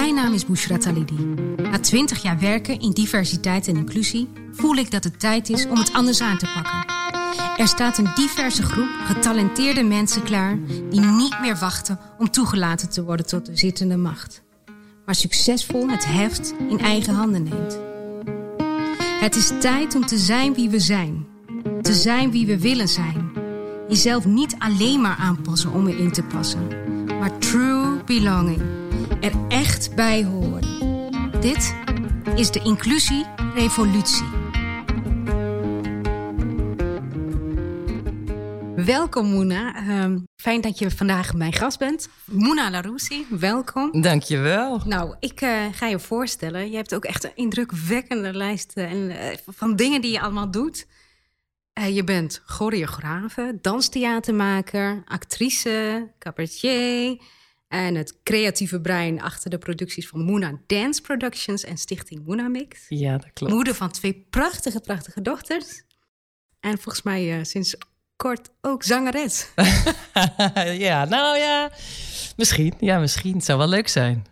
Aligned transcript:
Mijn 0.00 0.14
naam 0.14 0.34
is 0.34 0.46
Bushra 0.46 0.78
Talidi. 0.78 1.34
Na 1.56 1.78
20 1.78 2.22
jaar 2.22 2.38
werken 2.38 2.80
in 2.80 2.90
diversiteit 2.90 3.68
en 3.68 3.76
inclusie 3.76 4.28
voel 4.52 4.74
ik 4.74 4.90
dat 4.90 5.04
het 5.04 5.20
tijd 5.20 5.48
is 5.48 5.66
om 5.66 5.76
het 5.76 5.92
anders 5.92 6.20
aan 6.20 6.38
te 6.38 6.46
pakken. 6.54 6.94
Er 7.56 7.68
staat 7.68 7.98
een 7.98 8.10
diverse 8.14 8.62
groep 8.62 8.88
getalenteerde 9.04 9.82
mensen 9.82 10.22
klaar 10.22 10.58
die 10.90 11.00
niet 11.00 11.40
meer 11.40 11.56
wachten 11.56 11.98
om 12.18 12.30
toegelaten 12.30 12.90
te 12.90 13.04
worden 13.04 13.26
tot 13.26 13.46
de 13.46 13.56
zittende 13.56 13.96
macht, 13.96 14.42
maar 15.06 15.14
succesvol 15.14 15.88
het 15.88 16.06
heft 16.06 16.54
in 16.68 16.78
eigen 16.78 17.14
handen 17.14 17.42
neemt. 17.42 17.78
Het 19.20 19.36
is 19.36 19.52
tijd 19.60 19.94
om 19.94 20.06
te 20.06 20.18
zijn 20.18 20.54
wie 20.54 20.70
we 20.70 20.78
zijn, 20.78 21.26
te 21.82 21.94
zijn 21.94 22.30
wie 22.30 22.46
we 22.46 22.60
willen 22.60 22.88
zijn. 22.88 23.30
Jezelf 23.88 24.24
niet 24.24 24.56
alleen 24.58 25.00
maar 25.00 25.16
aanpassen 25.16 25.72
om 25.72 25.86
erin 25.86 26.12
te 26.12 26.22
passen, 26.22 26.68
maar 27.18 27.38
true 27.38 28.04
belonging. 28.04 28.79
Er 29.20 29.32
echt 29.48 29.94
bij 29.94 30.24
horen. 30.24 31.40
Dit 31.40 31.74
is 32.34 32.50
de 32.50 32.60
Inclusie 32.62 33.26
Revolutie. 33.54 34.24
Welkom 38.76 39.26
Moena. 39.26 39.74
Ehm, 39.74 40.18
fijn 40.36 40.60
dat 40.60 40.78
je 40.78 40.90
vandaag 40.90 41.34
mijn 41.34 41.52
gast 41.52 41.78
bent. 41.78 42.08
Moena 42.24 42.70
Laroussi, 42.70 43.26
welkom. 43.30 44.02
Dankjewel. 44.02 44.80
Nou, 44.84 45.14
ik 45.18 45.40
uh, 45.40 45.64
ga 45.72 45.86
je 45.86 45.98
voorstellen. 45.98 46.70
Je 46.70 46.76
hebt 46.76 46.94
ook 46.94 47.04
echt 47.04 47.24
een 47.24 47.34
indrukwekkende 47.36 48.34
lijst 48.34 48.72
uh, 48.74 48.92
en, 48.92 49.10
uh, 49.10 49.36
van 49.46 49.76
dingen 49.76 50.00
die 50.00 50.12
je 50.12 50.20
allemaal 50.20 50.50
doet. 50.50 50.86
je 51.92 52.04
bent 52.04 52.42
choreografe, 52.44 53.58
danstheatermaker, 53.60 55.02
actrice, 55.06 56.08
cabaretier... 56.18 57.20
En 57.70 57.94
het 57.94 58.22
creatieve 58.22 58.80
brein 58.80 59.22
achter 59.22 59.50
de 59.50 59.58
producties 59.58 60.08
van 60.08 60.24
Moona 60.24 60.58
Dance 60.66 61.02
Productions 61.02 61.64
en 61.64 61.78
Stichting 61.78 62.26
Moona 62.26 62.48
Mix. 62.48 62.86
Ja, 62.88 63.18
dat 63.18 63.30
klopt. 63.32 63.52
Moeder 63.52 63.74
van 63.74 63.90
twee 63.90 64.26
prachtige, 64.30 64.80
prachtige 64.80 65.22
dochters. 65.22 65.82
En 66.60 66.78
volgens 66.78 67.02
mij 67.02 67.38
uh, 67.38 67.44
sinds 67.44 67.76
kort 68.16 68.50
ook 68.60 68.82
zangeres. 68.82 69.48
ja, 70.86 71.04
nou 71.04 71.38
ja, 71.38 71.70
misschien. 72.36 72.74
Ja, 72.80 72.98
misschien. 72.98 73.34
Het 73.34 73.44
zou 73.44 73.58
wel 73.58 73.68
leuk 73.68 73.88
zijn. 73.88 74.26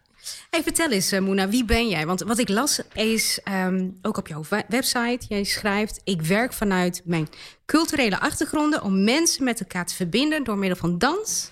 Hey, 0.50 0.62
vertel 0.62 0.90
eens, 0.90 1.12
uh, 1.12 1.20
Moena, 1.20 1.48
wie 1.48 1.64
ben 1.64 1.88
jij? 1.88 2.06
Want 2.06 2.20
wat 2.20 2.38
ik 2.38 2.48
las 2.48 2.80
is, 2.92 3.40
um, 3.44 3.98
ook 4.02 4.16
op 4.16 4.28
jouw 4.28 4.44
website, 4.68 5.26
jij 5.28 5.44
schrijft... 5.44 6.00
ik 6.04 6.22
werk 6.22 6.52
vanuit 6.52 7.02
mijn 7.04 7.28
culturele 7.66 8.20
achtergronden... 8.20 8.82
om 8.82 9.04
mensen 9.04 9.44
met 9.44 9.60
elkaar 9.60 9.86
te 9.86 9.94
verbinden 9.94 10.44
door 10.44 10.58
middel 10.58 10.78
van 10.78 10.98
dans, 10.98 11.50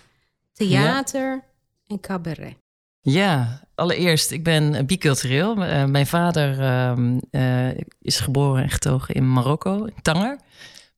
theater... 0.53 1.31
Ja 1.31 1.55
en 1.87 2.01
cabaret? 2.01 2.57
Ja, 3.01 3.61
allereerst, 3.75 4.31
ik 4.31 4.45
ben 4.45 4.87
bicultureel. 4.87 5.57
Uh, 5.57 5.85
mijn 5.85 6.07
vader 6.07 6.61
uh, 6.61 7.17
uh, 7.31 7.79
is 8.01 8.21
geboren 8.21 8.63
en 8.63 8.71
getogen 8.71 9.15
in 9.15 9.33
Marokko, 9.33 9.85
in 9.85 10.03
Tanger. 10.03 10.39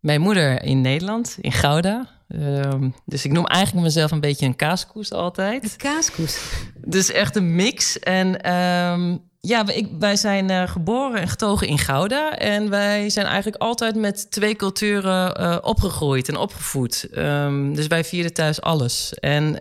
Mijn 0.00 0.20
moeder 0.20 0.62
in 0.62 0.80
Nederland, 0.80 1.36
in 1.40 1.52
Gouda. 1.52 2.08
Ehm, 2.28 2.90
dus 3.04 3.24
ik 3.24 3.32
noem 3.32 3.46
eigenlijk 3.46 3.86
mezelf 3.86 4.10
een 4.10 4.20
beetje 4.20 4.46
een 4.46 4.56
kaaskoes 4.56 5.12
altijd. 5.12 5.64
Een 5.64 5.76
kaaskoes? 5.76 6.40
Dus 6.84 7.10
echt 7.10 7.36
een 7.36 7.54
mix. 7.54 7.98
En 7.98 8.52
um, 8.52 9.20
ja, 9.40 9.68
ik, 9.68 9.88
wij 9.98 10.16
zijn 10.16 10.50
uh, 10.50 10.68
geboren 10.68 11.20
en 11.20 11.28
getogen 11.28 11.66
in 11.66 11.78
Gouda. 11.78 12.36
En 12.36 12.70
wij 12.70 13.10
zijn 13.10 13.26
eigenlijk 13.26 13.62
altijd 13.62 13.96
met 13.96 14.30
twee 14.30 14.56
culturen 14.56 15.40
uh, 15.40 15.56
opgegroeid 15.60 16.28
en 16.28 16.36
opgevoed. 16.36 17.08
Um, 17.16 17.74
dus 17.74 17.86
wij 17.86 18.04
vierden 18.04 18.32
thuis 18.32 18.60
alles. 18.60 19.14
En 19.14 19.58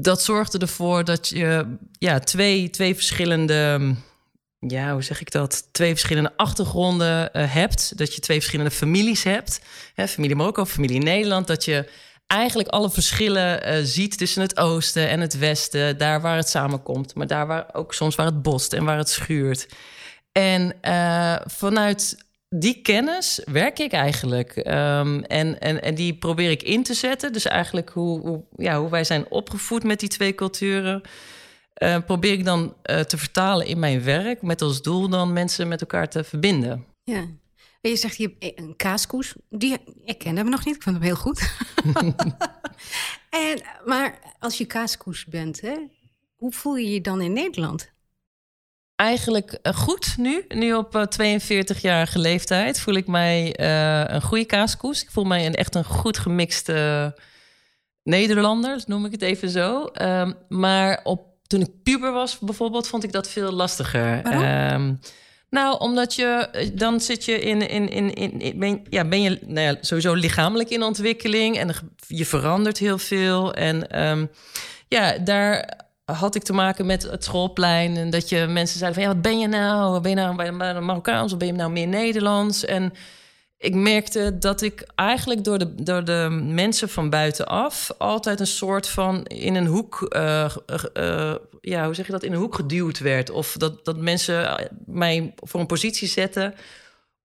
dat 0.00 0.22
zorgde 0.22 0.58
ervoor 0.58 1.04
dat 1.04 1.28
je 1.28 1.76
ja, 1.98 2.18
twee, 2.18 2.70
twee 2.70 2.94
verschillende. 2.94 3.94
Ja, 4.58 4.92
hoe 4.92 5.02
zeg 5.02 5.20
ik 5.20 5.30
dat? 5.30 5.68
Twee 5.72 5.90
verschillende 5.90 6.32
achtergronden 6.36 7.30
uh, 7.32 7.52
hebt. 7.52 7.98
Dat 7.98 8.14
je 8.14 8.20
twee 8.20 8.36
verschillende 8.36 8.70
families 8.70 9.22
hebt. 9.22 9.60
Hè, 9.94 10.08
familie 10.08 10.36
Marokko, 10.36 10.64
familie 10.64 11.02
Nederland. 11.02 11.46
Dat 11.46 11.64
je 11.64 11.88
eigenlijk 12.26 12.68
alle 12.68 12.90
verschillen 12.90 13.68
uh, 13.68 13.84
ziet 13.84 14.18
tussen 14.18 14.42
het 14.42 14.58
oosten 14.58 15.08
en 15.08 15.20
het 15.20 15.38
westen. 15.38 15.98
Daar 15.98 16.20
waar 16.20 16.36
het 16.36 16.48
samenkomt. 16.48 17.14
Maar 17.14 17.26
daar 17.26 17.46
waar 17.46 17.66
ook 17.72 17.94
soms 17.94 18.14
waar 18.14 18.26
het 18.26 18.42
bost 18.42 18.72
en 18.72 18.84
waar 18.84 18.98
het 18.98 19.10
schuurt. 19.10 19.68
En 20.32 20.74
uh, 20.82 21.36
vanuit 21.46 22.25
die 22.58 22.82
kennis 22.82 23.40
werk 23.44 23.78
ik 23.78 23.92
eigenlijk. 23.92 24.56
Um, 24.56 25.22
en, 25.22 25.60
en, 25.60 25.82
en 25.82 25.94
die 25.94 26.14
probeer 26.14 26.50
ik 26.50 26.62
in 26.62 26.82
te 26.82 26.94
zetten. 26.94 27.32
Dus 27.32 27.44
eigenlijk 27.44 27.90
hoe, 27.90 28.20
hoe, 28.20 28.44
ja, 28.56 28.80
hoe 28.80 28.90
wij 28.90 29.04
zijn 29.04 29.30
opgevoed 29.30 29.84
met 29.84 30.00
die 30.00 30.08
twee 30.08 30.34
culturen. 30.34 31.02
Uh, 31.82 31.98
probeer 32.06 32.32
ik 32.32 32.44
dan 32.44 32.76
uh, 32.90 33.00
te 33.00 33.18
vertalen 33.18 33.66
in 33.66 33.78
mijn 33.78 34.02
werk. 34.02 34.42
Met 34.42 34.62
als 34.62 34.82
doel 34.82 35.08
dan 35.08 35.32
mensen 35.32 35.68
met 35.68 35.80
elkaar 35.80 36.08
te 36.08 36.24
verbinden. 36.24 36.84
Ja. 37.04 37.26
Je 37.80 37.96
zegt 37.96 38.16
hier 38.16 38.32
een 38.38 38.76
kaaskoes. 38.76 39.34
Die 39.48 39.76
ik 40.04 40.18
ken 40.18 40.36
hem 40.36 40.48
nog 40.48 40.64
niet. 40.64 40.76
Ik 40.76 40.82
vind 40.82 40.96
hem 40.96 41.04
heel 41.04 41.16
goed. 41.16 41.40
en, 43.30 43.62
maar 43.84 44.18
als 44.38 44.58
je 44.58 44.64
kaaskoes 44.64 45.24
bent, 45.24 45.60
hè, 45.60 45.76
hoe 46.36 46.52
voel 46.52 46.76
je 46.76 46.90
je 46.90 47.00
dan 47.00 47.20
in 47.20 47.32
Nederland? 47.32 47.94
Eigenlijk 48.96 49.58
eh, 49.62 49.74
goed 49.74 50.14
nu. 50.16 50.44
Nu 50.48 50.74
op 50.74 51.08
42-jarige 51.20 52.16
eh, 52.16 52.22
leeftijd 52.22 52.80
voel 52.80 52.94
ik 52.94 53.06
mij 53.06 53.56
uh, 53.60 54.14
een 54.14 54.22
goede 54.22 54.44
kaaskoes. 54.44 55.02
Ik 55.02 55.10
voel 55.10 55.24
mij 55.24 55.46
een, 55.46 55.54
echt 55.54 55.74
een 55.74 55.84
goed 55.84 56.18
gemixte 56.18 57.14
Nederlander, 58.02 58.82
noem 58.86 59.04
ik 59.04 59.12
het 59.12 59.22
even 59.22 59.48
zo. 59.48 59.90
Um, 60.02 60.34
maar 60.48 61.00
op, 61.02 61.26
toen 61.46 61.60
ik 61.60 61.82
puber 61.82 62.12
was 62.12 62.38
bijvoorbeeld, 62.38 62.88
vond 62.88 63.04
ik 63.04 63.12
dat 63.12 63.28
veel 63.28 63.52
lastiger. 63.52 64.34
Um, 64.72 65.00
nou, 65.50 65.78
omdat 65.78 66.14
je 66.14 66.48
dan 66.74 67.00
zit 67.00 67.24
je 67.24 67.40
in, 67.40 67.68
in, 67.68 67.88
in, 67.88 68.14
in, 68.14 68.40
in 68.40 68.58
ben, 68.58 68.82
ja, 68.90 69.04
ben 69.04 69.22
je 69.22 69.38
nou 69.46 69.60
ja, 69.60 69.76
sowieso 69.80 70.14
lichamelijk 70.14 70.68
in 70.68 70.82
ontwikkeling 70.82 71.58
en 71.58 71.74
je 72.06 72.26
verandert 72.26 72.78
heel 72.78 72.98
veel. 72.98 73.54
En 73.54 74.06
um, 74.08 74.30
ja, 74.88 75.18
daar 75.18 75.85
had 76.12 76.34
ik 76.34 76.42
te 76.42 76.52
maken 76.52 76.86
met 76.86 77.02
het 77.02 77.24
schoolplein. 77.24 77.96
En 77.96 78.10
dat 78.10 78.28
je 78.28 78.46
mensen 78.46 78.78
zeiden 78.78 79.00
van 79.00 79.08
ja, 79.08 79.14
wat 79.14 79.22
ben 79.22 79.38
je 79.38 79.48
nou? 79.48 80.00
Ben 80.00 80.10
je 80.10 80.16
nou 80.16 80.80
Marokkaans 80.80 81.32
of 81.32 81.38
ben 81.38 81.46
je 81.46 81.52
nou 81.52 81.70
meer 81.70 81.86
Nederlands? 81.86 82.64
En 82.64 82.92
ik 83.58 83.74
merkte 83.74 84.38
dat 84.38 84.62
ik 84.62 84.86
eigenlijk 84.94 85.44
door 85.44 85.58
de, 85.58 85.74
door 85.74 86.04
de 86.04 86.28
mensen 86.42 86.88
van 86.88 87.10
buitenaf 87.10 87.90
altijd 87.98 88.40
een 88.40 88.46
soort 88.46 88.88
van 88.88 89.24
in 89.24 89.54
een 89.54 89.66
hoek, 89.66 90.06
uh, 90.16 90.54
uh, 90.94 91.34
ja, 91.60 91.84
hoe 91.84 91.94
zeg 91.94 92.06
je 92.06 92.12
dat, 92.12 92.22
in 92.22 92.32
een 92.32 92.38
hoek 92.38 92.54
geduwd 92.54 92.98
werd. 92.98 93.30
Of 93.30 93.52
dat, 93.52 93.84
dat 93.84 93.96
mensen 93.96 94.70
mij 94.86 95.34
voor 95.36 95.60
een 95.60 95.66
positie 95.66 96.08
zetten 96.08 96.54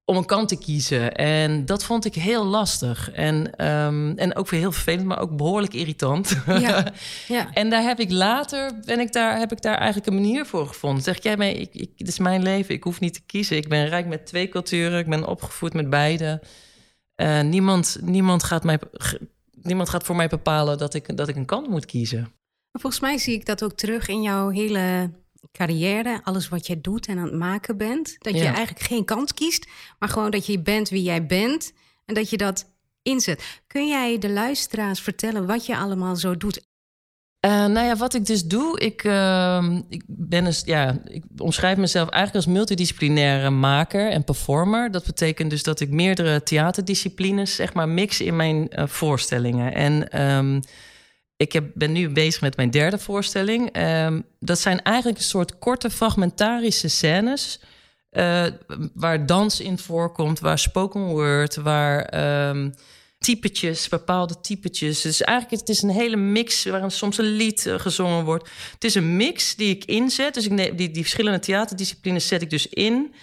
om 0.05 0.17
een 0.17 0.25
kant 0.25 0.47
te 0.47 0.57
kiezen. 0.57 1.15
En 1.15 1.65
dat 1.65 1.83
vond 1.83 2.05
ik 2.05 2.15
heel 2.15 2.45
lastig. 2.45 3.11
En, 3.11 3.65
um, 3.67 4.17
en 4.17 4.35
ook 4.35 4.49
weer 4.49 4.59
heel 4.59 4.71
vervelend, 4.71 5.05
maar 5.05 5.19
ook 5.19 5.37
behoorlijk 5.37 5.73
irritant. 5.73 6.37
Ja, 6.45 6.91
ja. 7.27 7.53
en 7.53 7.69
daar 7.69 7.83
heb 7.83 7.99
ik 7.99 8.11
later, 8.11 8.71
ben 8.85 8.99
ik 8.99 9.13
daar, 9.13 9.37
heb 9.37 9.51
ik 9.51 9.61
daar 9.61 9.77
eigenlijk 9.77 10.07
een 10.07 10.21
manier 10.21 10.45
voor 10.45 10.67
gevonden. 10.67 11.03
Zeg 11.03 11.23
jij 11.23 11.37
mij, 11.37 11.53
ik, 11.53 11.73
ik, 11.73 11.97
dit 11.97 12.07
is 12.07 12.19
mijn 12.19 12.43
leven, 12.43 12.75
ik 12.75 12.83
hoef 12.83 12.99
niet 12.99 13.13
te 13.13 13.21
kiezen. 13.25 13.57
Ik 13.57 13.69
ben 13.69 13.87
rijk 13.87 14.07
met 14.07 14.25
twee 14.25 14.49
culturen, 14.49 14.99
ik 14.99 15.09
ben 15.09 15.27
opgevoed 15.27 15.73
met 15.73 15.89
beide. 15.89 16.41
Uh, 17.21 17.41
niemand, 17.41 17.97
niemand, 18.01 18.43
gaat 18.43 18.63
mij, 18.63 18.79
niemand 19.61 19.89
gaat 19.89 20.03
voor 20.03 20.15
mij 20.15 20.27
bepalen 20.27 20.77
dat 20.77 20.93
ik, 20.93 21.17
dat 21.17 21.27
ik 21.27 21.35
een 21.35 21.45
kant 21.45 21.67
moet 21.67 21.85
kiezen. 21.85 22.33
Volgens 22.71 23.01
mij 23.01 23.17
zie 23.17 23.33
ik 23.33 23.45
dat 23.45 23.63
ook 23.63 23.73
terug 23.73 24.07
in 24.07 24.21
jouw 24.21 24.49
hele 24.49 25.11
carrière, 25.51 26.19
alles 26.23 26.49
wat 26.49 26.67
jij 26.67 26.81
doet 26.81 27.07
en 27.07 27.17
aan 27.17 27.23
het 27.23 27.33
maken 27.33 27.77
bent. 27.77 28.15
Dat 28.17 28.33
je 28.33 28.45
eigenlijk 28.45 28.85
geen 28.85 29.05
kans 29.05 29.33
kiest, 29.33 29.67
maar 29.99 30.09
gewoon 30.09 30.31
dat 30.31 30.45
je 30.45 30.61
bent 30.61 30.89
wie 30.89 31.03
jij 31.03 31.25
bent 31.25 31.73
en 32.05 32.13
dat 32.13 32.29
je 32.29 32.37
dat 32.37 32.65
inzet. 33.01 33.61
Kun 33.67 33.87
jij 33.87 34.17
de 34.17 34.29
luisteraars 34.29 35.01
vertellen 35.01 35.45
wat 35.45 35.65
je 35.65 35.77
allemaal 35.77 36.15
zo 36.15 36.37
doet? 36.37 36.69
Uh, 37.45 37.51
nou 37.51 37.85
ja, 37.85 37.95
wat 37.95 38.13
ik 38.13 38.25
dus 38.25 38.45
doe, 38.45 38.79
ik, 38.79 39.03
uh, 39.03 39.65
ik 39.89 40.03
ben 40.07 40.43
dus, 40.43 40.61
ja, 40.65 41.01
ik 41.05 41.23
omschrijf 41.37 41.77
mezelf 41.77 42.09
eigenlijk 42.09 42.45
als 42.45 42.55
multidisciplinaire 42.55 43.49
maker 43.49 44.09
en 44.09 44.23
performer. 44.23 44.91
Dat 44.91 45.05
betekent 45.05 45.49
dus 45.49 45.63
dat 45.63 45.79
ik 45.79 45.89
meerdere 45.89 46.43
theaterdisciplines, 46.43 47.55
zeg 47.55 47.73
maar, 47.73 47.89
mix 47.89 48.21
in 48.21 48.35
mijn 48.35 48.67
uh, 48.69 48.87
voorstellingen. 48.87 49.73
En 49.73 50.21
um, 50.21 50.59
ik 51.41 51.53
heb, 51.53 51.65
ben 51.73 51.91
nu 51.91 52.09
bezig 52.09 52.41
met 52.41 52.55
mijn 52.55 52.71
derde 52.71 52.97
voorstelling. 52.97 53.77
Um, 53.77 54.23
dat 54.39 54.59
zijn 54.59 54.81
eigenlijk 54.81 55.17
een 55.17 55.23
soort 55.23 55.59
korte 55.59 55.89
fragmentarische 55.89 56.87
scènes. 56.87 57.59
Uh, 58.11 58.45
waar 58.93 59.25
dans 59.25 59.59
in 59.59 59.77
voorkomt, 59.77 60.39
waar 60.39 60.59
spoken 60.59 61.01
word, 61.01 61.55
waar 61.55 62.13
um, 62.49 62.73
typetjes, 63.17 63.87
bepaalde 63.87 64.41
typetjes. 64.41 65.01
Dus 65.01 65.21
eigenlijk 65.21 65.59
het 65.59 65.69
is 65.69 65.81
een 65.81 65.89
hele 65.89 66.15
mix 66.15 66.65
waar 66.65 66.91
soms 66.91 67.17
een 67.17 67.35
lied 67.35 67.65
uh, 67.65 67.79
gezongen 67.79 68.25
wordt. 68.25 68.49
Het 68.73 68.83
is 68.83 68.95
een 68.95 69.15
mix 69.15 69.55
die 69.55 69.75
ik 69.75 69.85
inzet. 69.85 70.33
Dus 70.33 70.45
ik 70.45 70.51
neem, 70.51 70.75
die, 70.75 70.91
die 70.91 71.03
verschillende 71.03 71.39
theaterdisciplines 71.39 72.27
zet 72.27 72.41
ik 72.41 72.49
dus 72.49 72.67
in. 72.67 73.13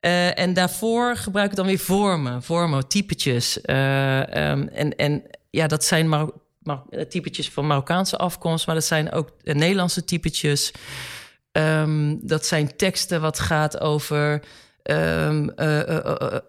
Uh, 0.00 0.38
en 0.38 0.54
daarvoor 0.54 1.16
gebruik 1.16 1.50
ik 1.50 1.56
dan 1.56 1.66
weer 1.66 1.78
vormen, 1.78 2.42
vormen, 2.42 2.88
typetjes. 2.88 3.56
Um, 3.56 4.68
en, 4.68 4.96
en 4.96 5.22
ja, 5.50 5.66
dat 5.66 5.84
zijn 5.84 6.08
maar 6.08 6.26
typetjes 7.08 7.50
van 7.50 7.66
Marokkaanse 7.66 8.16
afkomst, 8.16 8.66
maar 8.66 8.74
dat 8.74 8.84
zijn 8.84 9.12
ook 9.12 9.30
Nederlandse 9.42 10.04
typetjes. 10.04 10.72
Ehm, 11.52 12.16
dat 12.20 12.46
zijn 12.46 12.76
teksten 12.76 13.20
wat 13.20 13.38
gaat 13.38 13.80
over 13.80 14.42
Um, 14.90 15.50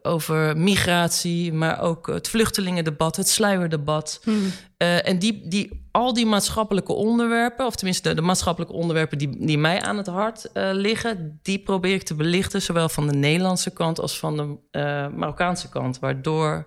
over 0.01 0.57
migratie, 0.57 1.53
maar 1.53 1.81
ook 1.81 2.07
het 2.07 2.27
vluchtelingendebat, 2.27 3.15
het 3.15 3.29
sluierdebat. 3.29 4.21
Hmm. 4.23 4.51
en 4.77 5.19
die, 5.19 5.47
die, 5.47 5.87
al 5.91 6.13
die 6.13 6.25
maatschappelijke 6.25 6.93
onderwerpen, 6.93 7.65
of 7.65 7.75
tenminste 7.75 8.13
de, 8.13 8.21
maatschappelijke 8.21 8.75
onderwerpen 8.75 9.17
die, 9.17 9.45
die 9.45 9.57
mij 9.57 9.81
aan 9.81 9.97
het 9.97 10.07
hart 10.07 10.49
liggen, 10.53 11.39
die 11.41 11.59
probeer 11.59 11.93
ik 11.93 12.03
te 12.03 12.15
belichten, 12.15 12.61
zowel 12.61 12.89
van 12.89 13.07
de 13.07 13.13
Nederlandse 13.13 13.71
kant 13.71 13.99
als 13.99 14.19
van 14.19 14.37
de 14.37 15.09
Marokkaanse 15.15 15.69
kant. 15.69 15.99
Waardoor 15.99 16.65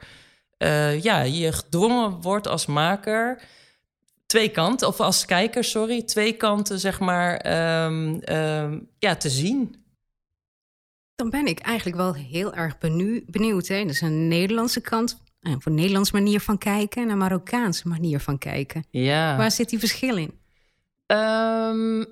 ja, 1.02 1.20
je 1.20 1.52
gedwongen 1.52 2.20
wordt 2.20 2.48
als 2.48 2.66
maker 2.66 3.42
twee 4.30 4.48
kanten, 4.48 4.88
of 4.88 5.00
als 5.00 5.24
kijker, 5.24 5.64
sorry, 5.64 6.02
twee 6.02 6.32
kanten 6.32 6.80
zeg 6.80 7.00
maar 7.00 7.32
um, 7.86 8.20
ja, 8.98 9.16
te 9.16 9.28
zien. 9.28 9.84
Dan 11.14 11.30
ben 11.30 11.46
ik 11.46 11.58
eigenlijk 11.58 11.96
wel 11.96 12.14
heel 12.14 12.54
erg 12.54 12.78
benieuwd. 13.26 13.66
Hè? 13.66 13.82
Dat 13.82 13.90
is 13.90 14.00
een 14.00 14.28
Nederlandse 14.28 14.80
kant, 14.80 15.18
een 15.40 15.60
eh, 15.64 15.72
Nederlandse 15.72 16.14
manier 16.14 16.40
van 16.40 16.58
kijken 16.58 17.02
en 17.02 17.08
een 17.08 17.18
Marokkaanse 17.18 17.88
manier 17.88 18.20
van 18.20 18.38
kijken. 18.38 18.84
Ja. 18.90 19.36
Waar 19.36 19.50
zit 19.50 19.68
die 19.68 19.78
verschil 19.78 20.16
in? 20.16 20.38
Um, 21.06 22.06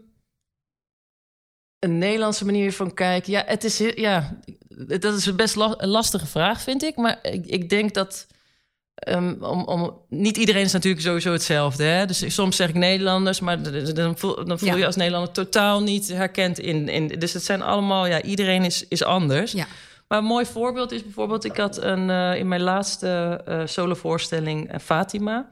een 1.78 1.98
Nederlandse 1.98 2.44
manier 2.44 2.72
van 2.72 2.94
kijken. 2.94 3.32
Ja, 3.32 3.42
het 3.46 3.64
is 3.64 3.78
ja, 3.78 4.38
dat 4.98 5.14
is 5.14 5.26
een 5.26 5.36
best 5.36 5.54
lastige 5.78 6.26
vraag, 6.26 6.62
vind 6.62 6.82
ik. 6.82 6.96
Maar 6.96 7.18
ik, 7.22 7.46
ik 7.46 7.68
denk 7.68 7.94
dat 7.94 8.26
Um, 9.08 9.36
om, 9.40 9.64
om, 9.64 10.00
niet 10.08 10.36
iedereen 10.36 10.64
is 10.64 10.72
natuurlijk 10.72 11.02
sowieso 11.02 11.32
hetzelfde. 11.32 11.84
Hè? 11.84 12.06
Dus 12.06 12.34
soms 12.34 12.56
zeg 12.56 12.68
ik 12.68 12.74
Nederlanders, 12.74 13.40
maar 13.40 13.62
dan 13.94 14.18
voel, 14.18 14.44
dan 14.44 14.58
voel 14.58 14.76
je 14.76 14.86
als 14.86 14.96
Nederlander 14.96 15.32
totaal 15.32 15.82
niet 15.82 16.08
herkend 16.08 16.58
in. 16.58 16.88
in 16.88 17.08
dus 17.08 17.32
het 17.32 17.44
zijn 17.44 17.62
allemaal, 17.62 18.06
ja, 18.06 18.22
iedereen 18.22 18.64
is, 18.64 18.88
is 18.88 19.04
anders. 19.04 19.52
Ja. 19.52 19.66
Maar 20.08 20.18
een 20.18 20.24
mooi 20.24 20.46
voorbeeld 20.46 20.92
is 20.92 21.02
bijvoorbeeld, 21.02 21.44
ik 21.44 21.56
had 21.56 21.82
een, 21.82 22.08
uh, 22.08 22.34
in 22.34 22.48
mijn 22.48 22.62
laatste 22.62 23.40
uh, 23.48 23.60
solovoorstelling 23.64 24.72
uh, 24.72 24.78
Fatima 24.80 25.48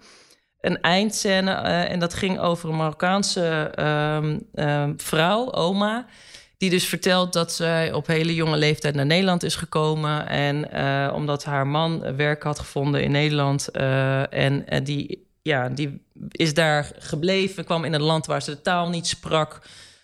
een 0.61 0.81
eindscène 0.81 1.51
en 1.51 1.99
dat 1.99 2.15
ging 2.15 2.39
over 2.39 2.69
een 2.69 2.77
Marokkaanse 2.77 3.73
um, 3.79 4.97
vrouw, 4.97 5.53
oma 5.53 6.07
die 6.57 6.71
dus 6.71 6.87
vertelt 6.89 7.33
dat 7.33 7.53
zij 7.53 7.93
op 7.93 8.07
hele 8.07 8.35
jonge 8.35 8.57
leeftijd 8.57 8.95
naar 8.95 9.07
Nederland 9.07 9.43
is 9.43 9.57
gekomen. 9.57 10.29
En 10.29 10.69
uh, 10.75 11.13
omdat 11.15 11.45
haar 11.45 11.67
man 11.67 12.17
werk 12.17 12.43
had 12.43 12.59
gevonden 12.59 13.03
in 13.03 13.11
Nederland. 13.11 13.69
Uh, 13.73 14.33
en 14.33 14.65
uh, 14.69 14.85
die, 14.85 15.31
ja, 15.43 15.69
die 15.69 16.07
is 16.31 16.55
daar 16.55 16.93
gebleven, 16.99 17.65
kwam 17.65 17.85
in 17.85 17.93
een 17.93 18.03
land 18.03 18.27
waar 18.27 18.43
ze 18.43 18.51
de 18.51 18.61
taal 18.61 18.89
niet 18.89 19.07
sprak. 19.07 19.61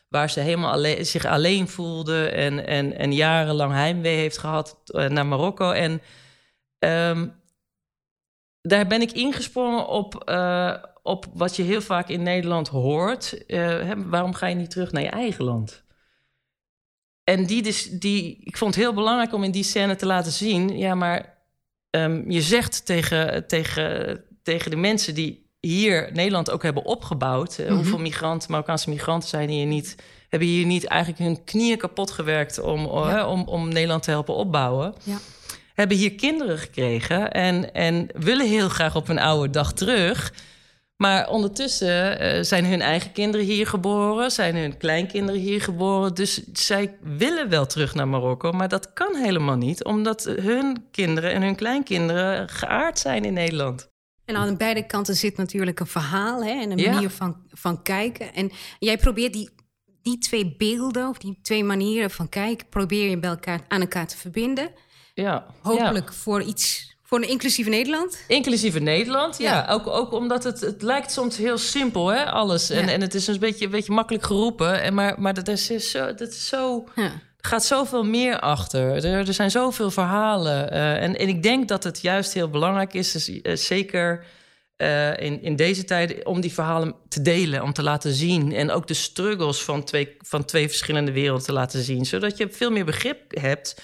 Waar 0.09 0.31
ze 0.31 0.41
helemaal 0.41 0.73
alleen, 0.73 1.07
zich 1.07 1.25
alleen 1.25 1.69
voelde 1.69 2.29
en, 2.29 2.67
en, 2.67 2.99
en 2.99 3.13
jarenlang 3.13 3.73
heimwee 3.73 4.17
heeft 4.17 4.39
gehad 4.39 4.77
naar 5.09 5.27
Marokko. 5.27 5.71
En 5.71 6.01
um, 6.79 7.35
daar 8.61 8.87
ben 8.87 9.01
ik 9.01 9.13
ingesprongen 9.13 9.87
op, 9.87 10.35
op 11.03 11.27
wat 11.35 11.57
je 11.57 11.63
heel 11.63 11.81
vaak 11.81 12.09
in 12.09 12.23
Nederland 12.23 12.69
hoort. 12.69 13.45
Waarom 13.97 14.35
ga 14.35 14.47
je 14.47 14.55
niet 14.55 14.71
terug 14.71 14.93
naar 14.93 15.03
je 15.03 15.09
eigen 15.09 15.45
land? 15.45 15.85
En 17.25 17.47
die, 17.47 17.63
dus, 17.63 17.91
die, 17.91 18.41
ik 18.45 18.57
vond 18.57 18.75
het 18.75 18.85
heel 18.85 18.95
belangrijk 18.95 19.33
om 19.33 19.45
in 19.45 19.51
die 19.51 19.65
scène 19.65 19.97
te 19.97 20.07
laten 20.07 20.33
zien. 20.33 20.79
Ja, 20.79 20.95
maar 20.95 21.39
um, 21.91 22.31
je 22.31 22.43
zegt 22.43 22.87
tegen, 22.87 23.47
tegen, 23.47 24.21
tegen 24.43 24.71
de 24.71 24.77
mensen 24.77 25.15
die 25.15 25.51
hier 25.61 26.11
Nederland 26.13 26.51
ook 26.51 26.63
hebben 26.63 26.85
opgebouwd. 26.85 27.59
Mm 27.59 27.67
-hmm. 27.67 27.77
Hoeveel 27.77 27.99
migranten, 27.99 28.51
Marokkaanse 28.51 28.91
migranten 28.91 29.29
zijn 29.29 29.49
hier 29.49 29.67
niet, 29.67 29.97
hebben 30.29 30.49
hier 30.49 30.67
niet 30.67 30.85
eigenlijk 30.85 31.23
hun 31.23 31.45
knieën 31.45 31.79
kapot 31.79 32.11
gewerkt 32.11 32.61
om, 32.61 32.81
ja. 32.81 33.29
om, 33.29 33.43
om 33.43 33.69
Nederland 33.69 34.03
te 34.03 34.11
helpen 34.11 34.35
opbouwen. 34.35 34.95
Ja. 35.03 35.19
Hebben 35.75 35.97
hier 35.97 36.15
kinderen 36.15 36.59
gekregen 36.59 37.33
en, 37.33 37.75
en 37.75 38.09
willen 38.15 38.49
heel 38.49 38.69
graag 38.69 38.97
op 38.97 39.07
hun 39.07 39.19
oude 39.19 39.51
dag 39.51 39.73
terug. 39.73 40.33
Maar 41.03 41.29
ondertussen 41.29 42.23
uh, 42.23 42.43
zijn 42.43 42.67
hun 42.67 42.81
eigen 42.81 43.13
kinderen 43.13 43.47
hier 43.47 43.67
geboren, 43.67 44.31
zijn 44.31 44.57
hun 44.57 44.77
kleinkinderen 44.77 45.41
hier 45.41 45.61
geboren. 45.61 46.15
Dus 46.15 46.45
zij 46.53 46.99
willen 47.01 47.49
wel 47.49 47.67
terug 47.67 47.95
naar 47.95 48.09
Marokko, 48.09 48.53
maar 48.53 48.69
dat 48.69 48.93
kan 48.93 49.15
helemaal 49.15 49.57
niet, 49.57 49.85
omdat 49.85 50.25
hun 50.25 50.85
kinderen 50.91 51.33
en 51.33 51.43
hun 51.43 51.55
kleinkinderen 51.55 52.49
geaard 52.49 52.99
zijn 52.99 53.25
in 53.25 53.33
Nederland. 53.33 53.89
En 54.25 54.37
aan 54.37 54.57
beide 54.57 54.87
kanten 54.87 55.15
zit 55.15 55.37
natuurlijk 55.37 55.81
een 55.81 55.87
verhaal 55.87 56.45
hè, 56.45 56.51
en 56.51 56.71
een 56.71 56.91
manier 56.91 57.11
van, 57.11 57.37
van 57.49 57.83
kijken. 57.83 58.35
En 58.35 58.51
jij 58.79 58.99
probeert 58.99 59.33
die, 59.33 59.51
die 60.03 60.19
twee 60.19 60.57
beelden, 60.57 61.09
of 61.09 61.19
die 61.19 61.39
twee 61.43 61.65
manieren 61.65 62.11
van 62.11 62.29
kijken, 62.29 62.69
probeer 62.69 63.11
je 63.11 63.19
bij 63.19 63.31
elkaar 63.31 63.61
aan 63.69 63.81
elkaar 63.81 64.07
te 64.07 64.17
verbinden. 64.17 64.71
Ja. 65.15 65.47
Hopelijk 65.63 66.13
voor 66.13 66.43
iets 66.43 66.92
voor 67.13 67.23
een 67.23 67.29
inclusieve 67.29 67.71
Nederland? 67.71 68.19
Inclusieve 68.27 68.79
Nederland, 68.79 69.39
ja. 69.39 69.67
Ook, 69.71 69.87
ook 69.87 70.13
omdat 70.13 70.45
het, 70.45 70.61
het 70.61 70.83
lijkt 70.83 71.13
soms 71.13 71.37
heel 71.37 71.59
simpel, 71.59 72.09
hè, 72.09 72.25
alles. 72.25 72.71
En, 72.71 72.89
en 72.89 73.01
het 73.01 73.15
is 73.15 73.27
een 73.27 73.39
beetje, 73.39 73.65
een 73.65 73.71
beetje 73.71 73.93
makkelijk 73.93 74.25
geroepen. 74.25 74.83
En 74.83 74.95
maar, 74.95 75.21
maar 75.21 75.35
dat 75.35 75.49
is 75.49 75.91
zo... 75.91 76.15
Dat 76.15 76.29
is 76.29 76.49
zo 76.49 76.85
ja. 76.97 77.13
Er 77.41 77.49
gaat 77.49 77.65
zoveel 77.65 78.05
meer 78.05 78.41
achter. 78.41 79.05
Er, 79.05 79.29
er 79.29 79.35
zijn 79.35 79.51
zoveel 79.51 79.91
verhalen. 79.91 80.73
Uh, 80.73 81.03
en, 81.03 81.19
en 81.19 81.29
ik 81.29 81.43
denk 81.43 81.69
dat 81.69 81.85
het 81.85 82.01
juist 82.01 82.33
heel 82.33 82.49
belangrijk 82.49 82.95
is, 82.95 83.13
dus, 83.13 83.29
uh, 83.29 83.57
zeker 83.57 84.25
uh, 84.77 85.17
in, 85.17 85.43
in 85.43 85.57
deze 85.57 85.85
tijd, 85.85 86.25
om 86.25 86.41
die 86.41 86.53
verhalen 86.53 86.95
te 87.09 87.23
delen, 87.23 87.63
om 87.63 87.73
te 87.73 87.83
laten 87.83 88.13
zien. 88.13 88.53
En 88.53 88.71
ook 88.71 88.87
de 88.87 88.95
struggles 88.95 89.63
van 89.63 89.85
twee, 89.85 90.17
van 90.19 90.45
twee 90.45 90.69
verschillende 90.69 91.13
werelden 91.13 91.45
te 91.45 91.53
laten 91.53 91.83
zien. 91.83 92.07
Zodat 92.07 92.37
je 92.37 92.49
veel 92.51 92.71
meer 92.71 92.85
begrip 92.85 93.19
hebt 93.41 93.83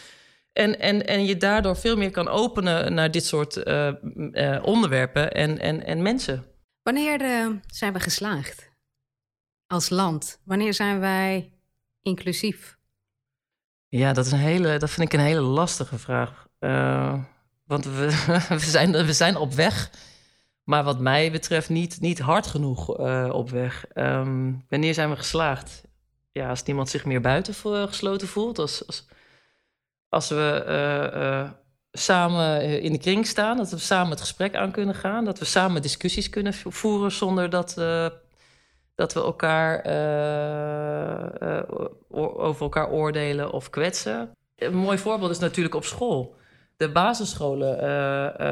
en, 0.58 0.78
en, 0.81 1.06
en 1.06 1.25
je 1.25 1.37
daardoor 1.37 1.76
veel 1.76 1.96
meer 1.96 2.10
kan 2.10 2.28
openen 2.28 2.94
naar 2.94 3.10
dit 3.10 3.25
soort 3.25 3.56
uh, 3.56 3.93
uh, 4.02 4.58
onderwerpen 4.62 5.32
en, 5.32 5.58
en, 5.58 5.84
en 5.84 6.02
mensen. 6.02 6.44
Wanneer 6.82 7.20
uh, 7.20 7.56
zijn 7.66 7.93
we 7.93 8.00
geslaagd 8.00 8.70
als 9.66 9.88
land? 9.88 10.40
Wanneer 10.44 10.75
zijn 10.75 11.00
wij 11.00 11.52
inclusief? 12.02 12.76
Ja, 13.88 14.12
dat, 14.12 14.26
is 14.26 14.32
een 14.32 14.38
hele, 14.38 14.78
dat 14.78 14.90
vind 14.90 15.12
ik 15.12 15.19
een 15.19 15.26
hele 15.26 15.40
lastige 15.40 15.99
vraag. 15.99 16.46
want 17.64 17.84
we, 17.84 18.25
we, 18.49 18.58
zijn, 18.58 18.93
we 18.93 19.12
zijn 19.12 19.37
op 19.37 19.52
weg, 19.52 19.90
maar 20.64 20.84
wat 20.84 21.00
mij 21.00 21.31
betreft 21.31 21.69
niet, 21.69 22.00
niet 22.00 22.19
hard 22.19 22.46
genoeg 22.46 22.88
op 23.32 23.50
weg. 23.50 23.85
Um, 23.94 24.64
wanneer 24.68 24.94
zijn 24.94 25.11
we 25.11 25.16
geslaagd? 25.16 25.82
Ja, 26.32 26.49
als 26.49 26.62
niemand 26.62 26.88
zich 26.88 27.04
meer 27.04 27.21
buiten 27.21 27.54
gesloten 27.88 28.28
voelt, 28.28 28.59
als, 28.59 28.87
als 28.87 29.06
als 30.08 30.28
we 30.28 30.64
uh, 30.66 31.20
uh, 31.22 31.50
samen 31.92 32.80
in 32.80 32.92
de 32.92 32.98
kring 32.98 33.26
staan, 33.26 33.56
dat 33.56 33.70
we 33.70 33.78
samen 33.78 34.10
het 34.10 34.20
gesprek 34.20 34.56
aan 34.56 34.70
kunnen 34.70 34.94
gaan, 34.94 35.24
dat 35.24 35.38
we 35.38 35.44
samen 35.44 35.82
discussies 35.82 36.30
kunnen 36.30 36.54
voeren 36.54 37.12
zonder 37.12 37.50
dat, 37.50 37.74
dat 38.94 39.12
we 39.12 39.20
elkaar 39.20 39.76
over 42.08 42.62
elkaar 42.62 42.90
oordelen 42.90 43.52
of 43.52 43.70
kwetsen. 43.70 44.30
Een 44.56 44.76
mooi 44.76 44.98
voorbeeld 44.98 45.30
is 45.30 45.38
natuurlijk 45.38 45.74
op 45.74 45.84
school. 45.84 46.36
De 46.76 46.90
basisscholen, 46.90 47.94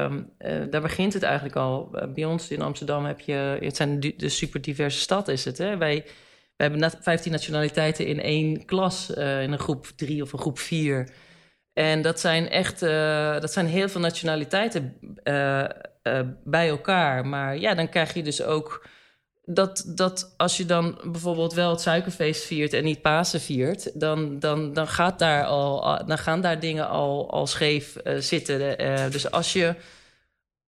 um, 0.01 0.29
daar 0.69 0.81
begint 0.81 1.13
het 1.13 1.23
eigenlijk 1.23 1.55
al. 1.55 1.89
Bij 2.13 2.25
ons 2.25 2.49
in 2.49 2.61
Amsterdam 2.61 3.05
heb 3.05 3.19
je, 3.19 3.57
het 3.61 3.75
zijn 3.75 3.99
de 3.99 4.29
super 4.29 4.61
diverse 4.61 4.99
stad 4.99 5.27
is 5.27 5.45
het. 5.45 5.57
Hè? 5.57 5.77
Wij, 5.77 6.05
wij 6.55 6.67
hebben 6.69 6.91
15 7.01 7.31
nationaliteiten 7.31 8.05
in 8.05 8.21
één 8.21 8.65
klas, 8.65 9.09
in 9.09 9.51
een 9.51 9.59
groep 9.59 9.85
drie 9.95 10.21
of 10.21 10.33
een 10.33 10.39
groep 10.39 10.59
vier. 10.59 11.09
En 11.77 12.01
dat 12.01 12.19
zijn 12.19 12.49
echt, 12.49 12.83
uh, 12.83 13.39
dat 13.39 13.53
zijn 13.53 13.67
heel 13.67 13.89
veel 13.89 14.01
nationaliteiten 14.01 14.97
uh, 15.23 15.63
uh, 16.03 16.19
bij 16.43 16.69
elkaar. 16.69 17.25
Maar 17.25 17.57
ja, 17.57 17.75
dan 17.75 17.89
krijg 17.89 18.13
je 18.13 18.23
dus 18.23 18.43
ook 18.43 18.87
dat, 19.45 19.83
dat 19.87 20.33
als 20.37 20.57
je 20.57 20.65
dan 20.65 20.99
bijvoorbeeld 21.03 21.53
wel 21.53 21.69
het 21.69 21.81
suikerfeest 21.81 22.43
viert 22.43 22.73
en 22.73 22.83
niet 22.83 23.01
Pasen 23.01 23.41
viert, 23.41 23.99
dan, 23.99 24.39
dan, 24.39 24.73
dan, 24.73 24.87
gaat 24.87 25.19
daar 25.19 25.45
al, 25.45 26.05
dan 26.05 26.17
gaan 26.17 26.41
daar 26.41 26.59
dingen 26.59 26.89
al, 26.89 27.31
al 27.31 27.47
scheef 27.47 27.95
zitten. 28.19 28.77
dus 29.11 29.31
als 29.31 29.53
je, 29.53 29.75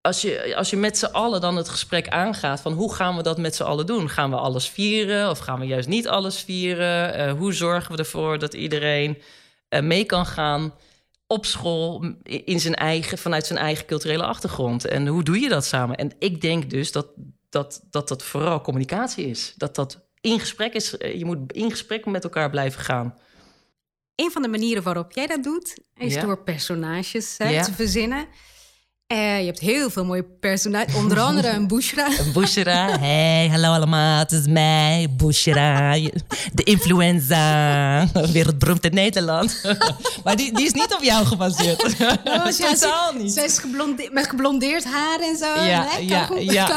als, 0.01 0.21
je, 0.21 0.55
als 0.55 0.69
je 0.69 0.77
met 0.77 0.97
z'n 0.97 1.05
allen 1.05 1.41
dan 1.41 1.55
het 1.55 1.69
gesprek 1.69 2.09
aangaat 2.09 2.61
van 2.61 2.73
hoe 2.73 2.93
gaan 2.93 3.15
we 3.15 3.23
dat 3.23 3.37
met 3.37 3.55
z'n 3.55 3.63
allen 3.63 3.85
doen? 3.85 4.09
Gaan 4.09 4.29
we 4.29 4.35
alles 4.35 4.69
vieren 4.69 5.29
of 5.29 5.39
gaan 5.39 5.59
we 5.59 5.65
juist 5.65 5.87
niet 5.87 6.07
alles 6.07 6.39
vieren? 6.41 7.29
hoe 7.29 7.53
zorgen 7.53 7.91
we 7.91 7.97
ervoor 7.97 8.39
dat 8.39 8.53
iedereen 8.53 9.21
mee 9.69 10.03
kan 10.05 10.25
gaan? 10.25 10.73
Op 11.31 11.45
school 11.45 12.13
in 12.23 12.59
zijn 12.59 12.75
eigen, 12.75 13.17
vanuit 13.17 13.45
zijn 13.45 13.59
eigen 13.59 13.85
culturele 13.85 14.23
achtergrond. 14.25 14.85
En 14.85 15.07
hoe 15.07 15.23
doe 15.23 15.39
je 15.39 15.49
dat 15.49 15.65
samen? 15.65 15.95
En 15.95 16.11
ik 16.19 16.41
denk 16.41 16.69
dus 16.69 16.91
dat 16.91 17.07
dat, 17.49 17.87
dat, 17.89 18.07
dat 18.07 18.23
vooral 18.23 18.61
communicatie 18.61 19.25
is. 19.25 19.53
Dat 19.57 19.75
dat 19.75 20.09
in 20.21 20.39
gesprek 20.39 20.73
is. 20.73 20.97
Eh, 20.97 21.17
je 21.17 21.25
moet 21.25 21.53
in 21.53 21.69
gesprek 21.69 22.05
met 22.05 22.23
elkaar 22.23 22.49
blijven 22.49 22.81
gaan. 22.81 23.17
Een 24.15 24.31
van 24.31 24.41
de 24.41 24.47
manieren 24.47 24.83
waarop 24.83 25.11
jij 25.11 25.27
dat 25.27 25.43
doet, 25.43 25.77
is 25.95 26.19
door 26.19 26.43
personages 26.43 27.35
hè, 27.37 27.63
te 27.63 27.73
verzinnen. 27.73 28.27
Uh, 29.13 29.39
je 29.39 29.45
hebt 29.45 29.59
heel 29.59 29.89
veel 29.89 30.05
mooie 30.05 30.23
personages. 30.23 30.95
Onder 30.95 31.19
andere 31.19 31.49
een 31.49 31.67
Bushra. 31.67 32.07
Een 32.19 32.33
Bushra. 32.33 32.99
Hey, 32.99 33.47
hallo 33.51 33.67
allemaal. 33.67 34.19
Het 34.19 34.31
is 34.31 34.47
mij, 34.47 35.07
Bushra. 35.17 35.93
De 36.53 36.63
influenza. 36.63 38.07
Wereldberoemd 38.31 38.85
in 38.85 38.93
Nederland. 38.93 39.61
maar 40.23 40.35
die, 40.35 40.53
die 40.53 40.65
is 40.65 40.73
niet 40.73 40.93
op 40.93 41.03
jou 41.03 41.25
gebaseerd. 41.25 41.83
Oh, 42.23 42.45
Totaal 42.71 43.13
niet. 43.13 43.31
Zij 43.31 43.45
is 43.45 43.57
geblondeerd, 43.57 44.13
met 44.13 44.27
geblondeerd 44.27 44.83
haar 44.83 45.19
en 45.19 45.37
zo. 45.37 45.45
Ja, 45.45 45.87
ja, 45.99 46.29
ja. 46.39 46.69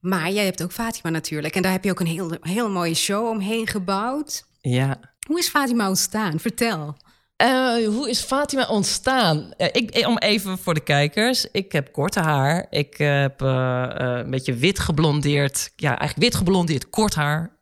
maar 0.00 0.30
jij 0.30 0.44
hebt 0.44 0.62
ook 0.62 0.72
Fatima 0.72 1.10
natuurlijk. 1.10 1.56
En 1.56 1.62
daar 1.62 1.72
heb 1.72 1.84
je 1.84 1.90
ook 1.90 2.00
een 2.00 2.06
heel, 2.06 2.36
heel 2.40 2.70
mooie 2.70 2.94
show 2.94 3.28
omheen 3.28 3.66
gebouwd. 3.66 4.44
Ja. 4.60 5.00
Hoe 5.26 5.38
is 5.38 5.48
Fatima 5.48 5.88
ontstaan? 5.88 6.40
Vertel. 6.40 6.96
Uh, 7.42 7.86
hoe 7.86 8.10
is 8.10 8.20
Fatima 8.20 8.66
ontstaan? 8.66 9.52
Uh, 9.58 9.66
ik, 9.72 10.06
om 10.06 10.18
even 10.18 10.58
voor 10.58 10.74
de 10.74 10.80
kijkers. 10.80 11.46
Ik 11.52 11.72
heb 11.72 11.92
korte 11.92 12.20
haar. 12.20 12.66
Ik 12.70 12.96
heb 12.96 13.42
uh, 13.42 13.86
een 13.94 14.30
beetje 14.30 14.54
wit 14.54 14.78
geblondeerd. 14.78 15.72
Ja, 15.76 15.88
eigenlijk 15.98 16.18
wit 16.18 16.34
geblondeerd, 16.34 16.90
kort 16.90 17.14
haar. 17.14 17.56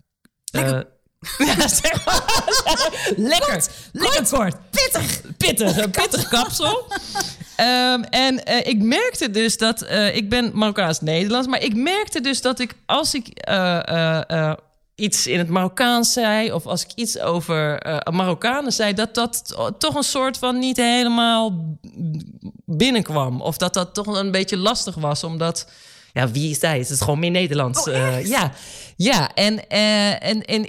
Lekker. 0.52 0.86
ja, 1.46 1.68
zeg 1.68 2.04
maar. 2.04 2.22
lekker, 3.16 3.50
kort, 3.50 3.70
lekker 3.92 4.28
kort. 4.28 4.56
Pittig. 4.70 5.20
Pittig, 5.36 5.90
pittig 5.90 6.28
kapsel. 6.28 6.86
um, 7.56 8.04
en 8.04 8.46
ik 8.66 8.82
merkte 8.82 9.30
dus 9.30 9.56
dat... 9.56 9.90
ik 10.12 10.28
ben 10.28 10.50
Marokkaans-Nederlands. 10.54 11.48
Maar 11.48 11.62
ik 11.62 11.74
merkte 11.74 12.20
dus 12.20 12.40
dat 12.40 12.58
ik 12.58 12.74
als 12.86 13.14
ik 13.14 13.28
iets 15.00 15.26
in 15.26 15.38
het 15.38 15.48
Marokkaans 15.48 16.12
zei, 16.12 16.52
of 16.52 16.66
als 16.66 16.82
ik 16.82 16.90
iets 16.94 17.18
over 17.18 17.86
uh, 17.86 17.98
Marokkanen 18.10 18.72
zei, 18.72 18.94
dat 18.94 19.14
dat 19.14 19.56
toch 19.78 19.94
een 19.94 20.02
soort 20.02 20.38
van 20.38 20.58
niet 20.58 20.76
helemaal 20.76 21.78
binnenkwam. 22.64 23.40
Of 23.40 23.56
dat 23.56 23.74
dat 23.74 23.94
toch 23.94 24.06
een 24.06 24.30
beetje 24.30 24.56
lastig 24.56 24.94
was, 24.94 25.24
omdat. 25.24 25.66
Ja, 26.12 26.30
wie 26.30 26.50
is 26.50 26.60
hij? 26.60 26.78
Het 26.78 26.90
is 26.90 27.00
gewoon 27.00 27.18
meer 27.18 27.30
Nederlands. 27.30 27.88
Oh, 27.88 27.94
uh, 27.94 28.26
ja, 28.26 28.52
ja. 28.96 29.34
En, 29.34 29.54
uh, 29.54 30.24
en, 30.24 30.44
en 30.44 30.66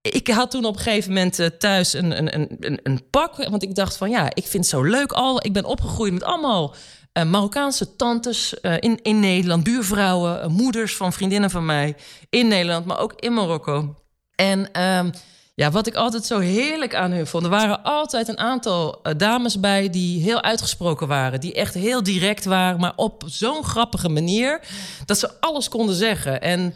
ik 0.00 0.28
had 0.28 0.50
toen 0.50 0.64
op 0.64 0.76
een 0.76 0.82
gegeven 0.82 1.12
moment 1.12 1.50
thuis 1.58 1.92
een, 1.92 2.18
een, 2.18 2.56
een, 2.60 2.80
een 2.82 3.10
pak. 3.10 3.48
Want 3.48 3.62
ik 3.62 3.74
dacht 3.74 3.96
van 3.96 4.10
ja, 4.10 4.24
ik 4.34 4.46
vind 4.46 4.64
het 4.64 4.66
zo 4.66 4.82
leuk 4.82 5.12
al. 5.12 5.44
Ik 5.44 5.52
ben 5.52 5.64
opgegroeid 5.64 6.12
met 6.12 6.22
allemaal 6.22 6.74
uh, 7.12 7.24
Marokkaanse 7.24 7.96
tantes 7.96 8.54
uh, 8.62 8.74
in, 8.78 8.98
in 9.02 9.20
Nederland, 9.20 9.64
buurvrouwen, 9.64 10.38
uh, 10.38 10.46
moeders 10.46 10.96
van 10.96 11.12
vriendinnen 11.12 11.50
van 11.50 11.64
mij 11.66 11.96
in 12.30 12.48
Nederland, 12.48 12.86
maar 12.86 12.98
ook 12.98 13.12
in 13.16 13.34
Marokko. 13.34 13.94
En 14.34 14.82
um, 14.82 15.10
ja, 15.54 15.70
wat 15.70 15.86
ik 15.86 15.94
altijd 15.94 16.24
zo 16.24 16.38
heerlijk 16.38 16.94
aan 16.94 17.10
hun 17.10 17.26
vond, 17.26 17.44
er 17.44 17.50
waren 17.50 17.82
altijd 17.82 18.28
een 18.28 18.38
aantal 18.38 19.00
dames 19.16 19.60
bij 19.60 19.90
die 19.90 20.22
heel 20.22 20.42
uitgesproken 20.42 21.08
waren, 21.08 21.40
die 21.40 21.54
echt 21.54 21.74
heel 21.74 22.02
direct 22.02 22.44
waren, 22.44 22.80
maar 22.80 22.92
op 22.96 23.22
zo'n 23.26 23.64
grappige 23.64 24.08
manier 24.08 24.60
dat 25.06 25.18
ze 25.18 25.40
alles 25.40 25.68
konden 25.68 25.94
zeggen. 25.94 26.40
En 26.40 26.74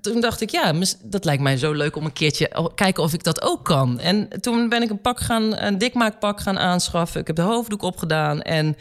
toen 0.00 0.20
dacht 0.20 0.40
ik, 0.40 0.50
ja, 0.50 0.74
dat 1.02 1.24
lijkt 1.24 1.42
mij 1.42 1.56
zo 1.56 1.72
leuk 1.72 1.96
om 1.96 2.04
een 2.04 2.12
keertje 2.12 2.70
kijken 2.74 3.02
of 3.02 3.12
ik 3.12 3.24
dat 3.24 3.42
ook 3.42 3.64
kan. 3.64 4.00
En 4.00 4.28
toen 4.40 4.68
ben 4.68 4.82
ik 4.82 4.90
een 4.90 5.00
pak 5.00 5.20
gaan, 5.20 5.56
een 5.58 5.78
dikmaakpak 5.78 6.40
gaan 6.40 6.58
aanschaffen. 6.58 7.20
Ik 7.20 7.26
heb 7.26 7.36
de 7.36 7.42
hoofddoek 7.42 7.82
opgedaan 7.82 8.42
en 8.42 8.76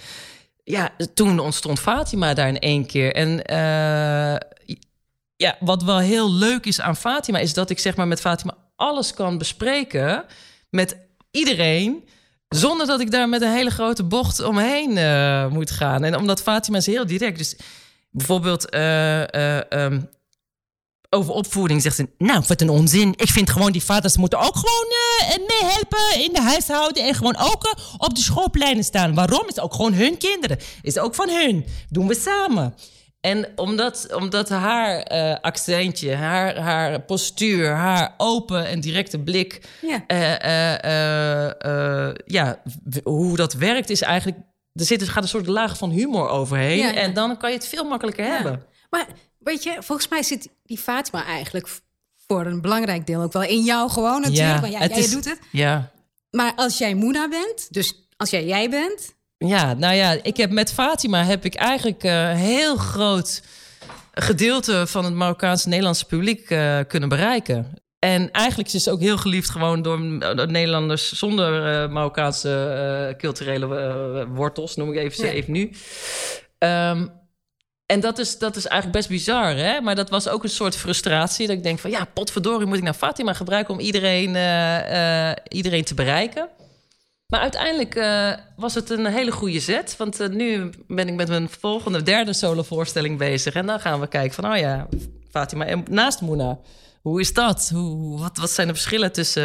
ja, 0.71 0.89
toen 1.13 1.39
ontstond 1.39 1.79
Fatima 1.79 2.33
daar 2.33 2.47
in 2.47 2.59
één 2.59 2.85
keer. 2.85 3.13
En 3.15 3.29
uh, 3.29 4.35
ja, 5.35 5.55
wat 5.59 5.83
wel 5.83 5.99
heel 5.99 6.31
leuk 6.31 6.65
is 6.65 6.81
aan 6.81 6.95
Fatima, 6.95 7.39
is 7.39 7.53
dat 7.53 7.69
ik 7.69 7.79
zeg 7.79 7.95
maar 7.95 8.07
met 8.07 8.19
Fatima 8.19 8.57
alles 8.75 9.13
kan 9.13 9.37
bespreken 9.37 10.25
met 10.69 10.97
iedereen. 11.31 12.07
Zonder 12.47 12.87
dat 12.87 12.99
ik 12.99 13.11
daar 13.11 13.29
met 13.29 13.41
een 13.41 13.53
hele 13.53 13.69
grote 13.69 14.03
bocht 14.03 14.43
omheen 14.43 14.97
uh, 14.97 15.47
moet 15.47 15.71
gaan. 15.71 16.03
En 16.03 16.15
omdat 16.15 16.41
Fatima 16.41 16.77
is 16.77 16.85
heel 16.85 17.05
direct. 17.05 17.37
Dus 17.37 17.55
bijvoorbeeld, 18.09 18.75
uh, 18.75 19.21
um, 19.69 20.09
over 21.09 21.33
opvoeding 21.33 21.81
zegt 21.81 21.95
ze... 21.95 22.09
Nou, 22.17 22.43
wat 22.47 22.61
een 22.61 22.69
onzin. 22.69 23.13
Ik 23.17 23.29
vind 23.29 23.49
gewoon 23.49 23.71
die 23.71 23.83
vaders 23.83 24.17
moeten 24.17 24.39
ook 24.39 24.55
gewoon 24.55 24.87
uh, 24.89 25.47
meehelpen 25.47 26.23
in 26.23 26.33
de 26.33 26.41
huishouden... 26.41 27.03
en 27.03 27.15
gewoon 27.15 27.37
ook 27.37 27.65
uh, 27.65 27.93
op 27.97 28.15
de 28.15 28.21
schoolpleinen 28.21 28.83
staan. 28.83 29.13
Waarom? 29.13 29.47
Is 29.47 29.59
ook 29.59 29.73
gewoon 29.73 29.93
hun 29.93 30.17
kinderen. 30.17 30.57
Is 30.81 30.97
ook 30.97 31.15
van 31.15 31.29
hun. 31.29 31.65
Doen 31.89 32.07
we 32.07 32.15
samen. 32.15 32.75
En 33.21 33.47
omdat, 33.55 34.15
omdat 34.15 34.49
haar 34.49 35.11
uh, 35.11 35.35
accentje, 35.41 36.15
haar, 36.15 36.57
haar 36.57 37.01
postuur, 37.01 37.69
haar 37.69 38.13
open 38.17 38.67
en 38.67 38.79
directe 38.79 39.19
blik... 39.19 39.61
Ja. 39.81 40.03
ja, 42.25 42.61
hoe 43.03 43.35
dat 43.35 43.53
werkt 43.53 43.89
is 43.89 44.01
eigenlijk... 44.01 44.37
Er 44.73 44.85
zit, 44.85 45.01
er 45.01 45.07
gaat 45.07 45.23
een 45.23 45.29
soort 45.29 45.47
laag 45.47 45.77
van 45.77 45.89
humor 45.89 46.29
overheen. 46.29 46.77
Ja, 46.77 46.89
ja. 46.89 46.93
En 46.93 47.13
dan 47.13 47.37
kan 47.37 47.49
je 47.49 47.55
het 47.55 47.67
veel 47.67 47.83
makkelijker 47.83 48.25
hebben. 48.25 48.63
Maar 48.89 49.07
weet 49.39 49.63
je, 49.63 49.75
volgens 49.79 50.07
mij 50.07 50.23
zit 50.23 50.49
die 50.63 50.77
Fatima 50.77 51.25
eigenlijk 51.25 51.67
voor 52.27 52.45
een 52.45 52.61
belangrijk 52.61 53.07
deel 53.07 53.21
ook 53.21 53.33
wel 53.33 53.43
in 53.43 53.63
jou 53.63 53.89
gewoon 53.89 54.21
natuurlijk. 54.21 54.65
ja, 54.67 54.79
het 54.79 54.89
jij 54.91 54.99
is- 54.99 55.11
doet 55.11 55.25
het. 55.25 55.39
Ja. 55.51 55.91
Maar 56.31 56.53
als 56.55 56.77
jij 56.77 56.93
Moena 56.95 57.27
bent, 57.29 57.67
dus 57.73 58.07
als 58.17 58.29
jij 58.29 58.45
jij 58.45 58.69
bent... 58.69 59.17
Ja, 59.37 59.73
nou 59.73 59.95
ja, 59.95 60.17
ik 60.23 60.37
heb 60.37 60.51
met 60.51 60.73
Fatima 60.73 61.23
heb 61.23 61.45
ik 61.45 61.55
eigenlijk 61.55 62.03
een 62.03 62.35
heel 62.35 62.75
groot 62.75 63.41
gedeelte 64.13 64.87
van 64.87 65.05
het 65.05 65.13
Marokkaanse 65.13 65.67
Nederlandse 65.69 66.05
publiek 66.05 66.49
eh, 66.49 66.79
kunnen 66.87 67.09
bereiken. 67.09 67.73
En 67.99 68.31
eigenlijk 68.31 68.73
is 68.73 68.83
ze 68.83 68.91
ook 68.91 68.99
heel 68.99 69.17
geliefd 69.17 69.49
gewoon 69.49 69.81
door, 69.81 69.99
Nederlanders 70.47 71.11
zonder 71.11 71.81
eh, 71.83 71.89
Marokkaanse 71.89 73.15
culturele 73.17 74.27
wortels, 74.27 74.75
noem 74.75 74.91
ik 74.91 74.97
even, 74.97 75.25
Ja. 75.25 75.31
even 75.31 75.53
nu. 75.53 75.71
Ehm, 76.57 77.07
en 77.89 77.99
dat 77.99 78.17
is, 78.17 78.37
dat 78.37 78.55
is 78.55 78.65
eigenlijk 78.65 78.97
best 78.97 79.09
bizar, 79.09 79.55
hè? 79.55 79.81
Maar 79.81 79.95
dat 79.95 80.09
was 80.09 80.27
ook 80.27 80.43
een 80.43 80.49
soort 80.49 80.75
frustratie. 80.75 81.47
Dat 81.47 81.55
ik 81.55 81.63
denk 81.63 81.79
van, 81.79 81.89
ja, 81.89 82.07
potverdorie, 82.13 82.67
moet 82.67 82.77
ik 82.77 82.83
nou 82.83 82.95
Fatima 82.95 83.33
gebruiken... 83.33 83.73
om 83.73 83.79
iedereen, 83.79 84.35
eh, 84.35 85.29
eh, 85.29 85.35
iedereen 85.47 85.83
te 85.83 85.93
bereiken? 85.93 86.49
Maar 87.27 87.39
uiteindelijk 87.39 87.95
eh, 87.95 88.33
was 88.55 88.75
het 88.75 88.89
een 88.89 89.05
hele 89.05 89.31
goede 89.31 89.59
zet. 89.59 89.95
Want 89.97 90.29
nu 90.31 90.69
ben 90.87 91.07
ik 91.07 91.13
met 91.13 91.27
mijn 91.27 91.49
volgende, 91.49 92.03
derde 92.03 92.33
solovoorstelling 92.33 93.17
bezig. 93.17 93.53
En 93.53 93.65
dan 93.65 93.79
gaan 93.79 93.99
we 93.99 94.07
kijken 94.07 94.33
van, 94.33 94.51
oh 94.51 94.57
ja, 94.57 94.87
Fatima 95.31 95.83
naast 95.89 96.21
Moena. 96.21 96.59
Hoe 97.01 97.19
is 97.19 97.33
dat? 97.33 97.69
Hoe, 97.73 98.19
wat, 98.19 98.37
wat 98.37 98.51
zijn 98.51 98.67
de 98.67 98.73
verschillen 98.73 99.11
tussen... 99.11 99.43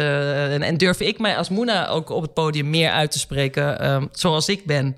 en, 0.51 0.61
en 0.61 0.77
durf 0.77 0.99
ik 0.99 1.19
mij 1.19 1.37
als 1.37 1.49
Moena 1.49 1.87
ook 1.87 2.09
op 2.09 2.21
het 2.21 2.33
podium 2.33 2.69
meer 2.69 2.91
uit 2.91 3.11
te 3.11 3.19
spreken... 3.19 3.79
eh, 3.79 4.03
zoals 4.11 4.49
ik 4.49 4.65
ben? 4.65 4.97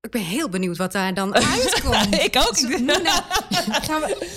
Ik 0.00 0.10
ben 0.10 0.22
heel 0.22 0.48
benieuwd 0.48 0.76
wat 0.76 0.92
daar 0.92 1.14
dan 1.14 1.34
uitkomt. 1.54 2.14
ik 2.22 2.36
ook. 2.36 2.54
Dus 2.56 2.80
Moena, 2.80 3.24
gaan 3.82 4.00
we... 4.00 4.28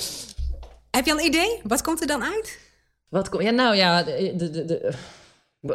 Heb 0.92 1.06
je 1.06 1.12
al 1.12 1.20
een 1.20 1.26
idee? 1.26 1.60
Wat 1.64 1.82
komt 1.82 2.02
er 2.02 2.08
dan 2.08 2.24
uit? 2.24 2.58
Wat 3.10 3.30
kom, 3.30 3.42
ja, 3.42 3.52
nou 3.52 3.76
ja, 3.76 4.04
de, 4.04 4.34
de, 4.36 4.66
de, 4.66 4.94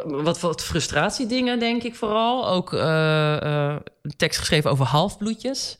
wat, 0.07 0.39
wat 0.39 0.63
frustratiedingen, 0.63 1.59
denk 1.59 1.83
ik 1.83 1.95
vooral. 1.95 2.47
Ook 2.49 2.73
eh, 2.73 3.35
eh, 3.41 3.75
een 4.01 4.15
tekst 4.17 4.39
geschreven 4.39 4.71
over 4.71 4.85
halfbloedjes. 4.85 5.77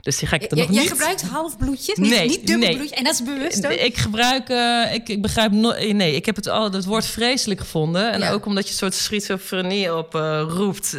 Dus 0.00 0.18
die 0.18 0.28
ga 0.28 0.36
ik 0.36 0.50
er 0.50 0.56
nog 0.56 0.70
jij 0.70 0.80
niet... 0.82 0.90
gebruikt 0.90 1.22
halfbloedjes, 1.22 1.96
niet, 1.98 2.10
Nee, 2.10 2.28
niet 2.28 2.46
dubbelbloedjes. 2.46 2.90
nee. 2.90 2.98
En 2.98 3.04
dat 3.04 3.14
is 3.14 3.22
bewust 3.22 3.66
ook? 3.66 3.72
Ik 3.72 3.96
gebruik, 3.96 4.48
eh, 4.48 4.94
ik, 4.94 5.08
ik 5.08 5.22
begrijp, 5.22 5.52
no 5.52 5.72
nee, 5.92 6.14
ik 6.14 6.26
heb 6.26 6.36
het 6.36 6.48
al, 6.48 6.72
het 6.72 6.84
woord 6.84 7.06
vreselijk 7.06 7.60
gevonden. 7.60 8.12
En 8.12 8.20
Ja. 8.20 8.30
ook 8.32 8.46
omdat 8.46 8.64
je 8.64 8.70
een 8.70 8.76
soort 8.76 8.94
schizofrenie 8.94 9.96
op 9.96 10.14
eh, 10.14 10.44
roept. 10.48 10.94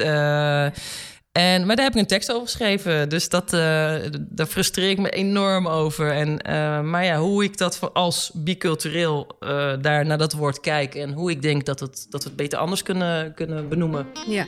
En, 1.36 1.66
maar 1.66 1.76
daar 1.76 1.86
heb 1.86 1.94
ik 1.94 2.02
een 2.02 2.08
tekst 2.08 2.32
over 2.32 2.46
geschreven. 2.48 3.10
Dus 3.10 3.30
dat, 3.30 3.54
eh, 3.54 3.96
daar 4.20 4.46
frustreer 4.46 4.90
ik 4.90 4.98
me 4.98 5.10
enorm 5.10 5.68
over. 5.68 6.12
En, 6.12 6.42
eh, 6.42 6.82
maar 6.82 7.06
ja, 7.06 7.18
hoe 7.18 7.44
ik 7.44 7.58
dat 7.58 7.94
als 7.94 8.32
bicultureel 8.34 9.28
eh, 9.40 9.74
daar 9.82 10.06
naar 10.06 10.18
dat 10.18 10.34
woord 10.34 10.60
kijk... 10.60 10.96
en 10.96 11.14
hoe 11.14 11.32
ik 11.32 11.42
denk 11.42 11.66
dat, 11.66 11.80
het, 11.80 12.08
dat 12.10 12.24
we 12.24 12.30
het 12.30 12.38
beter 12.38 12.60
anders 12.60 12.84
kunnen, 12.84 13.34
kunnen 13.34 13.70
benoemen. 13.70 14.08
Ja. 14.28 14.46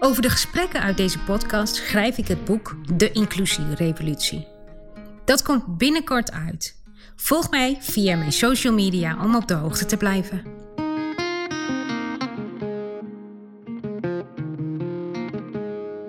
Over 0.00 0.22
de 0.22 0.30
gesprekken 0.30 0.80
uit 0.80 0.96
deze 0.96 1.18
podcast 1.18 1.74
schrijf 1.74 2.18
ik 2.18 2.28
het 2.28 2.44
boek 2.44 2.76
De 2.96 3.12
Inclusierevolutie. 3.12 4.46
Dat 5.24 5.42
komt 5.42 5.78
binnenkort 5.78 6.32
uit. 6.32 6.76
Volg 7.16 7.50
mij 7.50 7.76
via 7.80 8.16
mijn 8.16 8.32
social 8.32 8.74
media 8.74 9.24
om 9.24 9.36
op 9.36 9.48
de 9.48 9.54
hoogte 9.54 9.86
te 9.86 9.96
blijven. 9.96 10.63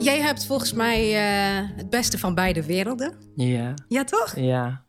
Jij 0.05 0.21
hebt 0.21 0.45
volgens 0.45 0.74
mij 0.74 1.01
eh, 1.15 1.69
het 1.77 1.89
beste 1.89 2.17
van 2.17 2.35
beide 2.35 2.65
werelden. 2.65 3.17
Ja, 3.35 3.74
Ja, 3.88 4.03
toch? 4.03 4.35
ja. 4.35 4.85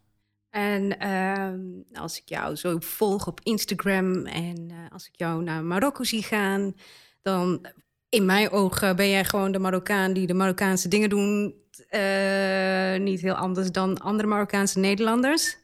En 0.51 0.99
ehm, 0.99 1.61
als 2.03 2.19
ik 2.21 2.29
jou 2.29 2.57
zo 2.57 2.77
volg 2.81 3.27
op 3.27 3.41
Instagram 3.43 4.27
en 4.27 4.67
eh, 4.71 4.77
als 4.93 5.07
ik 5.07 5.13
jou 5.17 5.43
naar 5.43 5.65
Marokko 5.65 6.05
zie 6.05 6.23
gaan, 6.23 6.75
dan 7.23 7.67
in 8.09 8.25
mijn 8.25 8.51
ogen 8.51 8.97
ben 8.97 9.11
jij 9.11 9.25
gewoon 9.25 9.53
de 9.53 9.59
Marokkaan 9.59 10.13
die 10.13 10.27
de 10.27 10.35
Marokkaanse 10.35 10.89
dingen 10.89 11.09
doen. 11.09 11.55
eh, 11.89 12.97
niet 12.99 13.21
heel 13.21 13.35
anders 13.35 13.71
dan 13.73 13.99
andere 14.01 14.29
Marokkaanse 14.29 14.79
Nederlanders. 14.79 15.57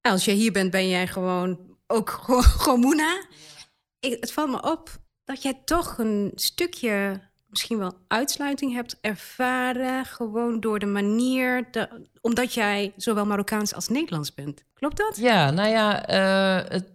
Als 0.00 0.24
je 0.24 0.32
hier 0.32 0.52
bent, 0.52 0.70
ben 0.70 0.88
jij 0.88 1.06
gewoon 1.06 1.76
ook 1.86 2.10
gewoon, 2.58 2.80
Moena. 2.80 3.22
Ik, 4.00 4.16
het 4.20 4.32
valt 4.32 4.50
me 4.50 4.70
op 4.70 4.90
dat 5.24 5.42
jij 5.42 5.60
toch 5.64 5.98
een 5.98 6.32
stukje 6.34 7.20
misschien 7.52 7.78
wel 7.78 7.92
uitsluiting 8.08 8.72
hebt 8.72 8.98
ervaren, 9.00 10.04
gewoon 10.04 10.60
door 10.60 10.78
de 10.78 10.86
manier, 10.86 11.68
de, 11.70 11.88
omdat 12.20 12.54
jij 12.54 12.92
zowel 12.96 13.26
Marokkaans 13.26 13.74
als 13.74 13.88
Nederlands 13.88 14.34
bent. 14.34 14.64
Klopt 14.74 14.96
dat? 14.96 15.16
Ja, 15.16 15.50
nou 15.50 15.68
ja, 15.68 16.10
uh, 16.10 16.68
het, 16.68 16.92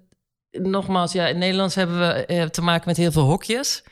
nogmaals, 0.51 1.11
ja, 1.11 1.27
in 1.27 1.37
Nederlands 1.37 1.75
hebben 1.75 1.99
we 1.99 2.25
uh, 2.27 2.43
te 2.43 2.61
maken 2.61 2.87
met 2.87 2.97
heel 2.97 3.11
veel 3.11 3.23
hokjes. 3.23 3.83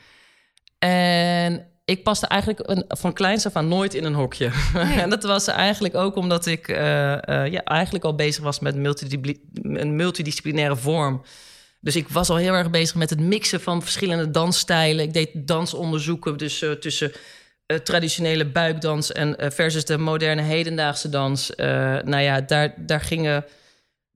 En 0.78 1.70
ik 1.84 2.02
paste 2.02 2.26
eigenlijk 2.26 2.68
een, 2.70 2.84
van 2.88 3.12
kleins 3.12 3.46
af 3.46 3.56
aan 3.56 3.68
nooit 3.68 3.94
in 3.94 4.04
een 4.04 4.14
hokje. 4.14 4.50
en 5.02 5.10
dat 5.10 5.22
was 5.22 5.46
eigenlijk 5.46 5.94
ook 5.94 6.16
omdat 6.16 6.46
ik 6.46 6.68
uh, 6.68 6.76
ja, 7.26 7.64
eigenlijk 7.64 8.04
al 8.04 8.14
bezig 8.14 8.44
was 8.44 8.58
met 8.60 8.74
een 8.74 9.96
multidisciplinaire 9.96 10.76
vorm. 10.76 11.22
Dus 11.80 11.96
ik 11.96 12.08
was 12.08 12.30
al 12.30 12.36
heel 12.36 12.52
erg 12.52 12.70
bezig 12.70 12.94
met 12.94 13.10
het 13.10 13.20
mixen 13.20 13.60
van 13.60 13.82
verschillende 13.82 14.30
dansstijlen. 14.30 15.04
Ik 15.04 15.12
deed 15.12 15.30
dansonderzoeken 15.34 16.36
dus, 16.36 16.62
uh, 16.62 16.70
tussen 16.70 17.12
uh, 17.66 17.78
traditionele 17.78 18.44
buikdans 18.44 19.12
en 19.12 19.36
uh, 19.40 19.50
versus 19.50 19.84
de 19.84 19.98
moderne 19.98 20.42
hedendaagse 20.42 21.08
dans. 21.08 21.52
nou 22.04 22.18
ja, 22.18 22.40
daar, 22.40 22.74
daar 22.76 23.00
gingen 23.00 23.44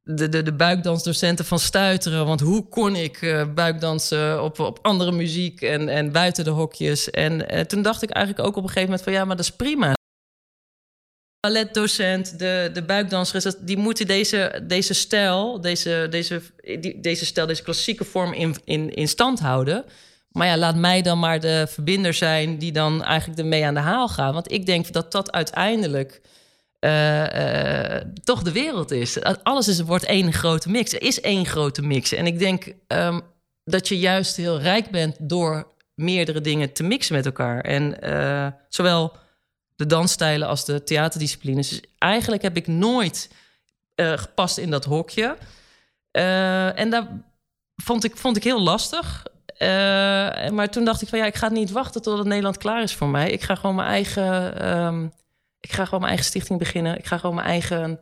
de, 0.03 0.29
de, 0.29 0.43
de 0.43 0.53
buikdansdocenten 0.53 1.45
van 1.45 1.59
stuiteren. 1.59 2.27
Want 2.27 2.41
hoe 2.41 2.69
kon 2.69 2.97
ik 2.97 3.45
buikdansen 3.55 4.43
op, 4.43 4.59
op 4.59 4.79
andere 4.83 5.13
muziek 5.13 5.63
en, 5.63 5.89
en 5.89 6.13
buiten 6.13 6.45
de 6.45 6.51
hokjes? 6.51 7.11
En 7.11 7.67
toen 7.67 7.83
dacht 7.83 8.03
ik 8.03 8.11
eigenlijk 8.11 8.47
ook 8.47 8.57
op 8.57 8.63
een 8.63 8.69
gegeven 8.69 8.89
moment 8.89 9.03
van 9.03 9.13
ja, 9.13 9.25
maar 9.25 9.37
dat 9.37 9.45
is 9.45 9.57
prima 9.57 9.99
balletdocent, 11.41 12.39
de, 12.39 12.71
de 12.73 12.83
buikdansers, 12.83 13.55
die 13.61 13.77
moeten 13.77 14.07
deze, 14.07 14.63
deze 14.67 14.95
stijl, 14.95 15.61
deze, 15.61 16.07
deze, 16.11 16.43
deze 16.97 17.27
stijl, 17.27 17.47
deze 17.47 17.63
klassieke 17.63 18.05
vorm 18.05 18.33
in, 18.33 18.57
in, 18.65 18.95
in 18.95 19.09
stand 19.09 19.41
houden. 19.41 19.85
Maar 20.31 20.47
ja, 20.47 20.57
laat 20.57 20.77
mij 20.77 21.03
dan 21.03 21.19
maar 21.19 21.41
de 21.41 21.67
verbinder 21.69 22.15
zijn 22.15 22.59
die 22.59 22.73
dan 22.73 23.05
eigenlijk 23.05 23.41
ermee 23.41 23.65
aan 23.65 23.75
de 23.75 23.81
haal 23.81 24.09
gaat. 24.09 24.33
Want 24.33 24.53
ik 24.53 24.67
denk 24.67 24.93
dat 24.93 25.13
dat 25.13 25.33
uiteindelijk 25.33 26.21
uh, 26.81 27.21
uh, 27.21 28.01
toch 28.25 28.43
de 28.43 28.53
wereld 28.53 28.91
is. 28.91 29.23
Alles 29.43 29.69
is, 29.69 29.81
wordt 29.81 30.05
één 30.05 30.33
grote 30.33 30.71
mix. 30.71 30.93
Er 30.93 31.03
is 31.03 31.21
één 31.21 31.47
grote 31.47 31.83
mix. 31.83 32.13
En 32.13 32.27
ik 32.27 32.39
denk 32.39 32.73
um, 32.89 33.21
dat 33.65 33.89
je 33.89 33.99
juist 33.99 34.37
heel 34.37 34.61
rijk 34.61 34.91
bent 34.91 35.17
door 35.21 35.67
meerdere 35.95 36.41
dingen 36.41 36.73
te 36.73 36.83
mixen 36.83 37.15
met 37.15 37.27
elkaar. 37.27 37.61
En 37.61 37.97
uh, 38.05 38.47
zowel 38.69 39.13
de 39.81 39.87
dansstijlen 39.87 40.49
als 40.49 40.65
de 40.65 40.83
theaterdisciplines. 40.83 41.69
Dus 41.69 41.81
eigenlijk 41.99 42.43
heb 42.43 42.57
ik 42.57 42.67
nooit 42.67 43.31
uh, 43.97 44.13
gepast 44.19 44.59
in 44.59 44.71
dat 44.71 44.85
hokje. 44.85 45.37
Uh, 46.13 46.79
en 46.79 46.91
daar 46.91 47.07
vond 47.77 48.05
ik, 48.05 48.17
vond 48.17 48.37
ik 48.37 48.45
heel 48.45 48.61
lastig. 48.61 49.27
Uh, 49.59 49.69
maar 50.49 50.69
toen 50.71 50.85
dacht 50.85 51.03
ik 51.03 51.09
van 51.09 51.19
ja, 51.19 51.25
ik 51.25 51.35
ga 51.35 51.49
niet 51.49 51.71
wachten 51.71 52.03
totdat 52.03 52.27
Nederland 52.27 52.57
klaar 52.57 52.83
is 52.83 52.95
voor 52.95 53.09
mij. 53.09 53.31
Ik 53.31 53.43
ga 53.43 53.55
gewoon 53.55 53.75
mijn 53.75 53.89
eigen, 53.89 54.69
um, 54.77 55.13
ik 55.61 55.73
ga 55.73 55.85
gewoon 55.85 56.01
mijn 56.01 56.13
eigen 56.13 56.31
stichting 56.31 56.59
beginnen. 56.59 56.99
Ik 56.99 57.07
ga 57.07 57.19
gewoon 57.19 57.35
mijn 57.35 57.47
eigen 57.47 58.01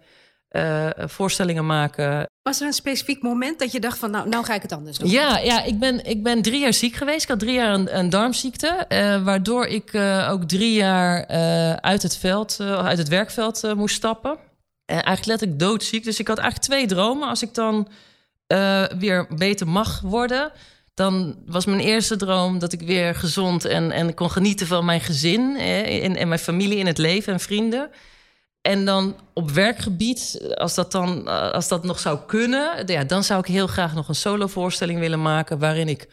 voorstellingen 0.96 1.66
maken. 1.66 2.26
Was 2.42 2.60
er 2.60 2.66
een 2.66 2.72
specifiek 2.72 3.22
moment 3.22 3.58
dat 3.58 3.72
je 3.72 3.80
dacht 3.80 3.98
van 3.98 4.10
nou, 4.10 4.28
nou 4.28 4.44
ga 4.44 4.54
ik 4.54 4.62
het 4.62 4.72
anders 4.72 4.98
doen? 4.98 5.10
Ja, 5.10 5.38
ja 5.38 5.62
ik, 5.62 5.78
ben, 5.78 6.04
ik 6.04 6.22
ben 6.22 6.42
drie 6.42 6.60
jaar 6.60 6.72
ziek 6.72 6.94
geweest. 6.94 7.22
Ik 7.22 7.28
had 7.28 7.38
drie 7.38 7.54
jaar 7.54 7.74
een, 7.74 7.98
een 7.98 8.10
darmziekte. 8.10 8.84
Uh, 8.88 9.22
waardoor 9.24 9.66
ik 9.66 9.92
uh, 9.92 10.28
ook 10.30 10.44
drie 10.44 10.72
jaar 10.72 11.26
uit 11.80 12.02
het 12.02 12.16
veld, 12.16 12.56
uit 12.60 12.98
het 12.98 13.08
werkveld 13.08 13.74
moest 13.76 13.94
stappen. 13.94 14.38
En 14.84 15.02
eigenlijk 15.02 15.26
letterlijk 15.26 15.58
doodziek. 15.58 16.04
Dus 16.04 16.18
ik 16.18 16.28
had 16.28 16.38
eigenlijk 16.38 16.70
twee 16.70 16.86
dromen. 16.86 17.28
Als 17.28 17.42
ik 17.42 17.54
dan 17.54 17.88
weer 18.98 19.26
beter 19.36 19.68
mag 19.68 20.00
worden, 20.00 20.52
dan 20.94 21.36
was 21.46 21.66
mijn 21.66 21.80
eerste 21.80 22.16
droom 22.16 22.58
dat 22.58 22.72
ik 22.72 22.80
weer 22.80 23.14
gezond 23.14 23.64
en, 23.64 23.90
en 23.90 24.14
kon 24.14 24.30
genieten 24.30 24.66
van 24.66 24.84
mijn 24.84 25.00
gezin 25.00 25.56
en, 25.56 26.16
en 26.16 26.28
mijn 26.28 26.40
familie 26.40 26.78
in 26.78 26.86
het 26.86 26.98
leven 26.98 27.32
en 27.32 27.40
vrienden. 27.40 27.90
En 28.68 28.84
dan 28.84 29.16
op 29.34 29.50
werkgebied, 29.50 30.52
als 30.54 30.74
dat, 30.74 30.92
dan, 30.92 31.26
als 31.52 31.68
dat 31.68 31.84
nog 31.84 31.98
zou 31.98 32.18
kunnen, 32.26 32.86
ja, 32.86 33.04
dan 33.04 33.24
zou 33.24 33.40
ik 33.40 33.46
heel 33.46 33.66
graag 33.66 33.94
nog 33.94 34.08
een 34.08 34.14
solo-voorstelling 34.14 34.98
willen 34.98 35.22
maken. 35.22 35.58
waarin 35.58 35.88
ik 35.88 36.08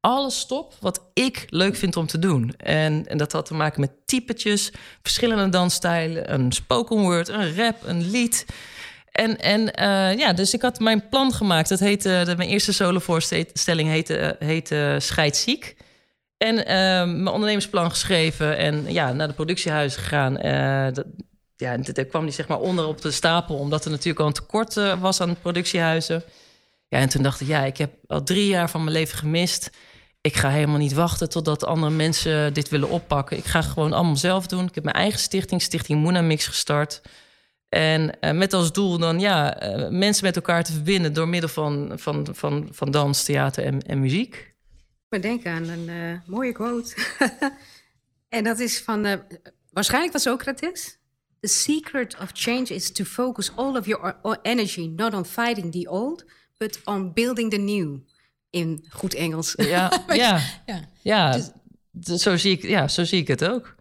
alles 0.00 0.38
stop 0.38 0.74
wat 0.80 1.00
ik 1.14 1.46
leuk 1.48 1.76
vind 1.76 1.96
om 1.96 2.06
te 2.06 2.18
doen. 2.18 2.54
En, 2.56 3.06
en 3.06 3.18
dat 3.18 3.32
had 3.32 3.46
te 3.46 3.54
maken 3.54 3.80
met 3.80 3.90
typetjes, 4.04 4.72
verschillende 5.02 5.48
dansstijlen, 5.48 6.32
een 6.34 6.52
spoken 6.52 6.96
word, 6.96 7.28
een 7.28 7.56
rap, 7.56 7.76
een 7.84 8.10
lied. 8.10 8.46
En, 9.12 9.38
en 9.40 9.60
uh, 9.60 10.18
ja, 10.18 10.32
dus 10.32 10.54
ik 10.54 10.62
had 10.62 10.80
mijn 10.80 11.08
plan 11.08 11.32
gemaakt. 11.32 11.68
Dat 11.68 11.80
heette, 11.80 12.34
mijn 12.36 12.48
eerste 12.48 12.72
solo-voorstelling 12.72 13.88
heette, 13.88 14.36
heette 14.38 14.96
Scheidziek. 14.98 15.76
En 16.36 16.54
mijn 17.22 17.28
ondernemersplan 17.28 17.90
geschreven 17.90 18.56
en 18.56 18.92
ja, 18.92 19.12
naar 19.12 19.28
de 19.28 19.34
productiehuizen 19.34 20.02
gegaan. 20.02 20.38
Ja, 21.64 21.72
en 21.72 21.82
daar 21.92 22.04
kwam 22.04 22.24
die 22.24 22.34
zeg 22.34 22.48
maar 22.48 22.60
onder 22.60 22.86
op 22.86 23.00
de 23.00 23.10
stapel, 23.10 23.56
omdat 23.56 23.84
er 23.84 23.90
natuurlijk 23.90 24.20
al 24.20 24.26
een 24.26 24.32
tekort 24.32 24.76
uh, 24.76 25.00
was 25.00 25.20
aan 25.20 25.36
productiehuizen. 25.40 26.22
Ja, 26.88 26.98
en 26.98 27.08
toen 27.08 27.22
dacht 27.22 27.40
ik, 27.40 27.46
ja, 27.46 27.64
ik 27.64 27.76
heb 27.76 27.94
al 28.06 28.22
drie 28.22 28.46
jaar 28.46 28.70
van 28.70 28.84
mijn 28.84 28.96
leven 28.96 29.18
gemist. 29.18 29.70
Ik 30.20 30.36
ga 30.36 30.48
helemaal 30.48 30.78
niet 30.78 30.92
wachten 30.92 31.28
totdat 31.28 31.64
andere 31.64 31.92
mensen 31.92 32.54
dit 32.54 32.68
willen 32.68 32.88
oppakken. 32.88 33.36
Ik 33.36 33.44
ga 33.44 33.62
gewoon 33.62 33.92
allemaal 33.92 34.16
zelf 34.16 34.46
doen. 34.46 34.66
Ik 34.66 34.74
heb 34.74 34.84
mijn 34.84 34.96
eigen 34.96 35.18
stichting, 35.18 35.62
Stichting 35.62 36.02
Moona 36.02 36.22
Mix, 36.22 36.46
gestart. 36.46 37.02
En 37.68 38.16
uh, 38.20 38.30
met 38.30 38.52
als 38.52 38.72
doel 38.72 38.98
dan 38.98 39.20
ja, 39.20 39.62
uh, 39.62 39.88
mensen 39.88 40.24
met 40.24 40.36
elkaar 40.36 40.64
te 40.64 40.72
verbinden 40.72 41.12
door 41.12 41.28
middel 41.28 41.50
van, 41.50 41.92
van, 41.94 42.28
van, 42.32 42.68
van 42.70 42.90
dans, 42.90 43.24
theater 43.24 43.64
en, 43.64 43.82
en 43.82 44.00
muziek. 44.00 44.54
Ik 45.08 45.22
denk 45.22 45.46
aan 45.46 45.68
een 45.68 46.22
mooie 46.26 46.52
quote. 46.52 46.94
en 48.36 48.44
dat 48.44 48.58
is 48.58 48.80
van 48.80 49.22
waarschijnlijk 49.70 50.12
van 50.12 50.20
Socrates. 50.20 50.98
The 51.44 51.50
secret 51.50 52.16
of 52.20 52.32
change 52.32 52.74
is 52.74 52.90
to 52.90 53.04
focus 53.04 53.50
all 53.56 53.76
of 53.76 53.86
your 53.86 54.14
energy 54.42 54.86
not 54.86 55.14
on 55.14 55.24
fighting 55.24 55.72
the 55.72 55.86
old, 55.88 56.24
but 56.56 56.80
on 56.84 57.12
building 57.12 57.50
the 57.50 57.58
new. 57.58 58.00
In 58.50 58.84
goed 58.90 59.14
Engels. 59.14 59.54
Ja, 59.56 60.04
ja, 60.08 60.40
ja. 60.66 60.80
ja 61.02 61.38
dus, 61.90 62.22
zo, 62.22 62.36
zie 62.36 62.52
ik, 62.52 62.62
ja 62.62 62.88
zo 62.88 63.04
zie 63.04 63.20
ik 63.20 63.28
het 63.28 63.44
ook. 63.44 63.74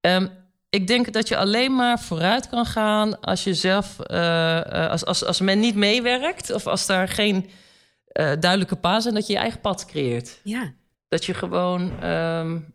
Um, 0.00 0.30
ik 0.70 0.86
denk 0.86 1.12
dat 1.12 1.28
je 1.28 1.36
alleen 1.36 1.74
maar 1.74 2.00
vooruit 2.00 2.48
kan 2.48 2.66
gaan 2.66 3.20
als 3.20 3.44
je 3.44 3.54
zelf, 3.54 3.96
uh, 4.06 4.88
als, 4.88 5.04
als, 5.04 5.24
als 5.24 5.40
men 5.40 5.60
niet 5.60 5.74
meewerkt 5.74 6.52
of 6.52 6.66
als 6.66 6.86
daar 6.86 7.08
geen 7.08 7.36
uh, 7.36 8.32
duidelijke 8.40 8.76
paas 8.76 9.02
zijn, 9.02 9.14
dat 9.14 9.26
je 9.26 9.32
je 9.32 9.38
eigen 9.38 9.60
pad 9.60 9.86
creëert. 9.86 10.40
Ja. 10.42 10.72
Dat 11.08 11.24
je 11.24 11.34
gewoon 11.34 12.04
um, 12.04 12.74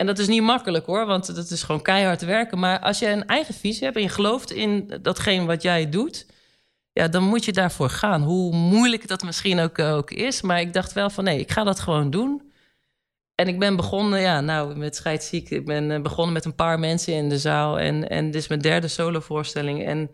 en 0.00 0.06
dat 0.06 0.18
is 0.18 0.28
niet 0.28 0.42
makkelijk 0.42 0.86
hoor, 0.86 1.06
want 1.06 1.34
dat 1.34 1.50
is 1.50 1.62
gewoon 1.62 1.82
keihard 1.82 2.22
werken. 2.22 2.58
Maar 2.58 2.78
als 2.78 2.98
je 2.98 3.08
een 3.08 3.26
eigen 3.26 3.54
visie 3.54 3.84
hebt 3.84 3.96
en 3.96 4.02
je 4.02 4.08
gelooft 4.08 4.50
in 4.50 4.98
datgene 5.02 5.44
wat 5.44 5.62
jij 5.62 5.88
doet, 5.88 6.26
ja, 6.92 7.08
dan 7.08 7.22
moet 7.22 7.44
je 7.44 7.52
daarvoor 7.52 7.90
gaan. 7.90 8.22
Hoe 8.22 8.54
moeilijk 8.54 9.08
dat 9.08 9.22
misschien 9.22 9.60
ook, 9.60 9.78
ook 9.78 10.10
is. 10.10 10.42
Maar 10.42 10.60
ik 10.60 10.72
dacht 10.72 10.92
wel 10.92 11.10
van 11.10 11.24
nee, 11.24 11.38
ik 11.38 11.50
ga 11.50 11.64
dat 11.64 11.80
gewoon 11.80 12.10
doen. 12.10 12.52
En 13.34 13.48
ik 13.48 13.58
ben 13.58 13.76
begonnen, 13.76 14.20
ja, 14.20 14.40
nou, 14.40 14.76
met 14.76 14.96
scheidsziek. 14.96 15.50
Ik 15.50 15.64
ben 15.64 15.90
eh, 15.90 16.00
begonnen 16.00 16.32
met 16.32 16.44
een 16.44 16.54
paar 16.54 16.78
mensen 16.78 17.14
in 17.14 17.28
de 17.28 17.38
zaal. 17.38 17.78
En, 17.78 18.08
en 18.08 18.24
dit 18.24 18.40
is 18.40 18.48
mijn 18.48 18.60
derde 18.60 18.88
solovoorstelling. 18.88 19.86
En 19.86 20.10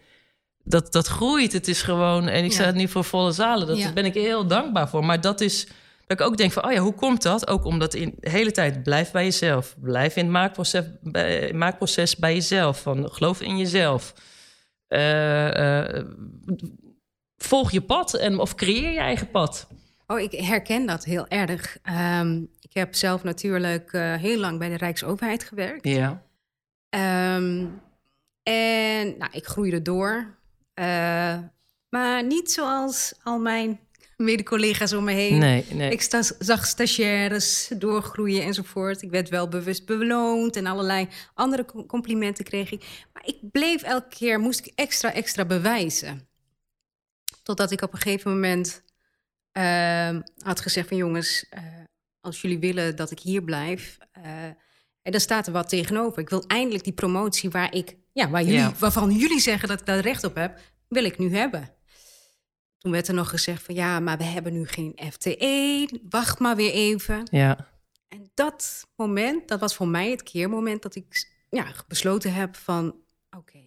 dat, 0.65 0.93
dat 0.93 1.07
groeit. 1.07 1.53
Het 1.53 1.69
is 1.69 1.83
gewoon. 1.83 2.29
En 2.29 2.45
ik 2.45 2.53
ja. 2.53 2.57
sta 2.57 2.71
nu 2.71 2.89
voor 2.89 3.05
volle 3.05 3.33
zalen. 3.33 3.67
Dat, 3.67 3.79
Daar 3.79 3.93
ben 3.93 4.05
ik 4.05 4.15
heel 4.15 4.47
dankbaar 4.47 4.89
voor. 4.89 5.05
Maar 5.05 5.21
dat 5.21 5.41
is 5.41 5.67
dat 6.07 6.21
ik 6.21 6.27
ook 6.27 6.37
denk 6.37 6.53
van, 6.53 6.65
oh 6.65 6.73
ja, 6.73 6.79
hoe 6.79 6.95
komt 6.95 7.23
dat? 7.23 7.49
Ook 7.49 7.65
omdat 7.65 7.95
in 7.95 8.15
de 8.19 8.31
hele 8.31 8.51
tijd 8.51 8.83
blijf 8.83 9.11
bij 9.11 9.25
jezelf. 9.25 9.77
Blijf 9.81 10.17
in 10.17 10.23
het 10.23 10.33
maakproces 10.33 10.85
bij, 11.03 11.53
maakproces 11.53 12.17
bij 12.17 12.35
jezelf. 12.35 12.81
Van, 12.81 13.11
geloof 13.11 13.41
in 13.41 13.59
jezelf. 13.59 14.15
Uh, 14.89 15.51
uh, 15.55 16.05
volg 17.37 17.71
je 17.71 17.81
pad 17.81 18.15
en, 18.15 18.39
of 18.39 18.55
creëer 18.55 18.93
je 18.93 18.99
eigen 18.99 19.31
pad. 19.31 19.67
Oh, 20.07 20.21
ik 20.21 20.33
herken 20.33 20.87
dat 20.87 21.05
heel 21.05 21.29
erg. 21.29 21.79
Um, 22.21 22.51
ik 22.61 22.73
heb 22.73 22.95
zelf 22.95 23.23
natuurlijk 23.23 23.93
uh, 23.93 24.15
heel 24.15 24.39
lang 24.39 24.59
bij 24.59 24.69
de 24.69 24.77
Rijksoverheid 24.77 25.45
gewerkt. 25.45 25.85
Ja. 25.85 26.23
Um, 27.37 27.81
en 28.43 29.19
nou, 29.19 29.31
ik 29.33 29.47
groeide 29.47 29.83
door. 29.83 30.37
maar 31.89 32.25
niet 32.25 32.51
zoals 32.51 33.15
al 33.23 33.39
mijn 33.39 33.81
mede-collega's 34.17 34.93
om 34.93 35.05
me 35.05 35.13
heen. 35.13 35.39
Nee, 35.39 35.65
nee. 35.73 35.91
Ik 35.91 36.03
sta, 36.03 36.23
zag 36.39 36.67
stagiaires 36.67 37.71
doorgroeien 37.79 38.43
enzovoort. 38.43 39.03
Ik 39.03 39.11
werd 39.11 39.29
wel 39.29 39.49
bewust 39.49 39.87
beloond 39.87 40.57
en 40.57 40.67
allerlei 40.67 41.09
andere 41.35 41.65
complimenten 41.87 42.45
kreeg 42.45 42.71
ik. 42.71 42.85
Maar 43.13 43.27
ik 43.27 43.39
bleef 43.53 43.83
elke 43.83 44.09
keer, 44.09 44.41
moest 44.41 44.67
ik 44.67 44.73
extra, 44.75 45.13
extra 45.13 45.45
bewijzen. 45.45 46.29
Totdat 47.43 47.71
ik 47.71 47.83
op 47.83 47.93
een 47.93 48.01
gegeven 48.01 48.31
moment 48.31 48.83
uh, 49.53 50.19
had 50.39 50.61
gezegd 50.61 50.89
van 50.89 50.97
jongens, 50.97 51.47
uh, 51.55 51.61
als 52.21 52.41
jullie 52.41 52.59
willen 52.59 52.97
dat 52.97 53.11
ik 53.11 53.19
hier 53.21 53.43
blijf... 53.43 53.99
Uh, 54.19 54.25
en 55.03 55.13
dan 55.13 55.21
staat 55.21 55.47
er 55.47 55.53
wat 55.53 55.69
tegenover. 55.69 56.19
Ik 56.19 56.29
wil 56.29 56.45
eindelijk 56.47 56.85
die 56.85 56.93
promotie 56.93 57.51
waar 57.51 57.75
ik, 57.75 57.97
ja, 58.13 58.31
waar 58.31 58.43
jullie, 58.43 58.59
ja. 58.59 58.75
waarvan 58.79 59.11
jullie 59.11 59.41
zeggen 59.41 59.69
dat 59.69 59.81
ik 59.81 59.87
daar 59.87 59.99
recht 59.99 60.25
op 60.25 60.35
heb, 60.35 60.61
wil 60.89 61.05
ik 61.05 61.19
nu 61.19 61.37
hebben. 61.37 61.76
Toen 62.87 62.95
werd 62.95 63.09
er 63.09 63.15
nog 63.15 63.31
gezegd 63.31 63.63
van 63.63 63.75
ja, 63.75 64.01
maar 64.01 64.19
we 64.19 64.25
hebben 64.25 64.53
nu 64.53 64.67
geen 64.67 64.99
FTE. 65.13 65.89
Wacht 66.09 66.39
maar 66.39 66.57
weer 66.57 66.73
even. 66.73 67.29
Ja. 67.31 67.69
En 68.09 68.31
dat 68.35 68.87
moment, 68.97 69.49
dat 69.49 69.61
was 69.61 69.75
voor 69.75 69.89
mij 69.89 70.11
het 70.11 70.23
keermoment 70.23 70.83
dat 70.83 70.95
ik 70.95 71.29
ja, 71.51 71.73
besloten 71.89 72.33
heb 72.33 72.57
van... 72.57 72.97
oké, 73.37 73.59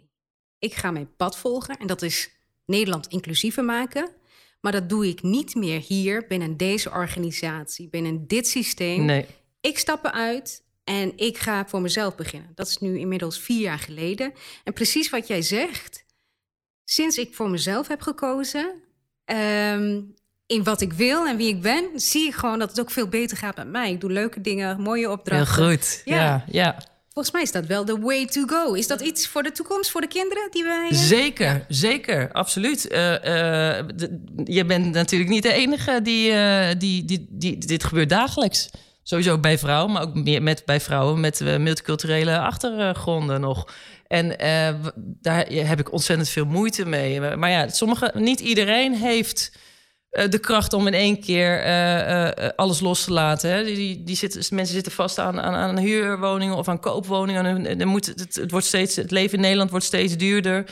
ik 0.60 0.74
ga 0.74 0.92
mijn 0.92 1.16
pad 1.16 1.38
volgen 1.38 1.78
en 1.78 1.88
dat 1.88 2.02
is 2.02 2.30
Nederland 2.66 3.08
inclusiever 3.08 3.64
maken. 3.64 4.10
Maar 4.62 4.72
dat 4.72 4.90
doe 4.90 5.08
ik 5.08 5.22
niet 5.22 5.56
meer 5.56 5.80
hier 5.80 6.28
binnen 6.28 6.58
deze 6.58 6.92
organisatie, 6.92 7.90
binnen 7.90 8.28
dit 8.28 8.48
systeem. 8.48 9.06
Nee. 9.06 9.26
Ik 9.62 9.78
stap 9.78 10.06
eruit 10.06 10.64
en 10.84 11.18
ik 11.18 11.38
ga 11.38 11.68
voor 11.68 11.82
mezelf 11.82 12.16
beginnen. 12.16 12.52
Dat 12.56 12.68
is 12.68 12.78
nu 12.78 12.98
inmiddels 13.00 13.40
vier 13.40 13.62
jaar 13.62 13.80
geleden. 13.80 14.34
En 14.64 14.74
precies 14.74 15.10
wat 15.10 15.28
jij 15.28 15.42
zegt, 15.42 16.06
sinds 16.84 17.18
ik 17.18 17.36
voor 17.36 17.50
mezelf 17.50 17.88
heb 17.88 18.02
gekozen, 18.02 18.88
ehm, 19.30 20.02
in 20.46 20.64
wat 20.64 20.82
ik 20.82 20.94
wil 20.94 21.28
en 21.28 21.38
wie 21.38 21.48
ik 21.48 21.62
ben, 21.62 21.86
zie 21.96 22.28
ik 22.28 22.36
gewoon 22.36 22.60
dat 22.60 22.70
het 22.70 22.80
ook 22.80 22.92
veel 22.92 23.08
beter 23.08 23.38
gaat 23.38 23.56
met 23.56 23.68
mij. 23.68 23.92
Ik 23.92 24.02
doe 24.02 24.12
leuke 24.12 24.42
dingen, 24.42 24.82
mooie 24.82 25.10
opdrachten. 25.10 25.64
Heel 25.64 25.70
goed. 25.70 26.02
Ja, 26.06 26.44
ja. 26.52 26.78
Volgens 27.14 27.34
mij 27.34 27.42
is 27.44 27.52
dat 27.52 27.66
wel 27.66 27.86
de 27.86 28.00
way 28.00 28.26
to 28.26 28.46
go. 28.46 28.74
Is 28.74 28.88
dat 28.88 29.02
iets 29.02 29.28
voor 29.28 29.44
de 29.44 29.52
toekomst, 29.52 29.92
voor 29.92 30.02
de 30.02 30.08
kinderen 30.08 30.48
die 30.52 30.64
wij... 30.64 30.90
Uh... 30.92 30.98
Zeker, 30.98 31.66
zeker, 31.68 32.32
absoluut. 32.32 32.92
Uh, 32.92 32.98
uh, 32.98 33.84
je 34.44 34.66
bent 34.66 34.92
natuurlijk 34.94 35.30
niet 35.30 35.44
de 35.44 35.54
enige 35.54 36.00
die, 36.02 36.34
die, 36.78 37.06
die, 37.06 37.28
die... 37.30 37.58
Dit 37.58 37.84
gebeurt 37.84 38.10
dagelijks. 38.10 38.70
Sowieso 39.04 39.40
bij 39.40 39.58
vrouwen, 39.58 39.92
maar 39.92 40.02
ook 40.02 40.40
met, 40.40 40.64
bij 40.66 40.80
vrouwen 40.80 41.20
met 41.20 41.40
multiculturele 41.40 42.40
achtergronden 42.40 43.42
nog. 43.42 43.68
En 44.10 44.28
daar 44.98 45.46
heb 45.48 45.80
ik 45.80 45.92
ontzettend 45.92 46.30
veel 46.30 46.46
moeite 46.46 46.86
mee. 46.86 47.22
Maar 47.22 47.50
ja, 47.50 47.68
sommige, 47.68 48.12
niet 48.16 48.40
iedereen 48.40 48.94
heeft 48.94 49.52
eh, 50.10 50.30
de 50.30 50.40
kracht 50.40 50.74
om 50.74 50.88
in 50.88 50.94
één 50.94 51.20
keer 51.20 51.66
uh, 51.66 52.50
alles 52.56 52.80
los 52.80 53.04
te 53.04 53.14
laten. 53.14 53.50
Hè. 53.50 53.64
Die, 53.64 54.04
die 54.04 54.16
zitten, 54.16 54.56
mensen 54.56 54.76
zitten 54.76 54.92
vast 54.92 55.20
aan, 55.20 55.42
aan, 55.42 55.54
aan 55.54 55.78
huurwoningen 55.78 56.56
of 56.56 56.68
aan 56.68 56.80
koopwoningen. 56.80 57.66
En, 57.66 57.88
moet, 57.88 58.06
het, 58.06 58.36
het, 58.36 58.52
wordt 58.52 58.66
steeds, 58.66 58.96
het 58.96 59.12
leven 59.12 59.36
in 59.36 59.42
Nederland 59.42 59.70
wordt 59.70 59.86
steeds 59.86 60.18
duurder. 60.18 60.66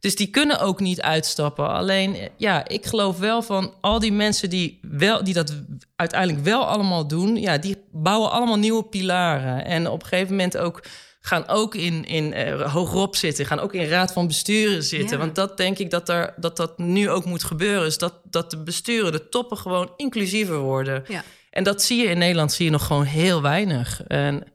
Dus 0.00 0.16
die 0.16 0.26
kunnen 0.26 0.60
ook 0.60 0.80
niet 0.80 1.00
uitstappen. 1.00 1.68
Alleen, 1.68 2.16
ja, 2.36 2.68
ik 2.68 2.86
geloof 2.86 3.18
wel 3.18 3.42
van 3.42 3.74
al 3.80 3.98
die 3.98 4.12
mensen 4.12 4.50
die, 4.50 4.78
wel, 4.82 5.24
die 5.24 5.34
dat 5.34 5.54
uiteindelijk 5.96 6.44
wel 6.44 6.66
allemaal 6.66 7.06
doen... 7.06 7.36
ja, 7.36 7.58
die 7.58 7.76
bouwen 7.92 8.30
allemaal 8.30 8.58
nieuwe 8.58 8.84
pilaren. 8.84 9.64
En 9.64 9.88
op 9.88 10.02
een 10.02 10.08
gegeven 10.08 10.30
moment 10.30 10.56
ook 10.56 10.82
gaan 11.26 11.48
ook 11.48 11.74
in, 11.74 12.04
in 12.04 12.32
uh, 12.32 12.72
hogerop 12.72 13.16
zitten, 13.16 13.46
gaan 13.46 13.58
ook 13.58 13.72
in 13.72 13.88
raad 13.88 14.12
van 14.12 14.26
besturen 14.26 14.82
zitten. 14.82 15.18
Want 15.18 15.34
dat 15.34 15.56
denk 15.56 15.78
ik 15.78 15.90
dat, 15.90 16.08
er, 16.08 16.34
dat 16.36 16.56
dat 16.56 16.78
nu 16.78 17.10
ook 17.10 17.24
moet 17.24 17.44
gebeuren. 17.44 17.86
Is 17.86 17.98
dat, 17.98 18.20
dat 18.24 18.50
de 18.50 18.62
besturen, 18.62 19.12
de 19.12 19.28
toppen 19.28 19.56
gewoon 19.56 19.92
inclusiever 19.96 20.58
worden. 20.58 21.04
Ja. 21.08 21.24
En 21.50 21.64
dat 21.64 21.82
zie 21.82 22.02
je 22.02 22.08
in 22.08 22.18
Nederland 22.18 22.52
zie 22.52 22.64
je 22.64 22.70
nog 22.70 22.86
gewoon 22.86 23.04
heel 23.04 23.42
weinig. 23.42 24.02
En, 24.02 24.52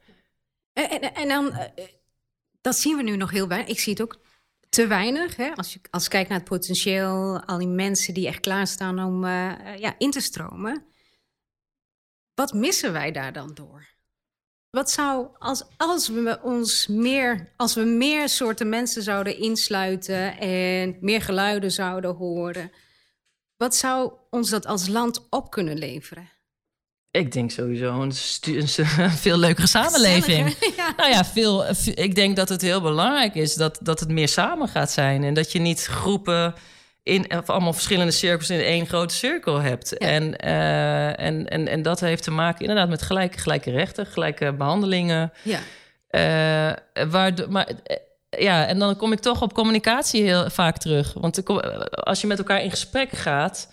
en, 0.73 0.89
en, 0.89 1.13
en 1.13 1.27
dan, 1.27 1.45
uh, 1.45 1.85
dat 2.61 2.75
zien 2.75 2.97
we 2.97 3.03
nu 3.03 3.17
nog 3.17 3.31
heel 3.31 3.47
weinig. 3.47 3.69
Ik 3.69 3.79
zie 3.79 3.93
het 3.93 4.01
ook 4.01 4.19
te 4.69 4.87
weinig. 4.87 5.35
Hè? 5.35 5.51
Als 5.55 5.73
je 5.73 5.79
als 5.89 6.03
je 6.03 6.09
kijkt 6.09 6.29
naar 6.29 6.39
het 6.39 6.49
potentieel, 6.49 7.43
al 7.45 7.57
die 7.57 7.67
mensen 7.67 8.13
die 8.13 8.27
echt 8.27 8.39
klaarstaan 8.39 9.03
om 9.03 9.23
uh, 9.23 9.77
ja, 9.77 9.95
in 9.97 10.11
te 10.11 10.21
stromen. 10.21 10.85
Wat 12.33 12.53
missen 12.53 12.93
wij 12.93 13.11
daar 13.11 13.33
dan 13.33 13.53
door? 13.53 13.87
Wat 14.71 14.91
zou, 14.91 15.27
als, 15.37 15.63
als 15.77 16.07
we 16.07 16.39
ons 16.41 16.87
meer, 16.87 17.53
als 17.55 17.73
we 17.73 17.81
meer 17.83 18.29
soorten 18.29 18.69
mensen 18.69 19.03
zouden 19.03 19.37
insluiten 19.37 20.39
en 20.39 20.97
meer 21.01 21.21
geluiden 21.21 21.71
zouden 21.71 22.15
horen, 22.15 22.71
wat 23.57 23.75
zou 23.75 24.13
ons 24.29 24.49
dat 24.49 24.65
als 24.65 24.87
land 24.87 25.27
op 25.29 25.51
kunnen 25.51 25.77
leveren? 25.77 26.29
Ik 27.11 27.31
denk 27.31 27.51
sowieso 27.51 28.01
een, 28.01 28.13
een 28.41 28.67
veel 29.25 29.37
leukere 29.37 29.67
samenleving. 29.67 30.55
Nou 30.97 31.09
ja, 31.09 31.25
veel, 31.25 31.65
ik 31.85 32.15
denk 32.15 32.35
dat 32.35 32.49
het 32.49 32.61
heel 32.61 32.81
belangrijk 32.81 33.35
is 33.35 33.55
dat, 33.55 33.79
dat 33.81 33.99
het 33.99 34.09
meer 34.09 34.27
samen 34.27 34.67
gaat 34.67 34.91
zijn. 34.91 35.23
En 35.23 35.33
dat 35.33 35.51
je 35.51 35.59
niet 35.59 35.85
groepen 35.85 36.53
in 37.03 37.37
of 37.37 37.49
allemaal 37.49 37.73
verschillende 37.73 38.11
cirkels 38.11 38.49
in 38.49 38.59
één 38.59 38.87
grote 38.87 39.13
cirkel 39.13 39.61
hebt. 39.61 39.97
En, 39.97 40.23
uh, 40.45 41.19
en, 41.19 41.47
en, 41.47 41.67
en 41.67 41.81
dat 41.81 41.99
heeft 41.99 42.23
te 42.23 42.31
maken 42.31 42.61
inderdaad 42.61 42.89
met 42.89 43.01
gelijke, 43.01 43.37
gelijke 43.37 43.71
rechten, 43.71 44.05
gelijke 44.05 44.53
behandelingen. 44.53 45.31
Ja. 45.43 45.59
Uh, 46.11 47.07
waardoor, 47.09 47.51
maar 47.51 47.67
eh, 47.83 47.97
ja, 48.41 48.65
en 48.65 48.79
dan 48.79 48.95
kom 48.95 49.11
ik 49.11 49.19
toch 49.19 49.41
op 49.41 49.53
communicatie 49.53 50.23
heel 50.23 50.49
vaak 50.49 50.77
terug. 50.77 51.13
Want 51.13 51.43
als 51.91 52.21
je 52.21 52.27
met 52.27 52.37
elkaar 52.37 52.63
in 52.63 52.69
gesprek 52.69 53.09
gaat, 53.11 53.69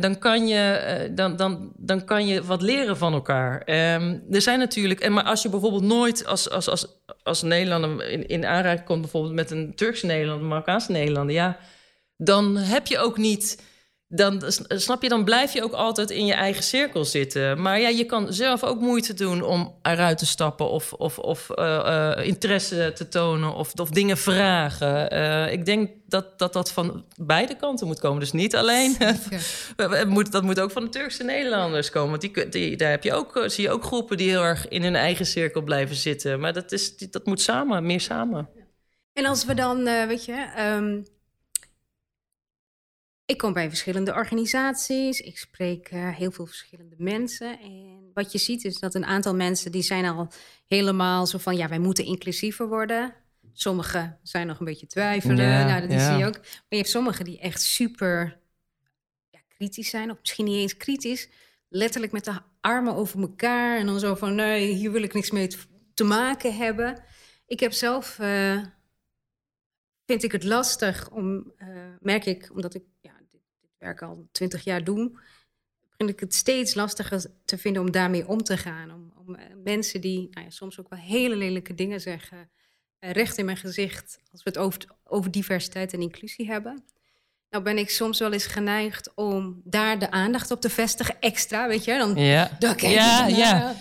dan, 0.00 0.18
kan 0.18 0.46
je, 0.46 1.10
dan, 1.14 1.36
dan, 1.36 1.72
dan 1.76 2.04
kan 2.04 2.26
je 2.26 2.44
wat 2.44 2.62
leren 2.62 2.96
van 2.96 3.12
elkaar. 3.12 3.62
Um, 3.94 4.24
er 4.30 4.42
zijn 4.42 4.58
natuurlijk, 4.58 5.00
en 5.00 5.12
maar 5.12 5.24
als 5.24 5.42
je 5.42 5.48
bijvoorbeeld 5.48 5.82
nooit 5.82 6.26
als, 6.26 6.50
als, 6.50 6.68
als, 6.68 6.86
als 7.22 7.42
Nederlander 7.42 8.10
in, 8.10 8.26
in 8.26 8.46
aanraking 8.46 8.84
komt, 8.84 9.00
bijvoorbeeld 9.00 9.34
met 9.34 9.50
een 9.50 9.74
Turkse 9.74 10.06
Nederlander, 10.06 10.42
een 10.42 10.48
Marokkaanse 10.48 10.92
Nederlander, 10.92 11.34
ja 11.34 11.58
dan 12.22 12.56
heb 12.56 12.86
je 12.86 12.98
ook 12.98 13.16
niet. 13.16 13.68
Dan 14.12 14.42
snap 14.68 15.02
je, 15.02 15.08
dan 15.08 15.24
blijf 15.24 15.52
je 15.52 15.62
ook 15.62 15.72
altijd 15.72 16.10
in 16.10 16.26
je 16.26 16.32
eigen 16.32 16.62
cirkel 16.62 17.04
zitten. 17.04 17.62
Maar 17.62 17.80
ja, 17.80 17.88
je 17.88 18.04
kan 18.04 18.32
zelf 18.32 18.64
ook 18.64 18.80
moeite 18.80 19.14
doen 19.14 19.42
om 19.42 19.74
eruit 19.82 20.18
te 20.18 20.26
stappen 20.26 20.70
of, 20.70 20.92
of, 20.92 21.18
of 21.18 21.48
uh, 21.54 22.12
interesse 22.22 22.92
te 22.94 23.08
tonen 23.08 23.54
of, 23.54 23.72
of 23.74 23.90
dingen 23.90 24.16
vragen. 24.16 25.14
Uh, 25.14 25.52
ik 25.52 25.64
denk 25.64 25.90
dat, 26.06 26.38
dat 26.38 26.52
dat 26.52 26.72
van 26.72 27.04
beide 27.16 27.56
kanten 27.56 27.86
moet 27.86 28.00
komen. 28.00 28.20
Dus 28.20 28.32
niet 28.32 28.56
alleen. 28.56 28.96
moet, 30.08 30.32
dat 30.32 30.42
moet 30.42 30.60
ook 30.60 30.70
van 30.70 30.84
de 30.84 30.90
Turkse 30.90 31.24
Nederlanders 31.24 31.90
komen. 31.90 32.10
Want 32.10 32.20
die, 32.20 32.48
die, 32.48 32.76
daar 32.76 32.90
heb 32.90 33.04
je 33.04 33.12
ook, 33.12 33.44
zie 33.46 33.64
je 33.64 33.70
ook 33.70 33.84
groepen 33.84 34.16
die 34.16 34.28
heel 34.28 34.44
erg 34.44 34.68
in 34.68 34.82
hun 34.82 34.96
eigen 34.96 35.26
cirkel 35.26 35.62
blijven 35.62 35.96
zitten. 35.96 36.40
Maar 36.40 36.52
dat, 36.52 36.72
is, 36.72 36.96
dat 36.96 37.26
moet 37.26 37.40
samen, 37.40 37.86
meer 37.86 38.00
samen. 38.00 38.48
En 39.12 39.26
als 39.26 39.44
we 39.44 39.54
dan, 39.54 39.84
weet 39.84 40.24
je. 40.24 40.46
Um 40.76 41.04
ik 43.30 43.38
kom 43.38 43.52
bij 43.52 43.68
verschillende 43.68 44.14
organisaties, 44.14 45.20
ik 45.20 45.38
spreek 45.38 45.92
uh, 45.92 46.16
heel 46.16 46.30
veel 46.30 46.46
verschillende 46.46 46.94
mensen. 46.98 47.60
En 47.60 48.10
wat 48.14 48.32
je 48.32 48.38
ziet 48.38 48.64
is 48.64 48.78
dat 48.78 48.94
een 48.94 49.04
aantal 49.04 49.34
mensen 49.34 49.72
die 49.72 49.82
zijn 49.82 50.04
al 50.04 50.32
helemaal 50.66 51.26
zo 51.26 51.38
van... 51.38 51.56
ja, 51.56 51.68
wij 51.68 51.78
moeten 51.78 52.04
inclusiever 52.04 52.68
worden. 52.68 53.14
Sommigen 53.52 54.18
zijn 54.22 54.46
nog 54.46 54.58
een 54.58 54.64
beetje 54.64 54.86
twijfelen, 54.86 55.44
ja, 55.44 55.64
nou, 55.64 55.88
dat 55.88 56.00
zie 56.00 56.16
je 56.16 56.26
ook. 56.26 56.38
Maar 56.38 56.66
je 56.68 56.76
hebt 56.76 56.88
sommigen 56.88 57.24
die 57.24 57.38
echt 57.40 57.62
super 57.62 58.40
ja, 59.30 59.38
kritisch 59.48 59.90
zijn, 59.90 60.10
of 60.10 60.18
misschien 60.20 60.44
niet 60.44 60.60
eens 60.60 60.76
kritisch. 60.76 61.28
Letterlijk 61.68 62.12
met 62.12 62.24
de 62.24 62.38
armen 62.60 62.94
over 62.94 63.20
elkaar 63.20 63.78
en 63.78 63.86
dan 63.86 63.98
zo 64.00 64.14
van... 64.14 64.34
nee, 64.34 64.72
hier 64.72 64.92
wil 64.92 65.02
ik 65.02 65.14
niks 65.14 65.30
mee 65.30 65.48
te 65.94 66.04
maken 66.04 66.56
hebben. 66.56 67.02
Ik 67.46 67.60
heb 67.60 67.72
zelf... 67.72 68.18
Uh, 68.20 68.62
vind 70.06 70.22
ik 70.22 70.32
het 70.32 70.44
lastig 70.44 71.10
om, 71.10 71.52
uh, 71.58 71.68
merk 72.00 72.26
ik, 72.26 72.50
omdat 72.52 72.74
ik 72.74 72.82
werk 73.80 74.02
al 74.02 74.28
twintig 74.32 74.64
jaar 74.64 74.84
doe, 74.84 75.10
vind 75.96 76.10
ik 76.10 76.20
het 76.20 76.34
steeds 76.34 76.74
lastiger 76.74 77.24
te 77.44 77.58
vinden 77.58 77.82
om 77.82 77.90
daarmee 77.90 78.28
om 78.28 78.42
te 78.42 78.56
gaan. 78.56 78.90
Om, 78.94 79.12
om 79.26 79.34
eh, 79.34 79.44
mensen 79.64 80.00
die 80.00 80.28
nou 80.30 80.44
ja, 80.44 80.50
soms 80.50 80.80
ook 80.80 80.88
wel 80.88 80.98
hele 80.98 81.36
lelijke 81.36 81.74
dingen 81.74 82.00
zeggen, 82.00 82.50
uh, 83.00 83.10
recht 83.10 83.38
in 83.38 83.44
mijn 83.44 83.56
gezicht, 83.56 84.18
als 84.32 84.42
we 84.42 84.50
het 84.50 84.58
over, 84.58 84.80
over 85.04 85.30
diversiteit 85.30 85.92
en 85.92 86.00
inclusie 86.00 86.46
hebben. 86.46 86.84
Nou 87.50 87.64
ben 87.64 87.78
ik 87.78 87.90
soms 87.90 88.18
wel 88.18 88.32
eens 88.32 88.46
geneigd 88.46 89.14
om 89.14 89.60
daar 89.64 89.98
de 89.98 90.10
aandacht 90.10 90.50
op 90.50 90.60
te 90.60 90.70
vestigen, 90.70 91.20
extra, 91.20 91.68
weet 91.68 91.84
je. 91.84 91.98
Dan, 91.98 92.14
ja, 92.14 92.56
dan 92.58 92.74
ja, 92.78 93.26
ja. 93.26 93.74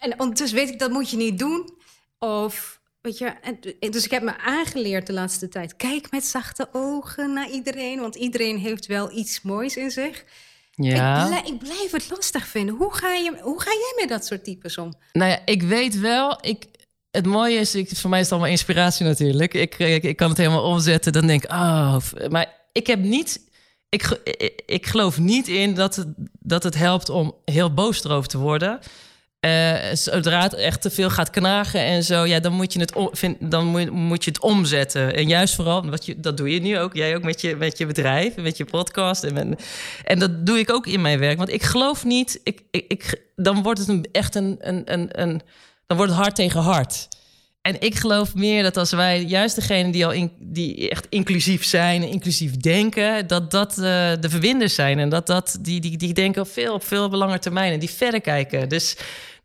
En 0.00 0.20
ondertussen 0.20 0.58
weet 0.58 0.68
ik, 0.68 0.78
dat 0.78 0.90
moet 0.90 1.10
je 1.10 1.16
niet 1.16 1.38
doen. 1.38 1.78
Of 2.18 2.79
Weet 3.02 3.18
je, 3.18 3.26
en, 3.26 3.90
dus 3.90 4.04
ik 4.04 4.10
heb 4.10 4.22
me 4.22 4.38
aangeleerd 4.38 5.06
de 5.06 5.12
laatste 5.12 5.48
tijd. 5.48 5.76
Kijk 5.76 6.10
met 6.10 6.24
zachte 6.24 6.68
ogen 6.72 7.32
naar 7.32 7.50
iedereen, 7.50 8.00
want 8.00 8.14
iedereen 8.14 8.58
heeft 8.58 8.86
wel 8.86 9.10
iets 9.16 9.42
moois 9.42 9.76
in 9.76 9.90
zich. 9.90 10.24
Ja. 10.70 11.38
Ik, 11.38 11.48
ik, 11.48 11.58
blijf 11.58 11.90
het 11.90 12.10
lastig 12.10 12.46
vinden. 12.46 12.74
Hoe 12.74 12.94
ga, 12.94 13.14
je, 13.14 13.38
hoe 13.40 13.60
ga 13.60 13.70
jij 13.70 13.92
met 13.96 14.08
dat 14.08 14.26
soort 14.26 14.44
types 14.44 14.78
om? 14.78 14.92
Nou 15.12 15.30
ja, 15.30 15.38
ik 15.44 15.62
weet 15.62 16.00
wel, 16.00 16.38
ik, 16.40 16.64
het 17.10 17.26
mooie 17.26 17.58
is, 17.58 17.74
ik, 17.74 17.96
voor 17.96 18.10
mij 18.10 18.18
is 18.18 18.24
het 18.24 18.34
allemaal 18.34 18.52
inspiratie 18.52 19.06
natuurlijk. 19.06 19.54
Ik, 19.54 19.78
ik, 19.78 20.02
ik 20.02 20.16
kan 20.16 20.28
het 20.28 20.38
helemaal 20.38 20.64
omzetten, 20.64 21.12
dan 21.12 21.26
denk 21.26 21.44
ik, 21.44 21.50
oh, 21.50 21.96
maar 22.28 22.54
ik 22.72 22.86
heb 22.86 22.98
niet 22.98 23.48
ik, 23.90 24.20
ik, 24.66 24.86
geloof 24.86 25.18
niet 25.18 25.48
in 25.48 25.74
dat 25.74 25.96
het, 25.96 26.06
dat 26.40 26.62
het 26.62 26.74
helpt 26.74 27.08
om 27.08 27.34
heel 27.44 27.74
boos 27.74 28.04
erover 28.04 28.28
te 28.28 28.38
worden. 28.38 28.78
Uh, 29.46 29.74
zodra 29.92 30.42
het 30.42 30.54
echt 30.54 30.82
te 30.82 30.90
veel 30.90 31.10
gaat 31.10 31.30
knagen 31.30 31.80
en 31.80 32.04
zo, 32.04 32.26
ja, 32.26 32.40
dan 32.40 32.52
moet 32.52 32.72
je 32.72 32.80
het, 32.80 32.92
dan 33.40 33.90
moet, 33.90 34.24
je 34.24 34.30
het 34.30 34.40
omzetten. 34.40 35.14
En 35.14 35.28
juist 35.28 35.54
vooral, 35.54 35.90
wat 35.90 36.06
je, 36.06 36.20
dat 36.20 36.36
doe 36.36 36.50
je 36.50 36.60
nu 36.60 36.78
ook, 36.78 36.94
jij 36.94 37.16
ook 37.16 37.22
met 37.22 37.40
je, 37.40 37.56
met 37.56 37.78
je 37.78 37.86
bedrijf, 37.86 38.36
met 38.36 38.56
je 38.56 38.64
podcast. 38.64 39.24
En, 39.24 39.56
en 40.04 40.18
dat 40.18 40.46
doe 40.46 40.58
ik 40.58 40.72
ook 40.72 40.86
in 40.86 41.00
mijn 41.00 41.18
werk. 41.18 41.38
Want 41.38 41.52
ik 41.52 41.62
geloof 41.62 42.04
niet, 42.04 42.40
ik, 42.42 42.60
ik, 42.70 43.22
dan 43.36 43.62
wordt 43.62 43.78
het 43.78 43.88
een, 43.88 44.06
echt 44.12 44.34
een, 44.34 44.56
een, 44.60 45.20
een, 45.20 45.42
dan 45.86 45.96
wordt 45.96 46.12
het 46.12 46.20
hard 46.20 46.34
tegen 46.34 46.60
hard. 46.60 47.08
En 47.62 47.80
ik 47.80 47.94
geloof 47.94 48.34
meer 48.34 48.62
dat 48.62 48.76
als 48.76 48.90
wij, 48.90 49.22
juist 49.22 49.54
degene 49.54 49.92
die 49.92 50.06
al 50.06 50.28
die 50.38 50.88
echt 50.88 51.06
inclusief 51.08 51.64
zijn, 51.64 52.02
inclusief 52.02 52.56
denken, 52.56 53.26
dat 53.26 53.50
dat 53.50 53.70
uh, 53.70 53.84
de 54.20 54.28
verwinders 54.28 54.74
zijn. 54.74 54.98
En 54.98 55.08
dat 55.08 55.26
dat 55.26 55.58
die, 55.60 55.80
die, 55.80 55.96
die 55.96 56.12
denken 56.12 56.42
op 56.42 56.48
veel, 56.48 56.74
op 56.74 56.84
veel 56.84 57.10
lange 57.10 57.38
termijn 57.38 57.72
en 57.72 57.78
die 57.78 57.90
verder 57.90 58.20
kijken. 58.20 58.68
Dus, 58.68 58.96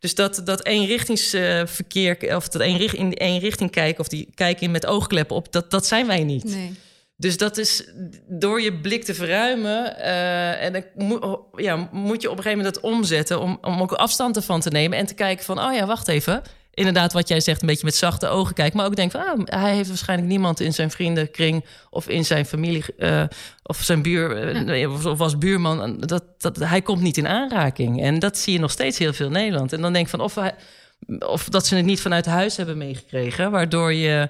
dus 0.06 0.14
dat, 0.14 0.40
dat 0.44 0.64
eenrichtingsverkeer, 0.64 2.36
of 2.36 2.48
dat 2.48 2.62
één, 2.62 2.92
in 2.94 3.14
één 3.14 3.40
richting 3.40 3.70
kijken, 3.70 4.00
of 4.00 4.08
die 4.08 4.28
kijken 4.34 4.62
in 4.62 4.70
met 4.70 4.86
oogkleppen 4.86 5.36
op, 5.36 5.52
dat, 5.52 5.70
dat 5.70 5.86
zijn 5.86 6.06
wij 6.06 6.24
niet. 6.24 6.44
Nee. 6.44 6.74
Dus 7.16 7.36
dat 7.36 7.56
is 7.56 7.88
door 8.26 8.60
je 8.60 8.80
blik 8.80 9.04
te 9.04 9.14
verruimen. 9.14 9.96
Uh, 9.98 10.62
en 10.62 10.72
dan 10.72 10.84
moet, 10.94 11.38
ja, 11.54 11.88
moet 11.92 12.22
je 12.22 12.30
op 12.30 12.36
een 12.36 12.42
gegeven 12.42 12.64
moment 12.64 12.74
dat 12.74 12.82
omzetten. 12.82 13.40
Om, 13.40 13.58
om 13.60 13.80
ook 13.80 13.92
afstand 13.92 14.36
ervan 14.36 14.60
te 14.60 14.70
nemen. 14.70 14.98
En 14.98 15.06
te 15.06 15.14
kijken 15.14 15.44
van: 15.44 15.58
oh 15.58 15.74
ja, 15.74 15.86
wacht 15.86 16.08
even 16.08 16.42
inderdaad, 16.76 17.12
wat 17.12 17.28
jij 17.28 17.40
zegt, 17.40 17.60
een 17.60 17.66
beetje 17.66 17.84
met 17.84 17.94
zachte 17.94 18.28
ogen 18.28 18.54
kijken. 18.54 18.76
Maar 18.76 18.86
ook 18.86 18.96
denk 18.96 19.10
van, 19.10 19.20
ah, 19.20 19.62
hij 19.62 19.74
heeft 19.74 19.88
waarschijnlijk 19.88 20.28
niemand 20.28 20.60
in 20.60 20.74
zijn 20.74 20.90
vriendenkring 20.90 21.64
of 21.90 22.08
in 22.08 22.24
zijn 22.24 22.46
familie 22.46 22.84
uh, 22.98 23.22
of 23.62 23.76
zijn 23.82 24.02
buur 24.02 24.56
uh, 24.68 24.92
of, 24.92 25.20
als 25.20 25.38
buurman. 25.38 26.00
Dat, 26.00 26.24
dat, 26.38 26.56
hij 26.56 26.82
komt 26.82 27.00
niet 27.00 27.16
in 27.16 27.28
aanraking. 27.28 28.02
En 28.02 28.18
dat 28.18 28.38
zie 28.38 28.52
je 28.52 28.58
nog 28.58 28.70
steeds 28.70 28.98
heel 28.98 29.12
veel 29.12 29.26
in 29.26 29.32
Nederland. 29.32 29.72
En 29.72 29.80
dan 29.80 29.92
denk 29.92 30.04
ik 30.04 30.10
van 30.10 30.20
of, 30.20 30.34
hij, 30.34 30.54
of 31.18 31.48
dat 31.48 31.66
ze 31.66 31.76
het 31.76 31.84
niet 31.84 32.00
vanuit 32.00 32.26
huis 32.26 32.56
hebben 32.56 32.78
meegekregen, 32.78 33.50
waardoor 33.50 33.92
je. 33.92 34.28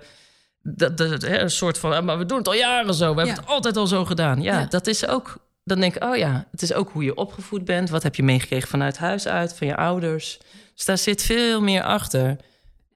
Dat, 0.62 0.96
dat, 0.96 1.22
een 1.22 1.50
soort 1.50 1.78
van, 1.78 1.92
ah, 1.92 2.04
maar 2.04 2.18
we 2.18 2.26
doen 2.26 2.38
het 2.38 2.48
al 2.48 2.54
jaren 2.54 2.94
zo. 2.94 3.14
We 3.14 3.20
hebben 3.20 3.36
het 3.36 3.46
altijd 3.46 3.76
al 3.76 3.86
zo 3.86 4.04
gedaan. 4.04 4.42
Ja, 4.42 4.58
ja, 4.58 4.66
dat 4.66 4.86
is 4.86 5.06
ook. 5.06 5.38
Dan 5.64 5.80
denk 5.80 5.96
ik, 5.96 6.04
oh 6.04 6.16
ja, 6.16 6.46
het 6.50 6.62
is 6.62 6.72
ook 6.72 6.90
hoe 6.90 7.04
je 7.04 7.14
opgevoed 7.14 7.64
bent. 7.64 7.90
Wat 7.90 8.02
heb 8.02 8.14
je 8.14 8.22
meegekregen 8.22 8.68
vanuit 8.68 8.98
huis 8.98 9.28
uit, 9.28 9.54
van 9.54 9.66
je 9.66 9.76
ouders? 9.76 10.38
Dus 10.76 10.84
daar 10.84 10.98
zit 10.98 11.22
veel 11.22 11.60
meer 11.60 11.82
achter. 11.82 12.36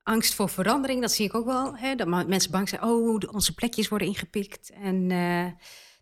Angst 0.03 0.35
voor 0.35 0.49
verandering, 0.49 1.01
dat 1.01 1.13
zie 1.13 1.27
ik 1.27 1.35
ook 1.35 1.47
wel. 1.47 1.77
Hè? 1.77 1.95
Dat 1.95 2.27
mensen 2.27 2.51
bang 2.51 2.69
zijn, 2.69 2.83
oh, 2.83 3.21
onze 3.33 3.55
plekjes 3.55 3.89
worden 3.89 4.09
ingepikt. 4.09 4.71
En 4.71 5.11
uh, 5.11 5.47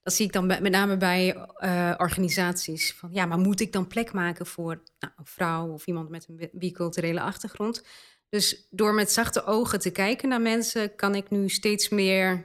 dat 0.02 0.14
zie 0.14 0.26
ik 0.26 0.32
dan 0.32 0.46
met 0.46 0.70
name 0.70 0.96
bij 0.96 1.36
uh, 1.58 1.94
organisaties. 1.96 2.94
Van, 2.94 3.10
ja, 3.12 3.26
maar 3.26 3.38
moet 3.38 3.60
ik 3.60 3.72
dan 3.72 3.86
plek 3.86 4.12
maken 4.12 4.46
voor 4.46 4.82
nou, 4.98 5.12
een 5.16 5.26
vrouw 5.26 5.72
of 5.72 5.86
iemand 5.86 6.08
met 6.08 6.26
een 6.28 6.48
biculturele 6.52 7.20
achtergrond? 7.20 7.84
Dus 8.28 8.66
door 8.70 8.94
met 8.94 9.12
zachte 9.12 9.44
ogen 9.44 9.78
te 9.78 9.90
kijken 9.90 10.28
naar 10.28 10.40
mensen, 10.40 10.94
kan 10.94 11.14
ik 11.14 11.30
nu 11.30 11.48
steeds 11.48 11.88
meer, 11.88 12.44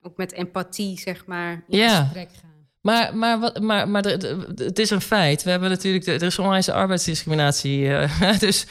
ook 0.00 0.16
met 0.16 0.32
empathie, 0.32 0.98
zeg 0.98 1.26
maar, 1.26 1.64
in 1.68 1.78
ja. 1.78 2.02
gesprek 2.02 2.30
gaan. 2.40 2.51
Maar, 2.82 3.16
maar, 3.16 3.40
wat, 3.40 3.60
maar, 3.60 3.88
maar 3.88 4.02
het 4.54 4.78
is 4.78 4.90
een 4.90 5.00
feit. 5.00 5.42
We 5.42 5.50
hebben 5.50 5.70
natuurlijk, 5.70 6.06
er 6.06 6.22
is 6.22 6.38
onwijs 6.38 6.68
arbeidsdiscriminatie. 6.68 7.80
Uh, 7.80 8.38
dus 8.38 8.66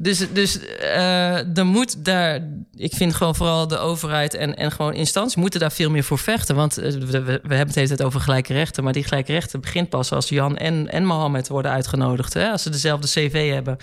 dus, 0.00 0.32
dus 0.32 0.58
uh, 0.96 1.62
moet 1.62 2.04
daar, 2.04 2.48
ik 2.74 2.94
vind 2.94 3.14
gewoon 3.14 3.34
vooral 3.34 3.68
de 3.68 3.78
overheid 3.78 4.34
en, 4.34 4.56
en 4.56 4.70
gewoon 4.72 4.94
instanties 4.94 5.36
moeten 5.36 5.60
daar 5.60 5.72
veel 5.72 5.90
meer 5.90 6.04
voor 6.04 6.18
vechten. 6.18 6.54
Want 6.54 6.78
uh, 6.78 6.90
we, 6.90 7.22
we, 7.22 7.30
hebben 7.30 7.66
het 7.66 7.74
hele 7.74 7.88
tijd 7.88 8.02
over 8.02 8.20
gelijke 8.20 8.52
rechten. 8.52 8.84
Maar 8.84 8.92
die 8.92 9.04
gelijke 9.04 9.32
rechten 9.32 9.60
begint 9.60 9.88
pas 9.88 10.12
als 10.12 10.28
Jan 10.28 10.56
en, 10.56 10.90
en 10.90 11.04
Mohammed 11.04 11.48
worden 11.48 11.70
uitgenodigd. 11.70 12.34
Hè, 12.34 12.50
als 12.50 12.62
ze 12.62 12.70
dezelfde 12.70 13.08
CV 13.08 13.52
hebben. 13.52 13.76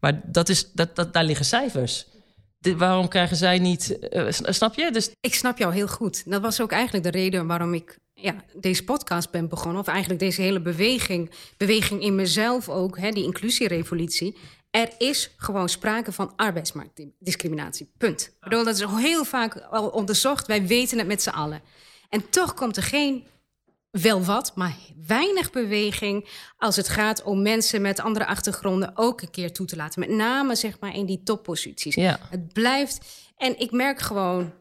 Maar 0.00 0.20
dat 0.24 0.48
is, 0.48 0.70
dat, 0.72 0.96
dat, 0.96 1.12
daar 1.12 1.24
liggen 1.24 1.46
cijfers. 1.46 2.06
waarom 2.76 3.08
krijgen 3.08 3.36
zij 3.36 3.58
niet. 3.58 3.98
Snap 4.28 4.74
je? 4.74 4.90
Dus... 4.92 5.10
Ik 5.20 5.34
snap 5.34 5.58
jou 5.58 5.74
heel 5.74 5.88
goed. 5.88 6.22
Dat 6.30 6.42
was 6.42 6.60
ook 6.60 6.72
eigenlijk 6.72 7.04
de 7.04 7.18
reden 7.18 7.46
waarom 7.46 7.74
ik 7.74 7.98
ja, 8.20 8.34
deze 8.54 8.84
podcast 8.84 9.30
ben 9.30 9.48
begonnen. 9.48 9.80
Of 9.80 9.86
eigenlijk 9.86 10.20
deze 10.20 10.42
hele 10.42 10.60
beweging. 10.60 11.30
Beweging 11.56 12.02
in 12.02 12.14
mezelf 12.14 12.68
ook, 12.68 12.98
hè, 12.98 13.10
die 13.10 13.24
inclusierevolutie. 13.24 14.36
Er 14.70 14.90
is 14.98 15.34
gewoon 15.36 15.68
sprake 15.68 16.12
van 16.12 16.32
arbeidsmarktdiscriminatie. 16.36 17.90
Punt. 17.98 18.22
Ik 18.22 18.36
bedoel, 18.40 18.64
dat 18.64 18.74
is 18.74 18.84
heel 18.84 19.24
vaak 19.24 19.56
al 19.60 19.88
onderzocht. 19.88 20.46
Wij 20.46 20.66
weten 20.66 20.98
het 20.98 21.06
met 21.06 21.22
z'n 21.22 21.28
allen. 21.28 21.62
En 22.08 22.30
toch 22.30 22.54
komt 22.54 22.76
er 22.76 22.82
geen, 22.82 23.26
wel 23.90 24.24
wat, 24.24 24.52
maar 24.54 24.76
weinig 25.06 25.50
beweging 25.50 26.28
als 26.56 26.76
het 26.76 26.88
gaat 26.88 27.22
om 27.22 27.42
mensen 27.42 27.82
met 27.82 28.00
andere 28.00 28.26
achtergronden 28.26 28.92
ook 28.94 29.20
een 29.22 29.30
keer 29.30 29.52
toe 29.52 29.66
te 29.66 29.76
laten. 29.76 30.00
Met 30.00 30.10
name 30.10 30.54
zeg 30.54 30.80
maar 30.80 30.94
in 30.94 31.06
die 31.06 31.22
topposities. 31.22 31.94
Ja. 31.94 32.18
Het 32.30 32.52
blijft. 32.52 33.06
En 33.36 33.58
ik 33.58 33.70
merk 33.70 34.00
gewoon 34.00 34.52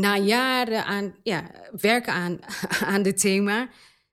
na 0.00 0.16
jaren 0.16 0.84
aan 0.84 1.14
ja, 1.22 1.50
werken 1.80 2.12
aan, 2.12 2.38
aan 2.92 3.02
dit 3.02 3.20
thema, 3.20 3.68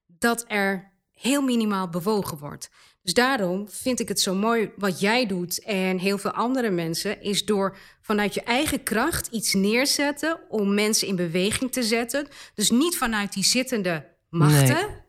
dat 0.06 0.46
er 0.48 0.92
heel 1.12 1.42
minimaal 1.42 1.90
bewogen 1.90 2.38
wordt. 2.38 2.70
Dus 3.02 3.14
daarom 3.14 3.70
vind 3.70 4.00
ik 4.00 4.08
het 4.08 4.20
zo 4.20 4.34
mooi 4.34 4.72
wat 4.76 5.00
jij 5.00 5.26
doet 5.26 5.64
en 5.64 5.98
heel 5.98 6.18
veel 6.18 6.32
andere 6.32 6.70
mensen, 6.70 7.22
is 7.22 7.46
door 7.46 7.78
vanuit 8.02 8.34
je 8.34 8.42
eigen 8.42 8.84
kracht 8.84 9.28
iets 9.28 9.54
neerzetten 9.54 10.40
om 10.50 10.74
mensen 10.74 11.08
in 11.08 11.16
beweging 11.16 11.72
te 11.72 11.84
zetten. 11.84 12.28
Dus 12.54 12.72
niet 12.72 12.98
vanuit 12.98 13.34
die 13.34 13.44
zittende 13.44 14.06
machten, 14.30 15.05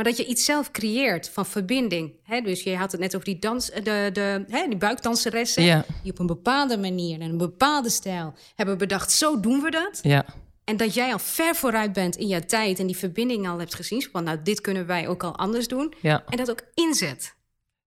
maar 0.00 0.08
dat 0.08 0.18
je 0.18 0.26
iets 0.26 0.44
zelf 0.44 0.70
creëert 0.70 1.28
van 1.28 1.46
verbinding. 1.46 2.12
dus 2.44 2.62
je 2.62 2.76
had 2.76 2.92
het 2.92 3.00
net 3.00 3.14
over 3.14 3.26
die, 3.26 3.38
dans, 3.38 3.66
de, 3.66 4.10
de, 4.12 4.44
die 4.68 4.76
buikdanseressen, 4.76 5.84
die 6.02 6.12
op 6.12 6.18
een 6.18 6.26
bepaalde 6.26 6.78
manier 6.78 7.20
en 7.20 7.30
een 7.30 7.38
bepaalde 7.38 7.90
stijl 7.90 8.34
hebben 8.54 8.78
bedacht, 8.78 9.12
zo 9.12 9.40
doen 9.40 9.60
we 9.60 9.70
dat. 9.70 9.98
Ja. 10.02 10.24
En 10.64 10.76
dat 10.76 10.94
jij 10.94 11.12
al 11.12 11.18
ver 11.18 11.54
vooruit 11.54 11.92
bent 11.92 12.16
in 12.16 12.28
je 12.28 12.44
tijd 12.44 12.78
en 12.78 12.86
die 12.86 12.96
verbinding 12.96 13.48
al 13.48 13.58
hebt 13.58 13.74
gezien. 13.74 14.02
Van 14.12 14.24
nou, 14.24 14.38
dit 14.42 14.60
kunnen 14.60 14.86
wij 14.86 15.08
ook 15.08 15.22
al 15.22 15.36
anders 15.36 15.68
doen. 15.68 15.94
Ja. 16.00 16.24
En 16.28 16.36
dat 16.36 16.50
ook 16.50 16.62
inzet. 16.74 17.34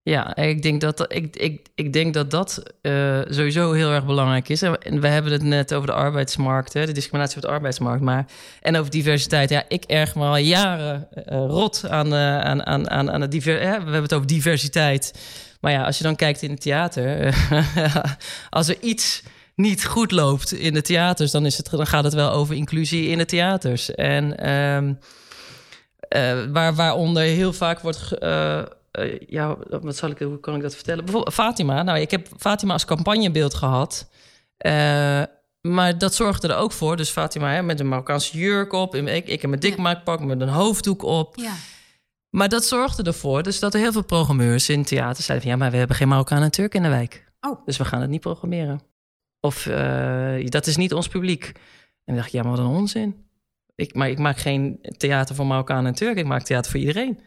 Ja, 0.04 0.36
ik 0.36 0.62
denk 0.62 0.80
dat 0.80 1.12
ik, 1.12 1.36
ik, 1.36 1.66
ik 1.74 1.92
denk 1.92 2.14
dat, 2.14 2.30
dat 2.30 2.62
uh, 2.82 3.20
sowieso 3.28 3.72
heel 3.72 3.90
erg 3.90 4.06
belangrijk 4.06 4.48
is. 4.48 4.62
En 4.62 5.00
we 5.00 5.08
hebben 5.08 5.32
het 5.32 5.42
net 5.42 5.74
over 5.74 5.86
de 5.86 5.94
arbeidsmarkt, 5.94 6.72
hè, 6.72 6.86
de 6.86 6.92
discriminatie 6.92 7.36
op 7.36 7.42
de 7.42 7.48
arbeidsmarkt. 7.48 8.02
Maar, 8.02 8.26
en 8.60 8.76
over 8.76 8.90
diversiteit. 8.90 9.50
Ja, 9.50 9.64
ik 9.68 9.84
erg 9.84 10.14
me 10.14 10.24
al 10.24 10.36
jaren 10.36 11.08
uh, 11.14 11.22
rot 11.26 11.88
aan, 11.88 12.14
aan, 12.14 12.66
aan, 12.66 12.90
aan, 12.90 13.10
aan 13.10 13.20
het 13.20 13.44
We 13.44 13.50
hebben 13.50 14.02
het 14.02 14.14
over 14.14 14.26
diversiteit. 14.26 15.14
Maar 15.60 15.72
ja, 15.72 15.84
als 15.84 15.98
je 15.98 16.04
dan 16.04 16.16
kijkt 16.16 16.42
in 16.42 16.50
het 16.50 16.60
theater, 16.60 17.34
als 18.50 18.68
er 18.68 18.76
iets 18.80 19.22
niet 19.54 19.84
goed 19.84 20.10
loopt 20.10 20.52
in 20.52 20.74
de 20.74 20.82
theaters, 20.82 21.30
dan, 21.30 21.46
is 21.46 21.56
het, 21.56 21.70
dan 21.70 21.86
gaat 21.86 22.04
het 22.04 22.14
wel 22.14 22.30
over 22.30 22.54
inclusie 22.54 23.08
in 23.08 23.18
de 23.18 23.24
theaters. 23.24 23.94
En 23.94 24.24
uh, 24.24 24.88
waar, 26.52 26.74
waaronder 26.74 27.22
heel 27.22 27.52
vaak 27.52 27.80
wordt. 27.80 28.12
Uh, 28.98 29.18
ja, 29.26 29.56
wat 29.68 29.96
zal 29.96 30.10
ik, 30.10 30.18
hoe 30.18 30.40
kan 30.40 30.54
ik 30.54 30.62
dat 30.62 30.74
vertellen? 30.74 31.04
Bijvoorbeeld 31.04 31.34
Fatima. 31.34 31.82
Nou, 31.82 31.98
ik 31.98 32.10
heb 32.10 32.28
Fatima 32.38 32.72
als 32.72 32.84
campagnebeeld 32.84 33.54
gehad. 33.54 34.10
maar 35.60 35.98
dat 35.98 36.14
zorgde 36.14 36.48
er 36.48 36.56
ook 36.56 36.72
voor. 36.72 36.96
Dus 36.96 37.10
Fatima 37.10 37.50
hè, 37.52 37.62
met 37.62 37.80
een 37.80 37.88
Marokkaanse 37.88 38.38
jurk 38.38 38.72
op. 38.72 38.94
Ik, 38.94 39.28
ik 39.28 39.40
heb 39.40 39.50
mijn 39.50 39.62
dikmaakpak 39.62 40.20
met 40.20 40.40
een 40.40 40.48
hoofddoek 40.48 41.02
op. 41.02 41.36
Ja. 41.36 41.52
Maar 42.34 42.48
dat 42.48 42.64
zorgde 42.64 43.02
ervoor 43.02 43.42
dus 43.42 43.58
dat 43.58 43.74
er 43.74 43.80
heel 43.80 43.92
veel 43.92 44.04
programmeurs 44.04 44.68
in 44.68 44.84
theater 44.84 45.22
zeiden 45.22 45.48
van... 45.48 45.56
ja, 45.56 45.62
maar 45.62 45.70
we 45.70 45.76
hebben 45.76 45.96
geen 45.96 46.08
Marokkaan 46.08 46.42
en 46.42 46.50
Turk 46.50 46.74
in 46.74 46.82
de 46.82 46.88
wijk. 46.88 47.32
Oh. 47.40 47.66
Dus 47.66 47.76
we 47.76 47.84
gaan 47.84 48.00
het 48.00 48.10
niet 48.10 48.20
programmeren. 48.20 48.80
Of 49.40 49.66
uh, 49.66 50.46
dat 50.46 50.66
is 50.66 50.76
niet 50.76 50.94
ons 50.94 51.08
publiek. 51.08 51.44
En 51.44 51.54
dan 52.04 52.14
dacht 52.14 52.26
ik, 52.26 52.32
ja, 52.32 52.42
maar 52.42 52.50
wat 52.50 52.60
een 52.60 52.72
onzin. 52.72 53.26
Ik, 53.74 53.94
maar 53.94 54.10
ik 54.10 54.18
maak 54.18 54.38
geen 54.38 54.78
theater 54.96 55.34
voor 55.34 55.46
Marokkaan 55.46 55.86
en 55.86 55.94
Turk. 55.94 56.16
Ik 56.16 56.26
maak 56.26 56.42
theater 56.42 56.70
voor 56.70 56.80
iedereen. 56.80 57.20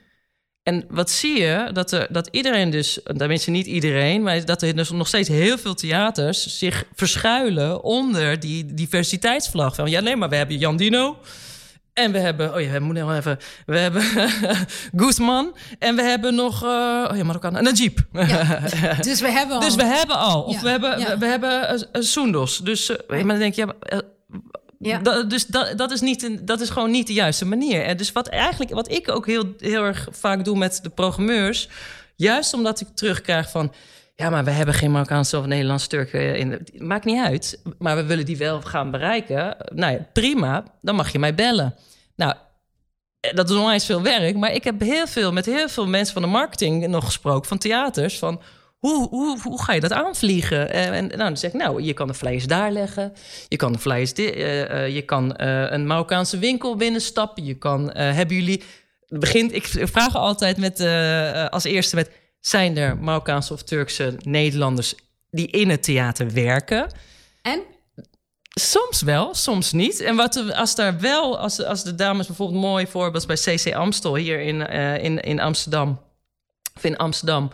En 0.68 0.86
wat 0.90 1.10
zie 1.10 1.40
je? 1.40 1.70
Dat, 1.74 1.92
er, 1.92 2.08
dat 2.10 2.28
iedereen 2.32 2.70
dus, 2.70 3.00
tenminste 3.18 3.52
niet 3.52 3.66
iedereen... 3.66 4.24
maar 4.24 4.46
dat 4.46 4.62
er 4.62 4.76
dus 4.76 4.90
nog 4.90 5.08
steeds 5.08 5.30
heel 5.30 5.58
veel 5.58 5.74
theaters 5.74 6.58
zich 6.58 6.84
verschuilen... 6.96 7.84
onder 7.84 8.40
die 8.40 8.74
diversiteitsvlag. 8.74 9.76
Van, 9.76 9.90
ja, 9.90 10.00
nee, 10.00 10.16
maar 10.16 10.30
we 10.30 10.36
hebben 10.36 10.58
Jan 10.58 10.78
Dino... 10.78 11.18
En 11.94 12.12
we 12.12 12.20
hebben, 12.20 12.54
oh 12.54 12.62
ja, 12.62 12.72
we 12.72 12.80
moeten 12.80 13.06
nog 13.06 13.16
even. 13.16 13.38
We 13.66 13.78
hebben 13.78 14.04
Guzman. 15.02 15.56
En 15.80 15.96
we 15.96 16.02
hebben 16.02 16.36
nog, 16.36 16.64
uh, 16.64 16.70
oh 17.12 17.18
ja, 17.18 17.24
Marokkaan. 17.24 17.64
Najib. 17.64 18.00
Ja, 18.12 18.60
dus 19.02 19.22
we 19.22 19.32
hebben 19.32 19.56
al. 19.58 19.62
Dus 19.62 19.76
we 19.76 19.86
hebben 19.86 20.18
al. 20.18 20.42
Of 20.44 20.62
we 20.62 20.70
hebben, 20.70 21.20
we, 21.20 21.26
hebben 21.26 21.74
uh, 21.94 22.02
Soendos. 22.02 22.58
Dus, 22.58 22.90
uh, 22.90 22.98
maar 23.08 23.28
dan 23.28 23.38
denk 23.38 23.54
je, 23.54 23.76
ja, 23.80 24.02
ja. 24.80 25.24
Dus 25.24 25.46
dat, 25.46 25.78
dat, 25.78 25.92
is 25.92 26.02
niet 26.02 26.24
een, 26.24 26.46
dat 26.46 26.62
is 26.62 26.70
gewoon 26.70 26.92
niet 26.92 27.08
de 27.08 27.14
juiste 27.14 27.46
manier. 27.46 27.84
En 27.84 27.98
dus 27.98 28.12
wat 28.12 28.28
eigenlijk, 28.28 28.72
wat 28.72 28.92
ik 28.92 29.10
ook 29.10 29.26
heel, 29.26 29.54
heel 29.58 29.84
erg 29.84 30.08
vaak 30.12 30.46
doe 30.46 30.58
met 30.58 30.80
de 30.84 30.90
programmeurs, 30.90 31.70
juist 32.16 32.54
omdat 32.54 32.82
ik 32.82 32.88
terugkrijg 32.94 33.50
van. 33.50 33.74
Ja, 34.16 34.30
maar 34.30 34.44
we 34.44 34.52
hebben 34.52 34.76
geen 34.76 34.92
Marokkaanse 34.92 35.38
of 35.38 35.46
Nederlandse 35.46 35.88
Turken. 35.88 36.36
In, 36.38 36.68
maakt 36.78 37.06
niet 37.06 37.26
uit. 37.26 37.62
Maar 37.78 37.96
we 37.96 38.06
willen 38.06 38.26
die 38.26 38.38
wel 38.38 38.62
gaan 38.62 38.92
bereiken. 38.92 39.58
Nou 39.74 39.94
ja, 39.94 40.08
prima. 40.14 40.64
Dan 40.82 40.96
mag 40.96 41.12
je 41.12 41.20
mij 41.20 41.36
bellen. 41.36 41.76
Nou, 42.16 42.34
eh, 43.20 43.34
dat 43.34 43.50
is 43.50 43.56
onwijs 43.56 43.86
veel 43.86 44.02
werk. 44.02 44.36
Maar 44.36 44.54
ik 44.54 44.64
heb 44.64 44.80
heel 44.80 45.08
veel 45.08 45.32
met 45.32 45.46
heel 45.46 45.70
veel 45.70 45.88
mensen 45.88 46.14
van 46.14 46.22
de 46.22 46.28
marketing 46.28 46.88
nog 46.88 47.06
gesproken, 47.06 47.48
van 47.48 47.58
theaters. 47.58 48.18
Van 48.18 48.42
hoe, 48.80 49.10
hoe, 49.10 49.42
hoe 49.42 49.64
ga 49.64 49.74
je 49.74 49.80
dat 49.80 49.92
aanvliegen? 49.92 50.72
En, 50.72 50.94
en 50.94 51.08
nou, 51.08 51.18
dan 51.18 51.38
zeg 51.38 51.52
ik, 51.52 51.60
nou, 51.60 51.82
je 51.82 51.94
kan 51.94 52.08
de 52.08 52.14
flyers 52.14 52.48
daar 52.48 52.72
leggen. 52.72 53.14
Je 53.48 53.56
kan 53.56 53.72
de 53.72 53.80
flyers, 53.80 54.14
uh, 54.14 54.88
je 54.88 55.02
kan 55.02 55.36
uh, 55.42 55.72
een 55.72 55.88
Marokkaanse 55.88 56.38
winkel 56.38 56.76
binnenstappen. 56.76 57.46
Je 57.46 57.54
kan, 57.54 57.92
hebben 57.92 58.36
jullie, 58.36 58.64
begint, 59.08 59.54
ik 59.54 59.66
vraag 59.68 60.16
altijd 60.16 60.58
met, 60.58 60.80
als 61.52 61.64
eerste 61.64 61.96
met, 61.96 62.12
zijn 62.40 62.78
er 62.78 62.98
Marokkaanse 62.98 63.54
of 63.54 63.64
Turkse 63.64 64.18
Nederlanders 64.24 64.96
die 65.32 65.48
in 65.48 65.70
het 65.70 65.84
theater 65.84 66.34
werken? 66.34 66.92
En? 67.42 67.62
Soms 68.60 69.02
wel, 69.02 69.36
soms 69.36 69.72
niet. 69.72 70.00
En 70.00 70.16
wat, 70.16 70.54
als 70.54 70.76
daar 70.76 71.00
wel, 71.00 71.40
als, 71.40 71.64
als 71.64 71.84
de 71.84 71.96
dames 71.96 72.28
bijvoorbeeld 72.28 72.62
mooi 72.62 72.88
voorbeeld 72.88 73.28
bij 73.28 73.36
CC 73.36 73.74
Amstel 73.74 74.16
hier 74.16 74.40
in, 74.40 74.56
uh, 74.56 75.04
in, 75.04 75.20
in 75.20 75.40
Amsterdam, 75.40 76.02
of 76.76 76.84
in 76.84 76.98
Amsterdam. 76.98 77.52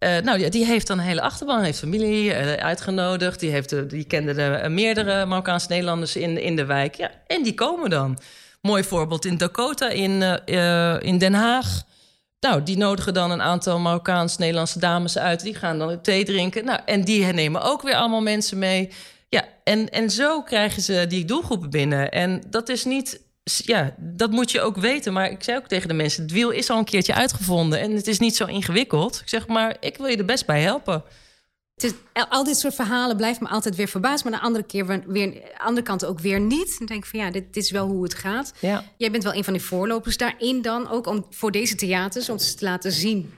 Uh, 0.00 0.18
nou, 0.18 0.48
die, 0.48 0.64
heeft 0.64 0.86
dan 0.86 0.98
een 0.98 1.04
hele 1.04 1.20
achterban, 1.20 1.62
heeft 1.62 1.78
familie 1.78 2.24
uh, 2.24 2.52
uitgenodigd. 2.52 3.40
Die, 3.40 3.50
heeft, 3.50 3.90
die 3.90 4.04
kende 4.04 4.34
de, 4.34 4.68
meerdere 4.68 5.26
Marokkaanse 5.26 5.66
Nederlanders 5.68 6.16
in, 6.16 6.42
in 6.42 6.56
de 6.56 6.64
wijk. 6.64 6.94
Ja, 6.94 7.10
en 7.26 7.42
die 7.42 7.54
komen 7.54 7.90
dan. 7.90 8.18
Mooi 8.60 8.84
voorbeeld 8.84 9.24
in 9.24 9.36
Dakota, 9.36 9.88
in, 9.88 10.22
in 11.02 11.18
Den 11.18 11.34
Haag. 11.34 11.82
Nou, 12.40 12.62
die 12.62 12.76
nodigen 12.76 13.14
dan 13.14 13.30
een 13.30 13.42
aantal 13.42 13.78
Marokkaans-Nederlandse 13.78 14.78
dames 14.78 15.18
uit. 15.18 15.42
Die 15.42 15.54
gaan 15.54 15.78
dan 15.78 16.00
thee 16.00 16.24
drinken. 16.24 16.64
Nou, 16.64 16.80
en 16.84 17.04
die 17.04 17.24
nemen 17.24 17.62
ook 17.62 17.82
weer 17.82 17.94
allemaal 17.94 18.22
mensen 18.22 18.58
mee. 18.58 18.90
Ja, 19.28 19.44
en, 19.64 19.88
en 19.88 20.10
zo 20.10 20.42
krijgen 20.42 20.82
ze 20.82 21.06
die 21.08 21.24
doelgroepen 21.24 21.70
binnen. 21.70 22.10
En 22.10 22.42
dat 22.50 22.68
is 22.68 22.84
niet. 22.84 23.20
Ja, 23.58 23.94
dat 23.98 24.30
moet 24.30 24.50
je 24.50 24.60
ook 24.60 24.76
weten. 24.76 25.12
Maar 25.12 25.30
ik 25.30 25.42
zei 25.42 25.56
ook 25.56 25.66
tegen 25.66 25.88
de 25.88 25.94
mensen: 25.94 26.22
het 26.22 26.32
wiel 26.32 26.50
is 26.50 26.70
al 26.70 26.78
een 26.78 26.84
keertje 26.84 27.14
uitgevonden. 27.14 27.80
En 27.80 27.90
het 27.90 28.06
is 28.06 28.18
niet 28.18 28.36
zo 28.36 28.44
ingewikkeld. 28.44 29.20
Ik 29.20 29.28
zeg 29.28 29.46
maar, 29.46 29.76
ik 29.80 29.96
wil 29.96 30.06
je 30.06 30.16
er 30.16 30.24
best 30.24 30.46
bij 30.46 30.62
helpen. 30.62 31.04
Het 31.74 31.84
is, 31.84 32.22
al 32.28 32.44
dit 32.44 32.58
soort 32.58 32.74
verhalen 32.74 33.16
blijft 33.16 33.40
me 33.40 33.48
altijd 33.48 33.76
weer 33.76 33.88
verbaasd. 33.88 34.24
Maar 34.24 34.32
de 34.32 34.40
andere, 34.40 34.64
keer 34.64 35.02
weer, 35.06 35.42
andere 35.56 35.86
kant 35.86 36.04
ook 36.04 36.20
weer 36.20 36.40
niet. 36.40 36.78
Dan 36.78 36.86
denk 36.86 37.04
ik 37.04 37.10
van 37.10 37.20
ja, 37.20 37.30
dit, 37.30 37.54
dit 37.54 37.64
is 37.64 37.70
wel 37.70 37.86
hoe 37.86 38.02
het 38.02 38.14
gaat. 38.14 38.52
Ja. 38.58 38.84
Jij 38.96 39.10
bent 39.10 39.24
wel 39.24 39.34
een 39.34 39.44
van 39.44 39.52
die 39.52 39.62
voorlopers 39.62 40.16
daarin 40.16 40.62
dan. 40.62 40.88
Ook 40.88 41.06
om, 41.06 41.26
voor 41.30 41.50
deze 41.50 41.74
theaters. 41.74 42.28
Om 42.28 42.38
ze 42.38 42.54
te 42.54 42.64
laten 42.64 42.92
zien 42.92 43.32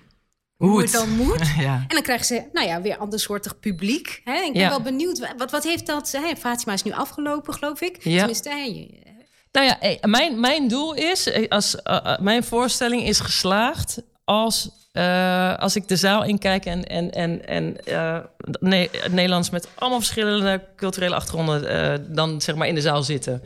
hoe, 0.56 0.80
het 0.80 0.92
dan 0.92 1.10
moet. 1.10 1.54
ja. 1.58 1.74
En 1.74 1.94
dan 1.94 2.02
krijgen 2.02 2.26
ze 2.26 2.42
nou 2.52 2.66
ja, 2.66 2.80
weer 2.80 2.96
andersoortig 2.96 3.60
publiek. 3.60 4.20
Hè? 4.24 4.40
Ik 4.40 4.52
ben 4.52 4.68
wel 4.68 4.82
benieuwd. 4.82 5.34
Wat, 5.36 5.50
wat 5.50 5.64
heeft 5.64 5.86
dat... 5.86 6.12
Hè? 6.12 6.36
Fatima 6.36 6.72
is 6.72 6.82
nu 6.82 6.92
afgelopen, 6.92 7.54
geloof 7.54 7.80
ik. 7.80 7.96
Tenminste, 8.02 8.48
hè, 8.48 8.88
nou 9.52 9.66
ja, 9.66 9.78
mijn, 10.08 10.40
mijn 10.40 10.68
doel 10.68 10.94
is... 10.94 11.30
Eh, 11.30 11.48
als, 11.48 11.76
uh, 11.84 12.18
mijn 12.18 12.44
voorstelling 12.44 13.02
is 13.02 13.20
geslaagd 13.20 14.02
als 14.24 14.80
uh, 14.92 15.58
als 15.58 15.76
ik 15.76 15.88
de 15.88 15.96
zaal 15.96 16.24
inkijk 16.24 16.64
en, 16.64 16.84
en, 16.84 17.10
en, 17.10 17.46
en 17.46 17.76
uh, 17.88 18.18
ne 18.60 18.90
Nederlands 19.10 19.50
met 19.50 19.68
allemaal 19.74 19.98
verschillende 19.98 20.64
culturele 20.76 21.14
achtergronden 21.14 22.14
dan 22.14 22.40
zeg 22.40 22.54
maar 22.54 22.68
in 22.68 22.74
de 22.74 22.80
zaal 22.80 23.02
zitten. 23.02 23.42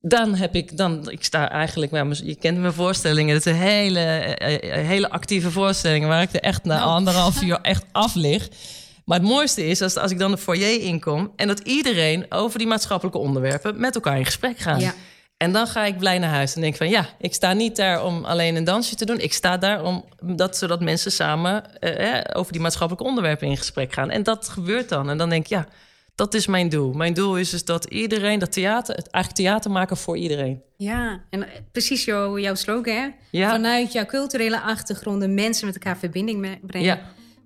Dan 0.00 0.34
heb 0.34 0.54
ik, 0.54 0.76
dan, 0.76 1.10
ik 1.10 1.24
sta 1.24 1.50
eigenlijk, 1.50 2.14
je 2.24 2.36
kent 2.36 2.58
mijn 2.58 2.72
voorstellingen, 2.72 3.34
het 3.34 3.46
is 3.46 3.52
een 3.52 3.58
hele, 3.58 4.36
hele 4.60 5.10
actieve 5.10 5.50
voorstelling 5.50 6.06
waar 6.06 6.22
ik 6.22 6.32
er 6.32 6.40
echt 6.40 6.64
na 6.64 6.78
nou. 6.78 6.90
anderhalf 6.90 7.42
uur 7.44 7.58
echt 7.62 7.84
af 7.92 8.14
lig. 8.14 8.48
Maar 9.04 9.18
het 9.18 9.28
mooiste 9.28 9.66
is 9.66 9.82
als, 9.82 9.96
als 9.96 10.10
ik 10.10 10.18
dan 10.18 10.30
de 10.30 10.38
foyer 10.38 10.80
inkom 10.80 11.32
en 11.36 11.48
dat 11.48 11.58
iedereen 11.58 12.26
over 12.28 12.58
die 12.58 12.68
maatschappelijke 12.68 13.18
onderwerpen 13.18 13.80
met 13.80 13.94
elkaar 13.94 14.18
in 14.18 14.24
gesprek 14.24 14.58
gaat. 14.58 14.80
Ja. 14.80 14.94
En 15.42 15.52
dan 15.52 15.66
ga 15.66 15.84
ik 15.84 15.98
blij 15.98 16.18
naar 16.18 16.30
huis 16.30 16.54
en 16.54 16.60
denk 16.60 16.76
van 16.76 16.88
ja, 16.88 17.06
ik 17.18 17.34
sta 17.34 17.52
niet 17.52 17.76
daar 17.76 18.04
om 18.04 18.24
alleen 18.24 18.56
een 18.56 18.64
dansje 18.64 18.94
te 18.94 19.04
doen. 19.04 19.20
Ik 19.20 19.32
sta 19.32 19.56
daar 19.56 19.84
om 19.84 20.04
dat, 20.22 20.56
zodat 20.56 20.80
mensen 20.80 21.12
samen 21.12 21.80
eh, 21.80 22.38
over 22.38 22.52
die 22.52 22.60
maatschappelijke 22.60 23.08
onderwerpen 23.08 23.48
in 23.48 23.56
gesprek 23.56 23.92
gaan. 23.92 24.10
En 24.10 24.22
dat 24.22 24.48
gebeurt 24.48 24.88
dan. 24.88 25.10
En 25.10 25.18
dan 25.18 25.28
denk 25.28 25.44
ik 25.44 25.48
ja, 25.48 25.66
dat 26.14 26.34
is 26.34 26.46
mijn 26.46 26.68
doel. 26.68 26.92
Mijn 26.92 27.14
doel 27.14 27.36
is 27.36 27.50
dus 27.50 27.64
dat 27.64 27.84
iedereen, 27.84 28.38
dat 28.38 28.52
theater, 28.52 28.94
het 28.94 29.10
eigenlijk 29.10 29.44
theater 29.44 29.70
maken 29.70 29.96
voor 29.96 30.16
iedereen. 30.16 30.62
Ja, 30.76 31.20
en 31.30 31.46
precies 31.72 32.04
jouw, 32.04 32.38
jouw 32.38 32.54
slogan 32.54 32.94
hè? 32.94 33.08
Ja. 33.30 33.50
Vanuit 33.50 33.92
jouw 33.92 34.06
culturele 34.06 34.60
achtergronden 34.60 35.34
mensen 35.34 35.66
met 35.66 35.74
elkaar 35.74 35.98
verbinding 35.98 36.58
brengen. 36.62 36.86
Ja. 36.86 37.00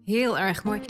Heel 0.04 0.38
erg 0.38 0.64
mooi. 0.64 0.80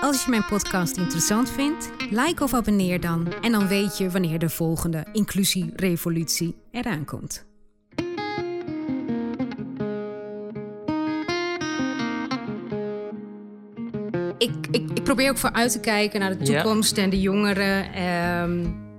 Als 0.00 0.24
je 0.24 0.30
mijn 0.30 0.44
podcast 0.44 0.96
interessant 0.96 1.50
vindt, 1.50 1.90
like 2.10 2.44
of 2.44 2.54
abonneer 2.54 3.00
dan. 3.00 3.32
En 3.42 3.52
dan 3.52 3.68
weet 3.68 3.98
je 3.98 4.10
wanneer 4.10 4.38
de 4.38 4.48
volgende 4.48 5.06
inclusierevolutie 5.12 6.56
eraan 6.70 7.04
komt. 7.04 7.46
Ik, 14.38 14.66
ik, 14.70 14.90
ik, 14.94 15.04
probeer 15.04 15.30
ook 15.30 15.38
vooruit 15.38 15.72
te 15.72 15.80
kijken 15.80 16.20
naar 16.20 16.38
de 16.38 16.44
toekomst 16.44 16.98
en 16.98 17.10
de 17.10 17.20
jongeren. 17.20 18.02
Um, 18.02 18.62
je 18.62 18.89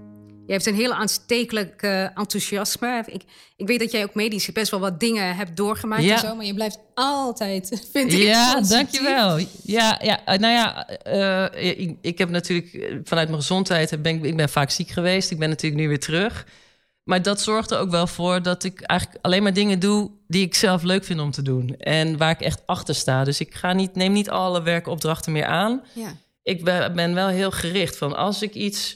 hebt 0.52 0.66
een 0.66 0.76
heel 0.76 0.94
aanstekelijk 0.94 1.82
enthousiasme. 2.16 3.04
Ik, 3.06 3.24
ik 3.56 3.68
weet 3.68 3.80
dat 3.80 3.92
jij 3.92 4.04
ook 4.04 4.16
medisch 4.16 4.52
best 4.52 4.72
wel 4.72 4.80
wat 4.80 5.00
dingen 5.00 5.36
hebt 5.36 5.58
doorgemaakt 5.58 6.04
en 6.04 6.20
zo, 6.20 6.36
maar 6.36 6.46
je 6.46 6.54
blijft 6.54 6.80
altijd, 6.94 7.82
vind 7.94 8.14
ik. 8.14 8.20
Ja, 8.20 8.62
dankjewel. 8.62 9.38
Ja, 9.64 10.00
ja, 10.02 10.26
eh, 10.26 10.40
nou 10.40 10.54
ja, 10.54 10.88
uh, 11.08 11.80
ik, 11.80 11.98
ik, 12.02 12.18
heb 12.18 12.30
natuurlijk 12.30 12.74
eh, 12.74 12.96
vanuit 13.04 13.28
mijn 13.28 13.40
gezondheid 13.40 14.02
ben 14.02 14.16
ik, 14.16 14.24
ik 14.24 14.36
ben 14.36 14.50
vaak 14.50 14.70
ziek 14.70 14.90
geweest. 14.90 15.32
Ik 15.32 15.40
ben 15.40 15.50
natuurlijk 15.50 15.82
nu 15.82 15.88
weer 15.88 16.00
terug. 16.00 16.46
Maar 17.04 17.22
dat 17.22 17.42
zorgt 17.42 17.72
er 17.72 17.80
ook 17.80 17.90
wel 17.90 18.08
voor 18.08 18.42
dat 18.42 18.64
ik 18.64 18.82
eigenlijk 18.82 19.26
alleen 19.26 19.44
maar 19.44 19.54
dingen 19.54 19.80
doe 19.80 20.12
die 20.28 20.46
ik 20.46 20.56
zelf 20.56 20.84
leuk 20.84 21.04
vind 21.04 21.20
om 21.20 21.32
te 21.32 21.42
doen. 21.42 21.76
En 21.78 22.18
waar 22.18 22.32
ik 22.32 22.42
echt 22.42 22.62
achter 22.66 22.96
sta. 22.96 23.24
Dus 23.24 23.40
ik 23.40 23.56
ga 23.56 23.74
niet, 23.74 23.96
neem 23.96 24.12
niet 24.12 24.30
alle 24.30 24.62
werkopdrachten 24.62 25.32
meer 25.32 25.46
aan. 25.46 25.84
Ja. 25.94 26.16
Ik 26.44 26.64
ben 26.94 27.14
wel 27.14 27.28
heel 27.28 27.52
gericht 27.52 27.98
van 27.98 28.16
als 28.16 28.42
ik 28.42 28.54
iets 28.54 28.96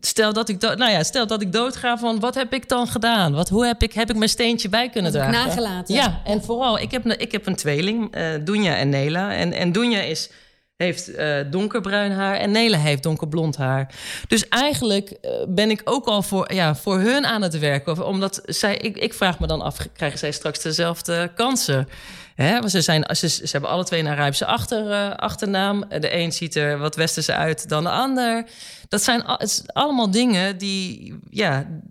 Stel 0.00 0.32
dat 0.32 0.48
ik, 0.48 0.60
nou 0.60 0.90
ja, 0.90 1.02
stel 1.02 1.26
dat 1.26 1.42
ik 1.42 1.52
doodga 1.52 1.98
van 1.98 2.20
wat 2.20 2.34
heb 2.34 2.52
ik 2.52 2.68
dan 2.68 2.86
gedaan? 2.86 3.32
Wat, 3.32 3.48
hoe 3.48 3.66
heb 3.66 3.82
ik, 3.82 3.92
heb 3.92 4.10
ik 4.10 4.16
mijn 4.16 4.28
steentje 4.28 4.68
bij 4.68 4.88
kunnen 4.88 5.12
dragen? 5.12 5.32
Nagelaten. 5.32 5.94
Ja, 5.94 6.20
en 6.24 6.42
vooral, 6.42 6.78
ik 6.78 6.90
heb, 6.90 7.06
ik 7.06 7.32
heb 7.32 7.46
een 7.46 7.56
tweeling, 7.56 8.16
uh, 8.16 8.26
Dunja 8.44 8.76
en 8.76 8.88
Nela. 8.88 9.32
En, 9.32 9.52
en 9.52 9.72
Dunja 9.72 10.00
is, 10.00 10.30
heeft 10.76 11.08
uh, 11.08 11.36
donkerbruin 11.50 12.12
haar 12.12 12.36
en 12.36 12.50
Nela 12.50 12.78
heeft 12.78 13.02
donkerblond 13.02 13.56
haar. 13.56 13.94
Dus 14.28 14.48
eigenlijk 14.48 15.10
uh, 15.10 15.30
ben 15.48 15.70
ik 15.70 15.80
ook 15.84 16.06
al 16.06 16.22
voor, 16.22 16.52
ja, 16.52 16.74
voor 16.74 16.98
hun 16.98 17.26
aan 17.26 17.42
het 17.42 17.58
werken. 17.58 18.06
Omdat 18.06 18.40
zij, 18.44 18.76
ik, 18.76 18.96
ik 18.96 19.14
vraag 19.14 19.38
me 19.38 19.46
dan 19.46 19.60
af, 19.60 19.76
krijgen 19.92 20.18
zij 20.18 20.32
straks 20.32 20.62
dezelfde 20.62 21.30
kansen? 21.34 21.88
Hè, 22.34 22.68
ze, 22.68 22.80
zijn, 22.80 23.16
ze, 23.16 23.28
ze 23.28 23.48
hebben 23.50 23.70
alle 23.70 23.84
twee 23.84 24.00
een 24.00 24.08
Arabische 24.08 24.46
achter, 24.46 25.14
achternaam. 25.16 25.84
De 25.88 26.16
een 26.16 26.32
ziet 26.32 26.56
er 26.56 26.78
wat 26.78 26.96
westerse 26.96 27.34
uit 27.34 27.68
dan 27.68 27.82
de 27.82 27.90
ander. 27.90 28.44
Dat 28.92 29.02
zijn 29.02 29.24
allemaal 29.66 30.10
dingen 30.10 30.58
die, 30.58 31.14
ja, 31.30 31.82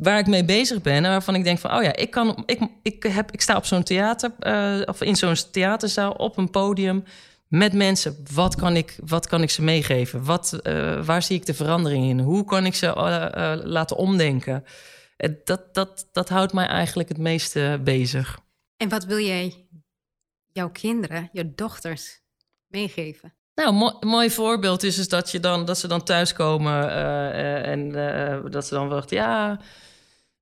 waar 0.00 0.18
ik 0.18 0.26
mee 0.26 0.44
bezig 0.44 0.82
ben. 0.82 1.04
En 1.04 1.10
waarvan 1.10 1.34
ik 1.34 1.44
denk 1.44 1.58
van, 1.58 1.74
oh 1.74 1.82
ja, 1.82 1.96
ik, 1.96 2.10
kan, 2.10 2.42
ik, 2.46 2.60
ik, 2.82 3.02
heb, 3.02 3.30
ik 3.30 3.40
sta 3.40 3.56
op 3.56 3.64
zo'n 3.64 3.82
theater... 3.82 4.32
Uh, 4.40 4.82
of 4.84 5.02
in 5.02 5.16
zo'n 5.16 5.34
theaterzaal 5.50 6.12
op 6.12 6.36
een 6.36 6.50
podium 6.50 7.04
met 7.48 7.72
mensen. 7.72 8.16
Wat 8.32 8.54
kan 8.54 8.76
ik, 8.76 8.98
wat 9.06 9.26
kan 9.26 9.42
ik 9.42 9.50
ze 9.50 9.62
meegeven? 9.62 10.24
Wat, 10.24 10.58
uh, 10.62 11.04
waar 11.04 11.22
zie 11.22 11.36
ik 11.36 11.46
de 11.46 11.54
verandering 11.54 12.04
in? 12.04 12.20
Hoe 12.20 12.44
kan 12.44 12.66
ik 12.66 12.74
ze 12.74 12.92
laten 13.64 13.96
omdenken? 13.96 14.64
dat, 15.44 15.74
dat, 15.74 16.08
dat 16.12 16.28
houdt 16.28 16.52
mij 16.52 16.66
eigenlijk 16.66 17.08
het 17.08 17.18
meeste 17.18 17.80
bezig. 17.84 18.38
En 18.76 18.88
wat 18.88 19.04
wil 19.04 19.18
jij 19.18 19.68
jouw 20.52 20.70
kinderen, 20.70 21.28
jouw 21.32 21.52
dochters 21.54 22.20
meegeven? 22.66 23.34
Nou, 23.56 23.74
mooi, 23.74 23.94
mooi 24.00 24.30
voorbeeld 24.30 24.82
is, 24.82 24.98
is 24.98 25.08
dat, 25.08 25.30
je 25.30 25.40
dan, 25.40 25.64
dat 25.64 25.78
ze 25.78 25.88
dan 25.88 26.02
thuiskomen 26.02 26.84
uh, 26.84 27.66
en 27.66 27.88
uh, 27.88 28.50
dat 28.50 28.66
ze 28.66 28.74
dan 28.74 28.88
wachten, 28.88 29.16
ja, 29.16 29.60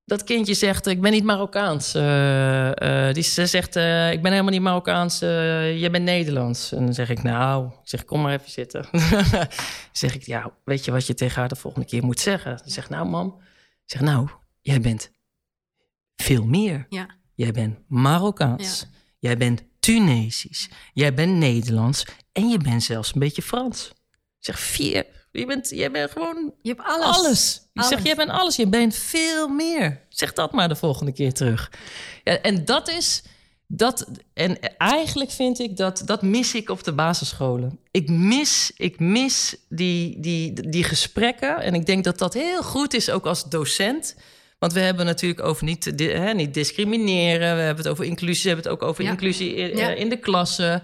dat 0.04 0.24
kindje 0.24 0.54
zegt, 0.54 0.86
ik 0.86 1.00
ben 1.00 1.12
niet 1.12 1.24
Marokkaans. 1.24 1.94
Uh, 1.94 3.12
die, 3.12 3.22
ze 3.22 3.46
zegt, 3.46 3.76
ik 4.12 4.22
ben 4.22 4.30
helemaal 4.30 4.52
niet 4.52 4.60
Marokkaans, 4.60 5.18
je 5.18 5.88
bent 5.92 6.04
Nederlands. 6.04 6.72
En 6.72 6.84
dan 6.84 6.94
zeg 6.94 7.10
ik, 7.10 7.22
nou, 7.22 7.66
ik 7.66 7.88
zeg, 7.88 8.04
kom 8.04 8.20
maar 8.20 8.32
even 8.32 8.50
zitten. 8.50 8.86
dan 8.90 9.46
zeg 9.92 10.14
ik, 10.14 10.22
ja, 10.22 10.52
weet 10.64 10.84
je 10.84 10.90
wat 10.90 11.06
je 11.06 11.14
tegen 11.14 11.40
haar 11.40 11.48
de 11.48 11.56
volgende 11.56 11.86
keer 11.86 12.04
moet 12.04 12.20
zeggen? 12.20 12.58
Ze 12.58 12.70
zegt, 12.70 12.90
nou 12.90 13.08
mam, 13.08 13.36
ik 13.84 13.90
zeg, 13.90 14.00
nou, 14.00 14.28
jij 14.60 14.80
bent 14.80 15.10
veel 16.16 16.44
meer. 16.44 16.86
Ja. 16.88 17.06
Jij 17.34 17.52
bent 17.52 17.78
Marokkaans. 17.88 18.80
Ja. 18.80 18.86
Jij 19.18 19.36
bent 19.36 19.62
Tunesisch. 19.84 20.68
Jij 20.92 21.14
bent 21.14 21.36
Nederlands. 21.36 22.04
En 22.32 22.48
je 22.48 22.58
bent 22.58 22.82
zelfs 22.82 23.14
een 23.14 23.20
beetje 23.20 23.42
Frans. 23.42 23.88
Ik 24.12 24.20
zeg, 24.38 24.58
vier. 24.58 25.06
Je 25.32 25.46
bent, 25.46 25.70
jij 25.70 25.90
bent 25.90 26.10
gewoon 26.10 26.52
je 26.62 26.68
hebt 26.68 26.82
alles. 26.82 27.16
alles. 27.16 27.68
Ik 27.72 27.82
zeg, 27.82 28.04
jij 28.04 28.14
bent 28.14 28.30
alles. 28.30 28.56
Je 28.56 28.68
bent 28.68 28.94
veel 28.94 29.48
meer. 29.48 30.00
Zeg 30.08 30.32
dat 30.32 30.52
maar 30.52 30.68
de 30.68 30.76
volgende 30.76 31.12
keer 31.12 31.32
terug. 31.32 31.72
Ja, 32.24 32.38
en 32.40 32.64
dat 32.64 32.88
is... 32.88 33.22
Dat, 33.66 34.06
en 34.34 34.76
eigenlijk 34.78 35.30
vind 35.30 35.58
ik 35.58 35.76
dat, 35.76 36.02
dat 36.04 36.22
mis 36.22 36.54
ik 36.54 36.70
op 36.70 36.84
de 36.84 36.92
basisscholen. 36.92 37.78
Ik 37.90 38.10
mis, 38.10 38.72
ik 38.76 38.98
mis 38.98 39.56
die, 39.68 40.20
die, 40.20 40.68
die 40.70 40.84
gesprekken. 40.84 41.60
En 41.60 41.74
ik 41.74 41.86
denk 41.86 42.04
dat 42.04 42.18
dat 42.18 42.34
heel 42.34 42.62
goed 42.62 42.94
is, 42.94 43.10
ook 43.10 43.26
als 43.26 43.44
docent 43.44 44.16
want 44.64 44.76
we 44.76 44.82
hebben 44.82 45.06
natuurlijk 45.06 45.42
over 45.42 45.64
niet, 45.64 45.92
hè, 45.96 46.32
niet 46.32 46.54
discrimineren. 46.54 47.56
We 47.56 47.62
hebben 47.62 47.84
het 47.84 47.92
over 47.92 48.04
inclusie. 48.04 48.42
We 48.42 48.48
hebben 48.48 48.64
het 48.72 48.82
ook 48.82 48.88
over 48.88 49.04
inclusie 49.04 49.54
in, 49.54 49.78
eh, 49.78 50.00
in, 50.00 50.08
de 50.08 50.16
klassen. 50.16 50.82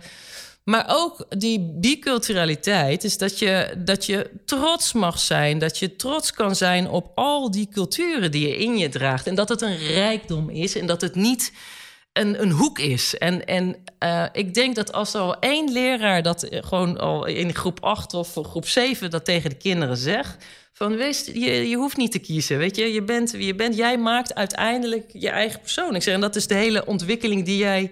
Maar 0.64 0.84
ook 0.88 1.26
die 1.28 1.76
biculturaliteit 1.80 3.04
is 3.04 3.18
dat 3.18 3.38
je, 3.38 3.74
dat 3.78 4.06
je 4.06 4.30
trots 4.44 4.92
mag 4.92 5.18
zijn. 5.18 5.58
Dat 5.58 5.78
je 5.78 5.96
trots 5.96 6.32
kan 6.32 6.56
zijn 6.56 6.88
op 6.88 7.12
al 7.14 7.50
die 7.50 7.68
culturen 7.68 8.30
die 8.30 8.48
je 8.48 8.56
in 8.56 8.78
je 8.78 8.88
draagt. 8.88 9.26
En 9.26 9.34
dat 9.34 9.48
het 9.48 9.60
een 9.60 9.78
rijkdom 9.78 10.50
is. 10.50 10.76
En 10.76 10.86
dat 10.86 11.00
het 11.00 11.14
niet 11.14 11.52
een, 12.12 12.42
een 12.42 12.50
hoek 12.50 12.78
is. 12.78 13.18
En, 13.18 13.46
en 13.46 13.76
uh, 14.04 14.24
ik 14.32 14.54
denk 14.54 14.74
dat 14.74 14.92
als 14.92 15.14
er 15.14 15.20
al 15.20 15.38
één 15.38 15.72
leraar 15.72 16.22
dat 16.22 16.46
gewoon 16.50 16.98
al 16.98 17.26
in 17.26 17.54
groep 17.54 17.84
8 17.84 18.14
of 18.14 18.38
groep 18.42 18.66
7 18.66 19.10
dat 19.10 19.24
tegen 19.24 19.50
de 19.50 19.56
kinderen 19.56 19.96
zegt. 19.96 20.44
Van 20.82 20.96
wees, 20.96 21.24
je, 21.26 21.68
je 21.68 21.76
hoeft 21.76 21.96
niet 21.96 22.12
te 22.12 22.18
kiezen. 22.18 22.58
Weet 22.58 22.76
je, 22.76 22.92
je 22.92 23.02
bent 23.02 23.30
wie 23.30 23.46
je 23.46 23.54
bent. 23.54 23.76
Jij 23.76 23.98
maakt 23.98 24.34
uiteindelijk 24.34 25.10
je 25.12 25.28
eigen 25.28 25.60
persoon. 25.60 25.94
Ik 25.94 26.02
zeg, 26.02 26.14
en 26.14 26.20
dat 26.20 26.36
is 26.36 26.46
de 26.46 26.54
hele 26.54 26.86
ontwikkeling 26.86 27.44
die 27.44 27.56
jij, 27.56 27.90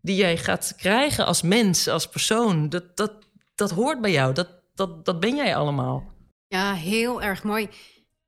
die 0.00 0.16
jij 0.16 0.36
gaat 0.36 0.74
krijgen 0.76 1.26
als 1.26 1.42
mens, 1.42 1.88
als 1.88 2.08
persoon. 2.08 2.68
Dat, 2.68 2.96
dat, 2.96 3.12
dat 3.54 3.70
hoort 3.70 4.00
bij 4.00 4.10
jou. 4.10 4.34
Dat, 4.34 4.48
dat, 4.74 5.04
dat 5.04 5.20
ben 5.20 5.36
jij 5.36 5.56
allemaal. 5.56 6.12
Ja, 6.48 6.74
heel 6.74 7.22
erg 7.22 7.42
mooi. 7.42 7.68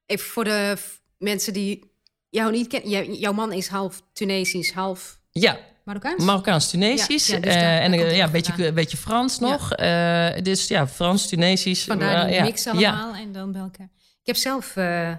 Even 0.06 0.26
voor 0.26 0.44
de 0.44 0.76
mensen 1.18 1.52
die 1.52 1.92
jou 2.28 2.50
niet 2.50 2.66
kennen. 2.66 3.14
Jouw 3.14 3.32
man 3.32 3.52
is 3.52 3.68
half 3.68 4.02
Tunesisch, 4.12 4.72
half 4.72 5.20
ja. 5.30 5.58
Marokkaans? 5.84 6.24
Marokkaans-Tunesisch. 6.24 7.26
Ja, 7.26 7.38
dus 7.38 7.54
uh, 7.54 7.84
en 7.84 7.92
ja, 7.92 8.24
een 8.24 8.30
beetje, 8.30 8.72
beetje 8.72 8.96
Frans 8.96 9.38
nog. 9.38 9.76
Ja. 9.76 10.36
Uh, 10.36 10.42
dus 10.42 10.68
ja, 10.68 10.88
Frans-Tunesisch. 10.88 11.84
Vandaar 11.84 12.26
die 12.26 12.40
mix 12.40 12.66
allemaal 12.66 13.14
en 13.14 13.32
dan 13.32 13.52
bij 13.52 13.62
elkaar. 13.62 13.88
Ik 14.22 14.28
heb 14.28 14.36
zelf... 14.36 14.76
Uh, 14.76 15.10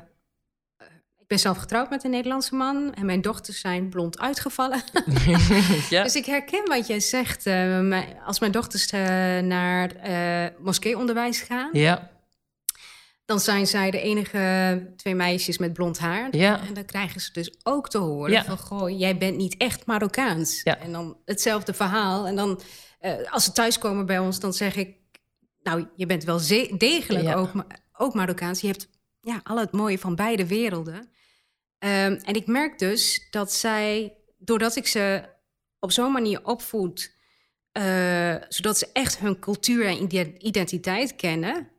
ik 1.18 1.30
ben 1.30 1.40
zelf 1.40 1.58
getrouwd 1.58 1.90
met 1.90 2.04
een 2.04 2.12
Nederlandse 2.12 2.56
man. 2.56 2.94
En 2.94 3.06
mijn 3.06 3.22
dochters 3.22 3.60
zijn 3.60 3.90
blond 3.90 4.20
uitgevallen. 4.20 4.84
ja. 5.90 6.04
Dus 6.04 6.16
ik 6.16 6.26
herken 6.26 6.68
wat 6.68 6.88
jij 6.88 7.00
zegt. 7.00 7.48
als 8.26 8.40
mijn 8.40 8.52
dochters 8.52 8.92
naar 9.42 9.92
moskeeonderwijs 10.60 11.42
gaan... 11.42 11.70
Ja 11.72 12.12
dan 13.26 13.40
zijn 13.40 13.68
zij 13.68 13.92
de 13.92 14.02
enige 14.02 14.94
twee 14.96 15.16
meisjes 15.16 15.58
met 15.58 15.74
blond 15.74 16.00
haar. 16.00 16.36
Ja. 16.36 16.62
En 16.68 16.74
dan 16.74 16.86
krijgen 16.86 17.22
ze 17.22 17.32
dus 17.32 17.56
ook 17.64 17.90
te 17.90 17.98
horen 17.98 18.46
van... 18.46 18.58
goh, 18.58 19.00
jij 19.00 19.18
bent 19.18 19.38
niet 19.38 19.58
echt 19.58 19.86
Marokkaans. 19.86 20.64
En 20.64 20.92
dan 20.92 21.18
hetzelfde 21.26 21.74
verhaal. 21.74 22.28
En 22.28 22.36
dan, 22.36 22.62
als 23.30 23.44
ze 23.44 23.52
thuiskomen 23.52 24.06
bij 24.06 24.20
ons, 24.20 24.40
dan 24.40 24.54
zeg 24.54 24.76
ik... 24.76 24.98
nou, 25.64 25.88
je 25.96 26.06
bent 26.06 26.24
wel 26.24 26.40
degelijk 26.78 27.38
ook, 27.38 27.52
ook 27.94 28.14
Marokkaans. 28.14 28.62
Je 28.62 28.68
hebt 28.68 28.90
ja, 29.24 29.42
al 29.44 29.58
het 29.58 29.72
mooie 29.72 30.00
van 30.00 30.16
beide 30.16 30.48
werelden. 30.48 30.96
Um, 30.96 32.14
en 32.14 32.34
ik 32.34 32.48
merk 32.48 32.80
dus 32.80 33.28
dat 33.30 33.54
zij, 33.54 34.18
doordat 34.38 34.76
ik 34.76 34.88
ze 34.88 35.24
op 35.80 35.92
zo'n 35.92 36.12
manier 36.12 36.46
opvoed... 36.46 37.22
Uh, 37.78 38.36
zodat 38.50 38.78
ze 38.78 38.90
echt 38.94 39.18
hun 39.18 39.40
cultuur 39.40 39.86
en 39.86 40.16
identiteit 40.48 41.16
kennen... 41.16 41.72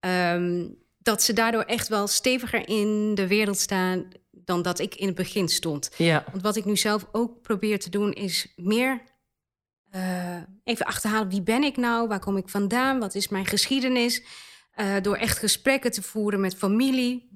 Um, 0.00 0.82
dat 0.98 1.22
ze 1.22 1.32
daardoor 1.32 1.62
echt 1.62 1.88
wel 1.88 2.06
steviger 2.06 2.68
in 2.68 3.14
de 3.14 3.26
wereld 3.26 3.58
staan 3.58 4.08
dan 4.30 4.62
dat 4.62 4.78
ik 4.78 4.94
in 4.94 5.06
het 5.06 5.16
begin 5.16 5.48
stond. 5.48 5.90
Ja. 5.96 6.24
Want 6.30 6.42
wat 6.42 6.56
ik 6.56 6.64
nu 6.64 6.76
zelf 6.76 7.06
ook 7.12 7.42
probeer 7.42 7.78
te 7.78 7.90
doen, 7.90 8.12
is 8.12 8.52
meer 8.56 9.02
uh, 9.94 10.36
even 10.64 10.86
achterhalen 10.86 11.28
wie 11.28 11.42
ben 11.42 11.62
ik 11.62 11.76
nou, 11.76 12.08
waar 12.08 12.18
kom 12.18 12.36
ik 12.36 12.48
vandaan, 12.48 12.98
wat 12.98 13.14
is 13.14 13.28
mijn 13.28 13.46
geschiedenis. 13.46 14.22
Uh, 14.76 14.94
door 15.02 15.16
echt 15.16 15.38
gesprekken 15.38 15.90
te 15.90 16.02
voeren 16.02 16.40
met 16.40 16.54
familie. 16.54 17.28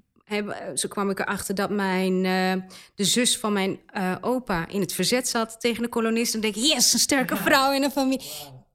zo 0.74 0.88
kwam 0.88 1.10
ik 1.10 1.18
erachter 1.18 1.54
dat 1.54 1.70
mijn, 1.70 2.24
uh, 2.24 2.62
de 2.94 3.04
zus 3.04 3.38
van 3.38 3.52
mijn 3.52 3.80
opa 4.20 4.68
in 4.68 4.80
het 4.80 4.92
verzet 4.92 5.28
zat 5.28 5.60
tegen 5.60 5.82
de 5.82 5.88
kolonisten. 5.88 6.40
Dan 6.40 6.50
denk 6.50 6.64
ik, 6.64 6.72
yes, 6.72 6.92
een 6.92 6.98
sterke 6.98 7.36
vrouw 7.36 7.72
in 7.72 7.82
een 7.82 7.90
familie 7.90 8.26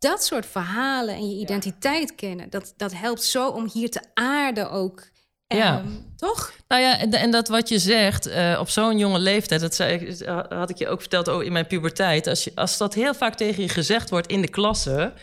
dat 0.03 0.23
soort 0.23 0.45
verhalen 0.45 1.15
en 1.15 1.29
je 1.29 1.41
identiteit 1.41 2.15
kennen, 2.15 2.49
dat, 2.49 2.73
dat 2.77 2.93
helpt 2.93 3.23
zo 3.23 3.47
om 3.47 3.69
hier 3.73 3.89
te 3.89 4.01
aarden 4.13 4.71
ook. 4.71 5.11
Ja. 5.47 5.77
Ehm, 5.77 5.87
toch? 6.15 6.53
Nou 6.67 6.81
ja, 6.81 6.99
en, 6.99 7.11
en, 7.11 7.31
dat 7.31 7.47
wat 7.47 7.69
je 7.69 7.79
zegt 7.79 8.27
uh, 8.27 8.57
op 8.59 8.69
zo'n 8.69 8.97
jonge 8.97 9.19
leeftijd, 9.19 9.61
dat 9.61 9.75
zei, 9.75 10.17
had 10.49 10.69
ik 10.69 10.77
je 10.77 10.87
ook 10.87 10.99
verteld 10.99 11.27
oh, 11.27 11.43
in 11.43 11.51
mijn 11.51 11.67
puberteit. 11.67 12.27
Als, 12.27 12.43
je, 12.43 12.51
als 12.55 12.77
dat 12.77 12.93
heel 12.93 13.13
vaak 13.13 13.35
tegen 13.35 13.63
je 13.63 13.69
gezegd 13.69 14.09
wordt 14.09 14.27
in 14.27 14.41
de 14.41 14.49
klasse, 14.49 15.13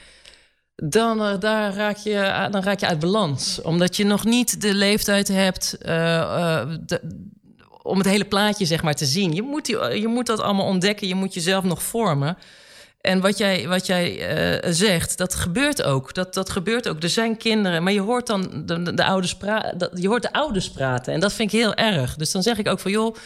dan, 0.83 1.22
uh, 1.22 1.41
daar 1.41 1.74
raak 1.74 1.97
je, 1.97 2.49
dan 2.51 2.62
raak 2.62 2.81
je 2.81 2.87
uit 2.87 2.99
balans. 2.99 3.62
Omdat 3.62 3.97
je 3.97 4.05
nog 4.05 4.24
niet 4.24 4.61
de 4.61 4.74
leeftijd 4.74 5.28
hebt 5.28 5.76
uh, 5.83 5.89
de, 6.87 7.01
om 7.83 7.99
het 7.99 8.07
hele 8.07 8.24
plaatje 8.24 8.66
zeg 8.66 8.83
maar, 8.83 8.95
te 8.95 9.05
zien. 9.05 9.33
Je 9.33 9.43
moet, 9.43 9.66
die, 9.66 10.01
je 10.01 10.09
moet 10.09 10.26
dat 10.26 10.41
allemaal 10.41 10.66
ontdekken, 10.66 11.09
je 11.09 11.14
moet 11.14 11.35
jezelf 11.35 11.64
nog 11.64 11.83
vormen. 11.83 12.37
En 13.01 13.20
wat 13.20 13.39
jij, 13.39 13.68
wat 13.68 13.87
jij 13.87 14.62
zegt, 14.66 15.18
dat 15.18 15.35
gebeurt 15.35 15.83
ook. 15.83 16.14
Dat, 16.14 16.35
dat 16.35 16.51
gebeurt 16.51 16.89
ook. 16.89 17.03
Er 17.03 17.09
zijn 17.09 17.37
kinderen, 17.37 17.83
maar 17.83 17.93
je 17.93 18.01
hoort 18.01 18.26
dan 18.26 18.62
de, 18.66 18.95
de, 18.95 19.05
ouders 19.05 19.37
praten. 19.37 19.91
Je 19.95 20.09
hoort 20.09 20.22
de 20.22 20.33
ouders 20.33 20.70
praten. 20.70 21.12
En 21.12 21.20
dat 21.20 21.33
vind 21.33 21.53
ik 21.53 21.59
heel 21.59 21.74
erg. 21.74 22.16
Dus 22.16 22.31
dan 22.31 22.43
zeg 22.43 22.59
ik 22.59 22.68
ook 22.68 22.81
van 22.81 22.91
joh. 22.91 23.16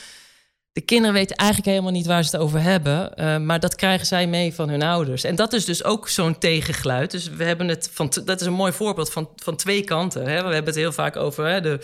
De 0.75 0.81
kinderen 0.81 1.14
weten 1.14 1.37
eigenlijk 1.37 1.70
helemaal 1.70 1.93
niet 1.93 2.07
waar 2.07 2.25
ze 2.25 2.31
het 2.37 2.45
over 2.45 2.61
hebben. 2.61 3.12
Uh, 3.16 3.39
maar 3.39 3.61
dat 3.61 3.75
krijgen 3.75 4.07
zij 4.07 4.27
mee 4.27 4.55
van 4.55 4.68
hun 4.68 4.83
ouders. 4.83 5.25
En 5.25 5.37
dat 5.37 5.53
is 5.53 5.64
dus 5.64 5.85
ook 5.85 6.09
zo'n 6.09 6.39
tegengeluid. 6.39 7.11
Dus 7.11 7.29
we 7.29 7.45
hebben 7.45 7.68
het 7.68 7.91
van. 7.93 8.12
Dat 8.25 8.41
is 8.41 8.47
een 8.47 8.53
mooi 8.53 8.72
voorbeeld 8.72 9.12
van, 9.12 9.29
van 9.37 9.57
twee 9.57 9.85
kanten. 9.85 10.22
Hè? 10.22 10.37
We 10.37 10.55
hebben 10.55 10.64
het 10.64 10.75
heel 10.75 10.93
vaak 10.93 11.16
over 11.16 11.47
hè, 11.47 11.61
de 11.61 11.81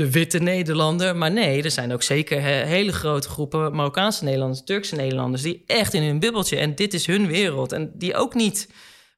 de 0.00 0.10
witte 0.10 0.38
Nederlander. 0.38 1.16
Maar 1.16 1.32
nee, 1.32 1.62
er 1.62 1.70
zijn 1.70 1.92
ook 1.92 2.02
zeker 2.02 2.40
hele 2.42 2.92
grote 2.92 3.28
groepen 3.28 3.74
Marokkaanse 3.74 4.24
Nederlanders, 4.24 4.64
Turkse 4.64 4.94
Nederlanders, 4.94 5.42
die 5.42 5.62
echt 5.66 5.94
in 5.94 6.02
hun 6.02 6.18
bubbeltje 6.18 6.56
en 6.56 6.74
dit 6.74 6.94
is 6.94 7.06
hun 7.06 7.26
wereld 7.26 7.72
en 7.72 7.92
die 7.94 8.14
ook 8.14 8.34
niet 8.34 8.68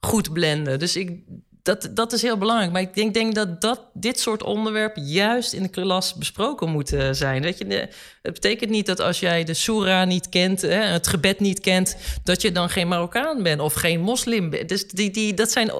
goed 0.00 0.32
blenden. 0.32 0.78
Dus 0.78 0.96
ik, 0.96 1.18
dat, 1.62 1.88
dat 1.90 2.12
is 2.12 2.22
heel 2.22 2.38
belangrijk. 2.38 2.72
Maar 2.72 2.80
ik 2.80 2.94
denk, 2.94 3.14
denk 3.14 3.34
dat, 3.34 3.60
dat 3.60 3.80
dit 3.94 4.20
soort 4.20 4.42
onderwerpen 4.42 5.02
juist 5.02 5.52
in 5.52 5.62
de 5.62 5.68
klas 5.68 6.14
besproken 6.14 6.68
moeten 6.68 7.16
zijn. 7.16 7.42
Weet 7.42 7.58
je, 7.58 7.88
het 8.22 8.32
betekent 8.32 8.70
niet 8.70 8.86
dat 8.86 9.00
als 9.00 9.20
jij 9.20 9.44
de 9.44 9.54
Soera 9.54 10.04
niet 10.04 10.28
kent, 10.28 10.62
hè, 10.62 10.68
het 10.68 11.06
gebed 11.06 11.40
niet 11.40 11.60
kent, 11.60 11.96
dat 12.24 12.42
je 12.42 12.52
dan 12.52 12.68
geen 12.68 12.88
Marokkaan 12.88 13.42
bent 13.42 13.60
of 13.60 13.74
geen 13.74 14.00
moslim 14.00 14.50
bent. 14.50 14.68
Dus 14.68 14.88
die, 14.88 15.10
die, 15.10 15.34
dat 15.34 15.50
zijn 15.50 15.70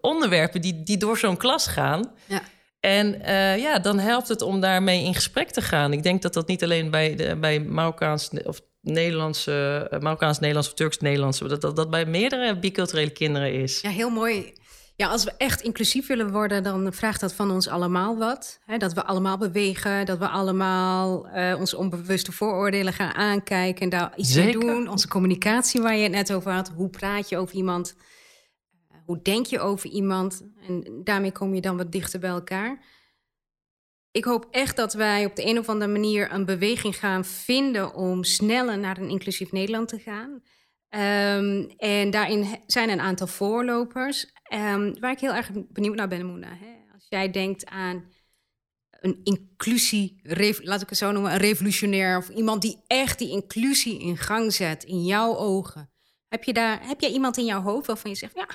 onderwerpen 0.00 0.60
die, 0.60 0.82
die 0.82 0.96
door 0.96 1.18
zo'n 1.18 1.36
klas 1.36 1.66
gaan. 1.66 2.12
Ja. 2.26 2.42
En 2.80 3.14
uh, 3.22 3.58
ja, 3.58 3.78
dan 3.78 3.98
helpt 3.98 4.28
het 4.28 4.42
om 4.42 4.60
daarmee 4.60 5.04
in 5.04 5.14
gesprek 5.14 5.50
te 5.50 5.62
gaan. 5.62 5.92
Ik 5.92 6.02
denk 6.02 6.22
dat 6.22 6.34
dat 6.34 6.46
niet 6.46 6.62
alleen 6.62 6.90
bij, 6.90 7.16
de, 7.16 7.36
bij 7.36 7.60
Marokkaans 7.60 8.30
of 8.44 8.60
Nederlandse, 8.80 9.88
uh, 9.92 10.00
Marokkaans 10.00 10.38
Nederlands 10.38 10.68
of 10.68 10.74
Turks 10.74 10.98
Nederlands, 10.98 11.38
dat, 11.38 11.60
dat 11.60 11.76
dat 11.76 11.90
bij 11.90 12.06
meerdere 12.06 12.58
biculturele 12.58 13.10
kinderen 13.10 13.52
is. 13.52 13.80
Ja, 13.80 13.90
heel 13.90 14.10
mooi. 14.10 14.52
Ja, 14.96 15.08
als 15.08 15.24
we 15.24 15.32
echt 15.36 15.60
inclusief 15.60 16.06
willen 16.06 16.32
worden, 16.32 16.62
dan 16.62 16.92
vraagt 16.92 17.20
dat 17.20 17.34
van 17.34 17.50
ons 17.50 17.68
allemaal 17.68 18.16
wat. 18.16 18.60
Dat 18.78 18.92
we 18.92 19.04
allemaal 19.04 19.38
bewegen, 19.38 20.06
dat 20.06 20.18
we 20.18 20.28
allemaal 20.28 21.28
uh, 21.28 21.56
onze 21.58 21.76
onbewuste 21.76 22.32
vooroordelen 22.32 22.92
gaan 22.92 23.14
aankijken 23.14 23.82
en 23.82 23.88
daar 23.88 24.12
iets 24.16 24.34
mee 24.34 24.52
doen. 24.52 24.88
Onze 24.88 25.08
communicatie 25.08 25.82
waar 25.82 25.96
je 25.96 26.02
het 26.02 26.12
net 26.12 26.32
over 26.32 26.52
had. 26.52 26.72
Hoe 26.76 26.88
praat 26.88 27.28
je 27.28 27.38
over 27.38 27.54
iemand? 27.54 27.94
hoe 29.04 29.22
denk 29.22 29.46
je 29.46 29.60
over 29.60 29.90
iemand? 29.90 30.42
En 30.68 31.00
daarmee 31.04 31.32
kom 31.32 31.54
je 31.54 31.60
dan 31.60 31.76
wat 31.76 31.92
dichter 31.92 32.20
bij 32.20 32.30
elkaar. 32.30 32.84
Ik 34.10 34.24
hoop 34.24 34.46
echt 34.50 34.76
dat 34.76 34.92
wij 34.92 35.24
op 35.24 35.36
de 35.36 35.46
een 35.46 35.58
of 35.58 35.68
andere 35.68 35.92
manier 35.92 36.32
een 36.32 36.44
beweging 36.44 36.96
gaan 36.96 37.24
vinden 37.24 37.94
om 37.94 38.24
sneller 38.24 38.78
naar 38.78 38.98
een 38.98 39.08
inclusief 39.08 39.52
Nederland 39.52 39.88
te 39.88 39.98
gaan. 39.98 40.42
Um, 41.40 41.70
en 41.76 42.10
daarin 42.10 42.46
zijn 42.66 42.90
een 42.90 43.00
aantal 43.00 43.26
voorlopers. 43.26 44.32
Um, 44.54 45.00
waar 45.00 45.10
ik 45.10 45.20
heel 45.20 45.34
erg 45.34 45.50
benieuwd 45.68 45.96
naar 45.96 46.08
ben, 46.08 46.26
Moena. 46.26 46.48
Hè? 46.48 46.92
Als 46.94 47.06
jij 47.08 47.30
denkt 47.30 47.66
aan 47.66 48.04
een 48.90 49.20
inclusie, 49.24 50.20
laat 50.62 50.82
ik 50.82 50.88
het 50.88 50.98
zo 50.98 51.12
noemen, 51.12 51.32
een 51.32 51.38
revolutionair 51.38 52.16
of 52.16 52.28
iemand 52.28 52.62
die 52.62 52.82
echt 52.86 53.18
die 53.18 53.30
inclusie 53.30 54.00
in 54.00 54.16
gang 54.16 54.52
zet 54.52 54.84
in 54.84 55.04
jouw 55.04 55.36
ogen. 55.36 55.90
Heb 56.28 56.44
je 56.44 56.52
daar, 56.52 56.86
heb 56.86 57.00
jij 57.00 57.10
iemand 57.10 57.36
in 57.36 57.44
jouw 57.44 57.62
hoofd 57.62 57.86
waarvan 57.86 58.10
je 58.10 58.16
zegt, 58.16 58.34
ja, 58.34 58.48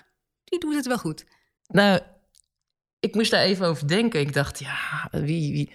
die 0.43 0.59
doet 0.59 0.75
het 0.75 0.87
wel 0.87 0.97
goed. 0.97 1.25
Nou, 1.67 1.99
ik 2.99 3.15
moest 3.15 3.31
daar 3.31 3.43
even 3.43 3.65
over 3.65 3.87
denken. 3.87 4.19
Ik 4.19 4.33
dacht, 4.33 4.59
ja, 4.59 5.07
wie, 5.11 5.51
wie? 5.51 5.71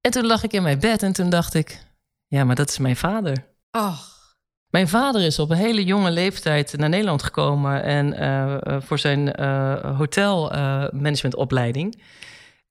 En 0.00 0.10
toen 0.10 0.26
lag 0.26 0.42
ik 0.42 0.52
in 0.52 0.62
mijn 0.62 0.80
bed 0.80 1.02
en 1.02 1.12
toen 1.12 1.30
dacht 1.30 1.54
ik, 1.54 1.78
ja, 2.26 2.44
maar 2.44 2.56
dat 2.56 2.68
is 2.68 2.78
mijn 2.78 2.96
vader. 2.96 3.46
Oh. 3.70 4.13
Mijn 4.74 4.88
vader 4.88 5.22
is 5.22 5.38
op 5.38 5.50
een 5.50 5.56
hele 5.56 5.84
jonge 5.84 6.10
leeftijd 6.10 6.74
naar 6.76 6.88
Nederland 6.88 7.22
gekomen 7.22 7.82
en 7.82 8.22
uh, 8.22 8.56
voor 8.80 8.98
zijn 8.98 9.40
uh, 9.40 9.98
hotelmanagementopleiding. 9.98 12.02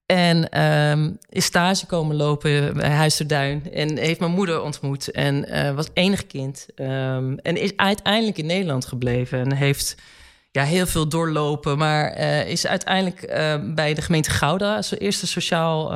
en 0.05 0.61
um, 0.61 1.17
is 1.29 1.45
stage 1.45 1.85
komen 1.85 2.15
lopen 2.15 2.73
bij 2.73 2.89
Huis 2.89 3.17
Duin. 3.17 3.73
En 3.73 3.97
heeft 3.97 4.19
mijn 4.19 4.31
moeder 4.31 4.61
ontmoet. 4.61 5.11
En 5.11 5.47
was 5.75 5.87
enig 5.93 6.27
kind. 6.27 6.67
Um, 6.75 7.37
en 7.37 7.57
is 7.57 7.71
uiteindelijk 7.75 8.37
in 8.37 8.45
Nederland 8.45 8.85
gebleven. 8.85 9.39
En 9.39 9.53
heeft 9.53 9.95
ja, 10.51 10.63
heel 10.63 10.85
veel 10.85 11.07
doorlopen. 11.07 11.77
Maar 11.77 12.17
is 12.47 12.67
uiteindelijk 12.67 13.27
bij 13.75 13.93
de 13.93 14.01
gemeente 14.01 14.29
Gouda, 14.29 14.81
zo 14.81 14.95
eerste 14.95 15.27
sociaal, 15.27 15.91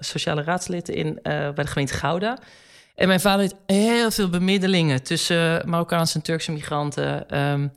sociale 0.00 0.42
raadslid 0.42 0.88
in, 0.88 1.18
bij 1.22 1.54
de 1.54 1.66
gemeente 1.66 1.94
Gouda. 1.94 2.38
En 2.94 3.08
mijn 3.08 3.20
vader 3.20 3.40
heeft 3.40 3.54
heel 3.66 4.10
veel 4.10 4.28
bemiddelingen 4.28 5.02
tussen 5.02 5.68
Marokkaanse 5.68 6.14
en 6.14 6.22
Turkse 6.22 6.52
migranten. 6.52 7.38
Um, 7.40 7.72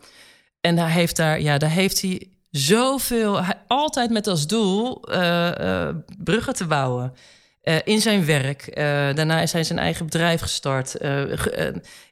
en 0.61 0.75
daar 0.75 0.89
heeft, 0.89 1.15
daar, 1.15 1.41
ja, 1.41 1.57
daar 1.57 1.69
heeft 1.69 2.01
hij 2.01 2.29
zoveel, 2.51 3.41
altijd 3.67 4.09
met 4.09 4.27
als 4.27 4.47
doel 4.47 4.99
bruggen 6.17 6.53
te 6.53 6.65
bouwen. 6.67 7.13
in 7.83 8.01
zijn 8.01 8.25
werk. 8.25 8.75
daarna 9.15 9.41
is 9.41 9.51
hij 9.53 9.63
zijn 9.63 9.79
eigen 9.79 10.05
bedrijf 10.05 10.41
gestart. 10.41 10.97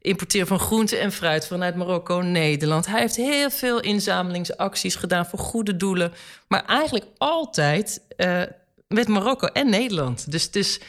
importeren 0.02 0.48
van 0.48 0.60
groenten 0.60 1.00
en 1.00 1.12
fruit 1.12 1.48
vanuit 1.48 1.76
Marokko, 1.76 2.22
Nederland. 2.22 2.86
Hij 2.86 3.00
heeft 3.00 3.16
heel 3.16 3.50
veel 3.50 3.80
inzamelingsacties 3.80 4.96
gedaan 4.96 5.26
voor 5.26 5.40
goede 5.40 5.76
doelen. 5.76 6.14
Maar 6.48 6.66
eigenlijk 6.66 7.06
altijd 7.18 8.02
met 8.88 9.08
Marokko 9.08 9.48
en 9.48 9.70
Nederland. 9.70 10.32
Dus, 10.32 10.52
dus 10.52 10.80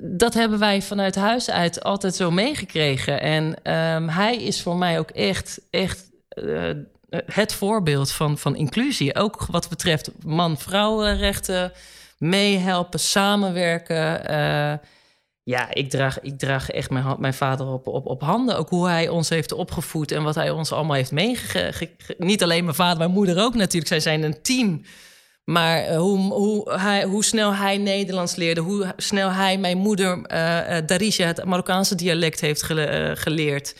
dat 0.00 0.34
hebben 0.34 0.58
wij 0.58 0.82
vanuit 0.82 1.14
huis 1.14 1.50
uit 1.50 1.82
altijd 1.82 2.14
zo 2.14 2.30
meegekregen. 2.30 3.20
En 3.20 3.62
ehm, 3.62 4.08
hij 4.08 4.36
is 4.36 4.62
voor 4.62 4.76
mij 4.76 4.98
ook 4.98 5.10
echt, 5.10 5.60
echt 5.70 6.10
uh, 6.34 6.70
het 7.10 7.52
voorbeeld 7.52 8.12
van, 8.12 8.38
van 8.38 8.56
inclusie. 8.56 9.14
Ook 9.14 9.46
wat 9.46 9.68
betreft 9.68 10.10
man-vrouwenrechten, 10.24 11.72
meehelpen, 12.18 13.00
samenwerken. 13.00 14.30
Uh, 14.30 14.72
ja, 15.42 15.74
ik 15.74 15.90
draag, 15.90 16.20
ik 16.20 16.38
draag 16.38 16.70
echt 16.70 16.90
mijn, 16.90 17.16
mijn 17.18 17.34
vader 17.34 17.66
op, 17.66 17.86
op, 17.86 18.06
op 18.06 18.20
handen. 18.20 18.58
Ook 18.58 18.68
hoe 18.68 18.88
hij 18.88 19.08
ons 19.08 19.28
heeft 19.28 19.52
opgevoed 19.52 20.12
en 20.12 20.22
wat 20.22 20.34
hij 20.34 20.50
ons 20.50 20.72
allemaal 20.72 20.96
heeft 20.96 21.12
meegegeven. 21.12 21.88
Niet 22.18 22.42
alleen 22.42 22.64
mijn 22.64 22.76
vader, 22.76 22.98
mijn 22.98 23.10
moeder 23.10 23.42
ook 23.42 23.54
natuurlijk. 23.54 23.86
Zij 23.86 24.00
zijn 24.00 24.22
een 24.22 24.42
team. 24.42 24.82
Maar 25.50 25.84
eh, 25.84 25.98
hoe, 25.98 26.18
hoe, 26.18 26.72
hij, 26.72 27.04
hoe 27.04 27.24
snel 27.24 27.54
hij 27.54 27.78
Nederlands 27.78 28.34
leerde, 28.36 28.60
hoe 28.60 28.94
snel 28.96 29.30
hij 29.30 29.58
mijn 29.58 29.78
moeder 29.78 30.16
uh, 30.16 30.86
Darija, 30.86 31.26
het 31.26 31.44
Marokkaanse 31.44 31.94
dialect, 31.94 32.40
heeft 32.40 32.62
geleerd. 33.14 33.76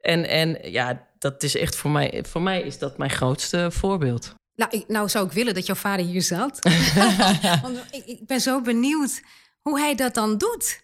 En, 0.00 0.28
en 0.28 0.58
ja, 0.62 1.06
dat 1.18 1.42
is 1.42 1.56
echt 1.56 1.76
voor 1.76 1.90
mij, 1.90 2.24
voor 2.28 2.42
mij 2.42 2.60
is 2.60 2.78
dat 2.78 2.98
mijn 2.98 3.10
grootste 3.10 3.70
voorbeeld. 3.70 4.34
Nou, 4.54 4.70
ik, 4.76 4.88
nou 4.88 5.08
zou 5.08 5.26
ik 5.26 5.32
willen 5.32 5.54
dat 5.54 5.66
jouw 5.66 5.74
vader 5.74 6.06
hier 6.06 6.22
zat. 6.22 6.58
Want 7.62 7.84
ik, 7.90 8.06
ik 8.06 8.26
ben 8.26 8.40
zo 8.40 8.60
benieuwd 8.60 9.22
hoe 9.60 9.78
hij 9.78 9.94
dat 9.94 10.14
dan 10.14 10.38
doet. 10.38 10.80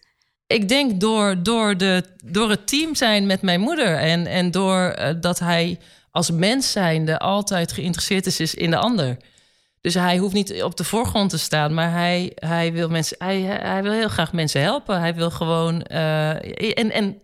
Ik 0.47 0.67
denk 0.67 0.99
door, 0.99 1.43
door, 1.43 1.77
de, 1.77 2.03
door 2.23 2.49
het 2.49 2.67
team 2.67 2.95
zijn 2.95 3.25
met 3.25 3.41
mijn 3.41 3.59
moeder. 3.59 3.97
En, 3.97 4.27
en 4.27 4.51
door 4.51 4.95
uh, 4.99 5.09
dat 5.21 5.39
hij 5.39 5.79
als 6.11 6.31
mens 6.31 6.71
zijnde 6.71 7.19
altijd 7.19 7.71
geïnteresseerd 7.71 8.25
is, 8.25 8.39
is 8.39 8.55
in 8.55 8.69
de 8.69 8.77
ander. 8.77 9.17
Dus 9.85 9.93
hij 9.93 10.17
hoeft 10.17 10.33
niet 10.33 10.63
op 10.63 10.77
de 10.77 10.83
voorgrond 10.83 11.29
te 11.29 11.37
staan, 11.37 11.73
maar 11.73 11.91
hij, 11.91 12.31
hij, 12.35 12.73
wil, 12.73 12.89
mensen, 12.89 13.17
hij, 13.19 13.41
hij 13.41 13.83
wil 13.83 13.91
heel 13.91 14.07
graag 14.07 14.33
mensen 14.33 14.61
helpen. 14.61 14.99
Hij 14.99 15.15
wil 15.15 15.31
gewoon. 15.31 15.85
Uh, 15.91 16.29
en, 16.77 16.91
en, 16.91 17.21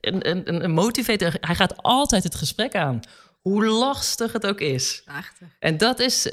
en, 0.00 0.22
en, 0.22 0.62
en 0.62 0.70
motiveren. 0.70 1.32
Hij 1.40 1.54
gaat 1.54 1.82
altijd 1.82 2.22
het 2.22 2.34
gesprek 2.34 2.74
aan. 2.74 3.00
Hoe 3.40 3.66
lastig 3.66 4.32
het 4.32 4.46
ook 4.46 4.60
is. 4.60 5.02
Prachtig. 5.04 5.48
En 5.58 5.76
dat 5.76 5.98
is. 5.98 6.26
Uh, 6.26 6.32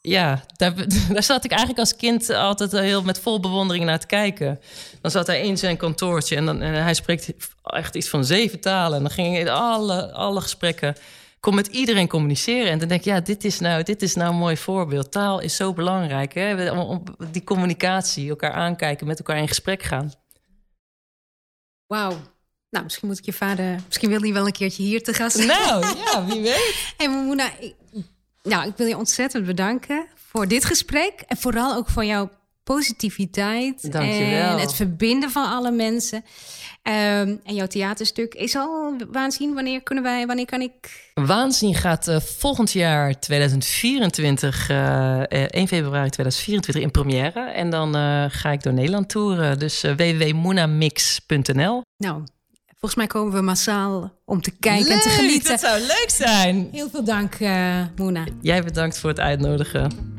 ja, 0.00 0.44
daar, 0.56 0.74
daar 1.12 1.22
zat 1.22 1.44
ik 1.44 1.50
eigenlijk 1.50 1.80
als 1.80 1.96
kind 1.96 2.30
altijd 2.30 2.72
heel 2.72 3.02
met 3.02 3.20
vol 3.20 3.40
bewondering 3.40 3.84
naar 3.84 4.00
te 4.00 4.06
kijken. 4.06 4.60
Dan 5.00 5.10
zat 5.10 5.26
hij 5.26 5.40
in 5.40 5.58
zijn 5.58 5.76
kantoortje 5.76 6.36
en, 6.36 6.46
dan, 6.46 6.62
en 6.62 6.82
hij 6.82 6.94
spreekt 6.94 7.32
echt 7.62 7.94
iets 7.94 8.08
van 8.08 8.24
zeven 8.24 8.60
talen. 8.60 8.96
En 8.96 9.02
dan 9.02 9.12
ging 9.12 9.48
alle, 9.48 10.12
alle 10.12 10.40
gesprekken 10.40 10.96
kon 11.42 11.54
met 11.54 11.66
iedereen 11.66 12.08
communiceren. 12.08 12.70
En 12.70 12.78
dan 12.78 12.88
denk 12.88 13.00
ik, 13.00 13.06
ja, 13.06 13.20
dit 13.20 13.44
is 13.44 13.58
nou, 13.58 13.82
dit 13.82 14.02
is 14.02 14.14
nou 14.14 14.32
een 14.32 14.38
mooi 14.38 14.56
voorbeeld. 14.56 15.12
Taal 15.12 15.40
is 15.40 15.56
zo 15.56 15.72
belangrijk. 15.72 16.34
Hè? 16.34 16.70
Die 17.30 17.44
communicatie, 17.44 18.28
elkaar 18.28 18.52
aankijken, 18.52 19.06
met 19.06 19.18
elkaar 19.18 19.38
in 19.38 19.48
gesprek 19.48 19.82
gaan. 19.82 20.12
Wauw. 21.86 22.16
Nou, 22.70 22.84
misschien 22.84 23.08
moet 23.08 23.18
ik 23.18 23.24
je 23.24 23.32
vader... 23.32 23.80
Misschien 23.86 24.10
wil 24.10 24.20
hij 24.20 24.32
wel 24.32 24.46
een 24.46 24.52
keertje 24.52 24.82
hier 24.82 25.02
te 25.02 25.12
gast 25.12 25.46
Nou, 25.46 25.86
ja, 26.04 26.24
wie 26.24 26.42
weet. 26.42 26.94
Hey, 26.96 27.08
Moena, 27.08 27.50
ik, 27.58 27.74
nou, 28.42 28.68
ik 28.68 28.76
wil 28.76 28.86
je 28.86 28.96
ontzettend 28.96 29.46
bedanken 29.46 30.06
voor 30.14 30.48
dit 30.48 30.64
gesprek. 30.64 31.20
En 31.26 31.36
vooral 31.36 31.74
ook 31.74 31.88
voor 31.88 32.04
jouw 32.04 32.30
positiviteit. 32.64 33.88
En 33.88 34.58
het 34.58 34.74
verbinden 34.74 35.30
van 35.30 35.50
alle 35.50 35.70
mensen. 35.70 36.24
Um, 36.88 37.40
en 37.44 37.54
jouw 37.54 37.66
theaterstuk 37.66 38.34
is 38.34 38.56
al 38.56 38.96
waanzin. 39.10 39.54
Wanneer 39.54 39.82
kunnen 39.82 40.04
wij, 40.04 40.26
wanneer 40.26 40.44
kan 40.46 40.60
ik? 40.60 41.10
Waanzin 41.14 41.74
gaat 41.74 42.08
uh, 42.08 42.20
volgend 42.20 42.72
jaar 42.72 43.20
2024, 43.20 44.70
uh, 44.70 45.20
1 45.20 45.68
februari 45.68 46.10
2024 46.10 46.82
in 46.82 46.90
première. 46.90 47.40
En 47.50 47.70
dan 47.70 47.96
uh, 47.96 48.24
ga 48.28 48.50
ik 48.50 48.62
door 48.62 48.72
Nederland 48.72 49.08
toeren. 49.08 49.58
Dus 49.58 49.84
uh, 49.84 49.92
www.moenamix.nl. 49.92 51.82
Nou, 51.96 52.22
volgens 52.66 52.94
mij 52.94 53.06
komen 53.06 53.34
we 53.34 53.40
massaal 53.40 54.12
om 54.24 54.40
te 54.40 54.50
kijken 54.50 54.88
leuk, 54.88 54.94
en 54.94 55.00
te 55.00 55.08
genieten. 55.08 55.50
Dat 55.50 55.60
zou 55.60 55.80
leuk 55.80 56.10
zijn. 56.10 56.68
Heel 56.72 56.88
veel 56.90 57.04
dank, 57.04 57.38
Moena. 57.96 58.24
Jij 58.40 58.62
bedankt 58.62 58.98
voor 58.98 59.10
het 59.10 59.20
uitnodigen. 59.20 60.11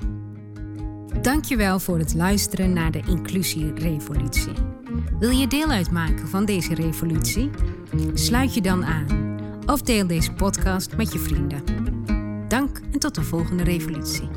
Dankjewel 1.22 1.80
voor 1.80 1.98
het 1.98 2.14
luisteren 2.14 2.74
naar 2.74 2.92
de 2.92 3.02
Inclusierevolutie. 3.08 4.54
Wil 5.20 5.30
je 5.30 5.48
deel 5.48 5.68
uitmaken 5.68 6.28
van 6.28 6.46
deze 6.46 6.74
revolutie? 6.74 7.50
Sluit 8.14 8.54
je 8.54 8.62
dan 8.62 8.86
aan 8.86 9.38
of 9.66 9.82
deel 9.82 10.08
deze 10.08 10.34
podcast 10.34 10.96
met 10.96 11.14
je 11.14 11.20
vrienden. 11.20 11.64
Dank 12.48 12.82
en 12.92 13.00
tot 13.00 13.16
de 13.16 13.24
volgende 13.24 13.64
revolutie. 13.64 14.30